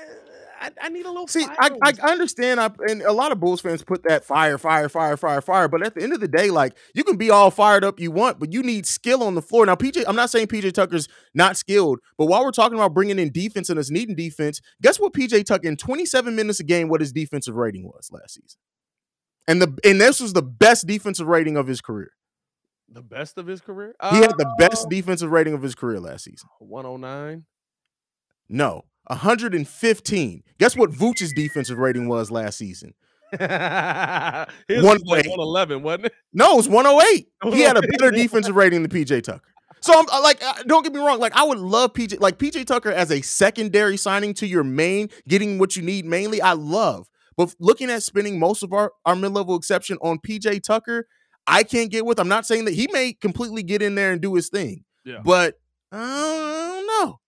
I, 0.62 0.72
I 0.84 0.89
need 0.89 1.06
a 1.06 1.10
little. 1.10 1.28
See, 1.28 1.46
I, 1.46 1.72
I 1.82 2.12
understand. 2.12 2.60
I, 2.60 2.70
and 2.88 3.02
a 3.02 3.12
lot 3.12 3.32
of 3.32 3.39
Bulls 3.39 3.60
fans 3.60 3.84
put 3.84 4.04
that 4.04 4.24
fire, 4.24 4.60
fire, 4.60 4.88
fire, 4.88 5.18
fire, 5.18 5.41
fire. 5.41 5.68
But 5.68 5.84
at 5.84 5.96
the 5.96 6.04
end 6.04 6.13
of 6.13 6.20
the 6.20 6.28
day, 6.28 6.52
like, 6.52 6.78
you 6.94 7.04
can 7.04 7.18
be 7.18 7.32
all 7.32 7.50
fired 7.50 7.84
up 7.84 8.00
you 8.00 8.12
want, 8.12 8.39
but 8.39 8.54
you 8.54 8.62
need 8.62 8.86
skill 8.86 9.24
on 9.24 9.34
the 9.34 9.41
floor. 9.41 9.65
Now, 9.65 9.76
PJ, 9.76 10.04
I'm 10.08 10.15
not 10.15 10.30
saying 10.30 10.48
PJ 10.48 10.74
Tucker's 10.74 11.08
not 11.34 11.58
skilled, 11.58 12.00
but 12.20 12.28
while 12.28 12.46
we're 12.46 12.52
talking 12.52 12.78
about 12.78 12.94
bringing 12.94 13.18
in 13.18 13.32
defense 13.32 13.70
and 13.72 13.80
us 13.80 13.89
needing 13.89 14.15
defense, 14.15 14.62
guess 14.80 15.00
what? 15.00 15.13
PJ 15.13 15.46
Tucker 15.46 15.68
in 15.68 15.76
27 15.76 16.36
minutes 16.36 16.60
a 16.60 16.63
game, 16.63 16.88
what 16.88 17.02
his 17.02 17.12
defensive 17.12 17.56
rating 17.56 17.84
was 17.86 18.10
last 18.12 18.36
season, 18.36 18.60
and 19.48 19.62
the 19.62 19.78
and 19.84 20.00
this 20.00 20.20
was 20.20 20.34
the 20.34 20.42
best 20.42 20.88
defensive 20.88 21.28
rating 21.28 21.58
of 21.58 21.68
his 21.68 21.82
career. 21.82 22.12
The 22.90 23.02
best 23.02 23.38
of 23.38 23.48
his 23.48 23.62
career? 23.62 23.96
He 24.12 24.18
had 24.18 24.38
the 24.38 24.54
best 24.58 24.86
uh, 24.86 24.90
defensive 24.90 25.30
rating 25.32 25.54
of 25.54 25.62
his 25.62 25.76
career 25.76 26.00
last 26.00 26.24
season. 26.24 26.48
109? 26.60 27.46
No, 28.48 28.86
115. 29.08 30.44
Guess 30.60 30.78
what 30.78 30.92
Vooch's 30.92 31.34
defensive 31.34 31.78
rating 31.78 32.08
was 32.08 32.32
last 32.32 32.58
season? 32.58 32.94
His 33.32 33.40
108. 33.42 35.28
111, 35.28 35.82
wasn't 35.84 36.06
it? 36.06 36.14
No, 36.32 36.54
it 36.54 36.58
was 36.58 36.70
108. 36.70 37.28
He 37.54 37.62
had 37.62 37.76
a 37.76 37.82
better 37.82 38.12
defensive 38.16 38.56
rating 38.56 38.84
than 38.84 38.92
PJ 38.92 39.24
Tucker. 39.24 39.42
So 39.82 39.94
I'm 39.94 40.24
like, 40.24 40.42
don't 40.68 40.84
get 40.84 40.94
me 40.94 41.00
wrong. 41.00 41.20
Like, 41.20 41.36
I 41.36 41.44
would 41.44 41.60
love 41.60 41.94
PJ, 41.94 42.20
like 42.20 42.38
PJ 42.38 42.66
Tucker 42.66 42.92
as 42.92 43.12
a 43.12 43.22
secondary 43.22 43.98
signing 43.98 44.34
to 44.36 44.48
your 44.48 44.64
main, 44.64 45.10
getting 45.28 45.60
what 45.60 45.76
you 45.76 45.82
need 45.82 46.06
mainly. 46.06 46.42
I 46.42 46.54
love, 46.54 47.08
but 47.38 47.54
looking 47.60 47.89
at 47.89 48.04
spending 48.04 48.39
most 48.39 48.63
of 48.63 48.74
our 48.74 48.91
our 49.06 49.15
mid 49.15 49.32
level 49.32 49.56
exception 49.56 49.98
on 50.02 50.19
PJ 50.19 50.63
Tucker, 50.63 51.08
I 51.48 51.63
can't 51.63 51.91
get 51.91 52.06
with. 52.06 52.19
I'm 52.19 52.28
not 52.28 52.45
saying 52.45 52.65
that 52.65 52.74
he 52.74 52.88
may 52.91 53.13
completely 53.13 53.63
get 53.63 53.82
in 53.82 53.95
there 53.95 54.12
and 54.12 54.21
do 54.21 54.36
his 54.36 54.50
thing, 54.50 54.84
Yeah. 55.04 55.19
but 55.24 55.56
uh, 55.91 55.98
I 55.98 56.82
don't 56.82 56.88
know. 56.88 57.19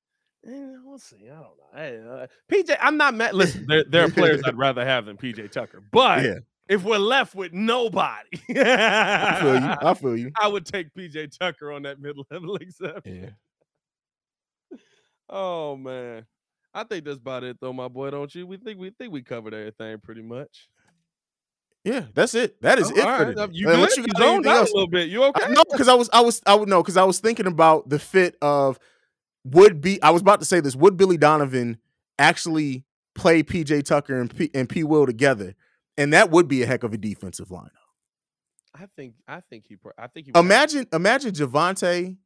Eh, 0.47 0.75
we'll 0.83 0.97
see. 0.99 1.17
I 1.25 1.35
don't 1.35 1.41
know. 1.41 1.51
Hey, 1.75 1.99
uh, 2.07 2.27
PJ, 2.51 2.77
I'm 2.79 2.97
not 2.97 3.13
mad. 3.13 3.33
Listen, 3.35 3.65
there, 3.67 3.83
there 3.83 4.05
are 4.05 4.09
players 4.09 4.41
I'd 4.45 4.57
rather 4.57 4.83
have 4.85 5.05
than 5.05 5.17
PJ 5.17 5.51
Tucker, 5.51 5.83
but 5.91 6.23
Yeah. 6.23 6.35
if 6.69 6.83
we're 6.83 6.97
left 6.97 7.35
with 7.35 7.53
nobody, 7.53 8.39
I 8.49 9.39
feel 9.41 9.59
you. 9.59 9.75
I 9.81 9.93
feel 9.99 10.17
you. 10.17 10.31
I 10.41 10.47
would 10.47 10.65
take 10.65 10.93
PJ 10.95 11.37
Tucker 11.37 11.71
on 11.71 11.83
that 11.83 11.99
mid 11.99 12.15
level 12.31 12.55
exception. 12.61 13.35
Yeah. 14.71 14.77
Oh 15.29 15.75
man, 15.75 16.25
I 16.77 16.83
think 16.83 17.05
that's 17.05 17.17
about 17.17 17.43
it 17.43 17.57
though, 17.59 17.73
my 17.73 17.87
boy. 17.87 18.11
Don't 18.11 18.33
you? 18.35 18.45
We 18.45 18.57
think 18.57 18.79
we 18.79 18.91
think 18.91 19.11
we 19.11 19.23
covered 19.23 19.55
everything 19.55 19.99
pretty 19.99 20.21
much. 20.21 20.69
Yeah, 21.83 22.03
that's 22.13 22.35
it. 22.35 22.61
That 22.61 22.77
is 22.77 22.91
Oh, 22.91 22.95
it 22.95 23.01
for 23.01 23.39
uh, 23.41 23.47
You, 23.51 23.67
Like, 23.69 23.97
you, 23.97 24.05
got? 24.07 24.17
zoned 24.21 24.45
out 24.45 24.69
a 24.69 24.73
little 24.73 24.87
bit. 24.87 25.09
You 25.09 25.23
okay? 25.23 25.51
No, 25.51 25.63
because 25.71 25.87
I 25.87 25.95
was, 25.95 26.09
I 26.13 26.21
was, 26.21 26.41
I 26.45 26.53
would 26.53 26.69
know 26.69 26.83
because 26.83 26.97
I 26.97 27.03
was 27.05 27.19
thinking 27.19 27.47
about 27.47 27.89
the 27.89 27.97
fit 27.97 28.35
of 28.41 28.77
would 29.43 29.81
be. 29.81 29.99
I 30.03 30.11
was 30.11 30.21
about 30.21 30.39
to 30.41 30.45
say 30.45 30.59
this. 30.59 30.75
Would 30.75 30.97
Billy 30.97 31.17
Donovan 31.17 31.77
actually 32.19 32.83
play 33.15 33.41
PJ 33.41 33.85
Tucker 33.85 34.19
and 34.19 34.35
P, 34.35 34.51
and 34.53 34.69
P 34.69 34.83
Will 34.83 35.07
together? 35.07 35.55
And 35.97 36.13
that 36.13 36.29
would 36.29 36.47
be 36.47 36.61
a 36.61 36.67
heck 36.67 36.83
of 36.83 36.93
a 36.93 36.97
defensive 36.97 37.47
lineup. 37.47 37.71
I 38.75 38.85
think 38.95 39.15
I 39.27 39.39
think 39.49 39.65
he. 39.67 39.77
I 39.97 40.07
think 40.07 40.27
he. 40.27 40.31
Imagine, 40.35 40.85
imagine 40.93 41.31
Javonte, 41.31 42.17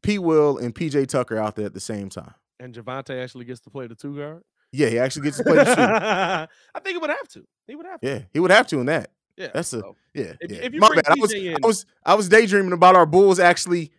P 0.00 0.18
Will, 0.18 0.56
and 0.56 0.74
PJ 0.74 1.08
Tucker 1.08 1.36
out 1.36 1.56
there 1.56 1.66
at 1.66 1.74
the 1.74 1.80
same 1.80 2.08
time. 2.08 2.34
And 2.60 2.74
Javonte 2.74 3.22
actually 3.22 3.44
gets 3.44 3.60
to 3.62 3.70
play 3.70 3.86
the 3.86 3.94
two 3.94 4.16
guard. 4.16 4.42
Yeah, 4.72 4.88
he 4.88 4.98
actually 4.98 5.22
gets 5.24 5.36
to 5.38 5.44
play 5.44 5.56
the 5.56 5.64
shoe. 5.66 5.80
I 6.74 6.80
think 6.80 6.94
he 6.94 6.98
would 6.98 7.10
have 7.10 7.28
to. 7.28 7.44
He 7.66 7.74
would 7.74 7.86
have 7.86 8.00
to. 8.00 8.06
Yeah, 8.08 8.18
he 8.32 8.40
would 8.40 8.50
have 8.50 8.66
to 8.68 8.80
in 8.80 8.86
that. 8.86 9.10
Yeah, 9.36 9.48
That's 9.52 9.72
a- 9.72 9.80
so, 9.80 9.96
Yeah, 10.14 10.32
If- 10.40 10.50
yeah. 10.50 10.58
if 10.62 10.72
My 10.74 10.88
bad. 10.94 11.04
I 11.08 11.14
was, 11.18 11.32
in- 11.32 11.54
I 11.62 11.66
was, 11.66 11.86
I 12.04 12.14
was 12.14 12.28
daydreaming 12.28 12.72
about 12.72 12.94
our 12.96 13.06
Bulls 13.06 13.38
actually 13.40 13.90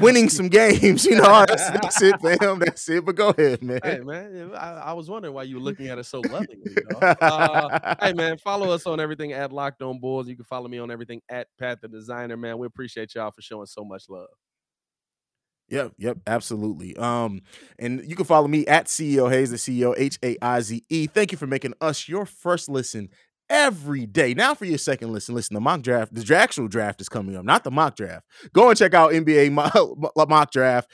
winning 0.00 0.28
some 0.28 0.48
games. 0.48 1.06
You 1.06 1.16
know, 1.16 1.44
that's, 1.46 1.70
that's 1.70 2.02
it, 2.02 2.20
fam. 2.20 2.58
That's 2.58 2.86
it. 2.90 3.04
But 3.04 3.14
go 3.16 3.30
ahead, 3.30 3.62
man. 3.62 3.80
Hey 3.84 4.00
man, 4.00 4.52
I, 4.54 4.72
I 4.72 4.92
was 4.92 5.08
wondering 5.08 5.32
why 5.34 5.44
you 5.44 5.54
were 5.56 5.62
looking 5.62 5.88
at 5.88 5.98
it 5.98 6.04
so 6.04 6.20
lovingly. 6.30 6.74
Uh, 7.00 7.94
hey 8.00 8.12
man, 8.12 8.36
follow 8.38 8.70
us 8.70 8.86
on 8.86 9.00
everything 9.00 9.32
at 9.32 9.52
Locked 9.52 9.80
On 9.82 9.98
Bulls. 9.98 10.28
You 10.28 10.36
can 10.36 10.44
follow 10.44 10.68
me 10.68 10.78
on 10.78 10.90
everything 10.90 11.22
at 11.30 11.48
Pat 11.58 11.80
the 11.80 11.88
Designer. 11.88 12.36
Man, 12.36 12.58
we 12.58 12.66
appreciate 12.66 13.14
y'all 13.14 13.30
for 13.30 13.40
showing 13.40 13.66
so 13.66 13.84
much 13.84 14.04
love. 14.10 14.26
Yep, 15.68 15.94
yep, 15.98 16.18
absolutely. 16.26 16.96
Um, 16.96 17.42
and 17.78 18.04
you 18.08 18.14
can 18.14 18.24
follow 18.24 18.46
me 18.46 18.66
at 18.66 18.86
CEO 18.86 19.28
Hayes, 19.30 19.50
the 19.50 19.56
CEO 19.56 19.94
H 19.96 20.18
A 20.22 20.36
I 20.40 20.60
Z 20.60 20.84
E. 20.88 21.06
Thank 21.08 21.32
you 21.32 21.38
for 21.38 21.46
making 21.48 21.74
us 21.80 22.08
your 22.08 22.24
first 22.24 22.68
listen 22.68 23.08
every 23.50 24.06
day. 24.06 24.32
Now 24.32 24.54
for 24.54 24.64
your 24.64 24.78
second 24.78 25.12
listen, 25.12 25.34
listen. 25.34 25.54
The 25.54 25.60
mock 25.60 25.82
draft, 25.82 26.14
the 26.14 26.36
actual 26.36 26.68
draft 26.68 27.00
is 27.00 27.08
coming 27.08 27.36
up, 27.36 27.44
not 27.44 27.64
the 27.64 27.72
mock 27.72 27.96
draft. 27.96 28.24
Go 28.52 28.68
and 28.68 28.78
check 28.78 28.94
out 28.94 29.12
NBA 29.12 29.50
mo- 29.50 30.12
mock 30.28 30.52
draft. 30.52 30.88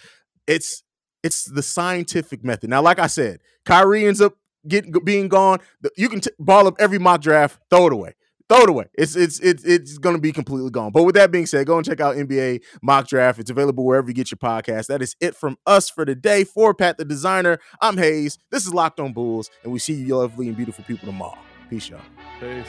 It's 0.46 0.82
it's 1.22 1.44
the 1.44 1.62
scientific 1.62 2.42
method. 2.42 2.70
Now, 2.70 2.80
like 2.82 2.98
I 2.98 3.06
said, 3.08 3.40
Kyrie 3.66 4.06
ends 4.06 4.20
up 4.22 4.34
getting 4.66 4.92
being 5.04 5.28
gone. 5.28 5.58
You 5.96 6.08
can 6.08 6.20
t- 6.20 6.30
ball 6.38 6.66
up 6.66 6.76
every 6.78 6.98
mock 6.98 7.20
draft, 7.20 7.58
throw 7.70 7.88
it 7.88 7.92
away. 7.92 8.14
Throw 8.52 8.64
it 8.64 8.68
away. 8.68 8.84
It's 8.92 9.16
it's 9.16 9.40
it's 9.40 9.64
it's 9.64 9.96
to 9.96 10.18
be 10.18 10.30
completely 10.30 10.68
gone. 10.68 10.92
But 10.92 11.04
with 11.04 11.14
that 11.14 11.30
being 11.30 11.46
said, 11.46 11.66
go 11.66 11.78
and 11.78 11.86
check 11.86 12.00
out 12.00 12.16
NBA 12.16 12.62
mock 12.82 13.08
draft. 13.08 13.38
It's 13.38 13.50
available 13.50 13.82
wherever 13.82 14.08
you 14.08 14.12
get 14.12 14.30
your 14.30 14.36
podcast. 14.36 14.88
That 14.88 15.00
is 15.00 15.16
it 15.20 15.34
from 15.34 15.56
us 15.66 15.88
for 15.88 16.04
today. 16.04 16.44
For 16.44 16.74
Pat 16.74 16.98
the 16.98 17.06
designer, 17.06 17.60
I'm 17.80 17.96
Hayes. 17.96 18.38
This 18.50 18.66
is 18.66 18.74
Locked 18.74 19.00
On 19.00 19.14
Bulls, 19.14 19.48
and 19.64 19.72
we 19.72 19.78
see 19.78 19.94
you 19.94 20.18
lovely 20.18 20.48
and 20.48 20.56
beautiful 20.56 20.84
people 20.84 21.06
tomorrow. 21.06 21.38
Peace, 21.70 21.88
y'all. 21.88 22.02
Peace. 22.40 22.66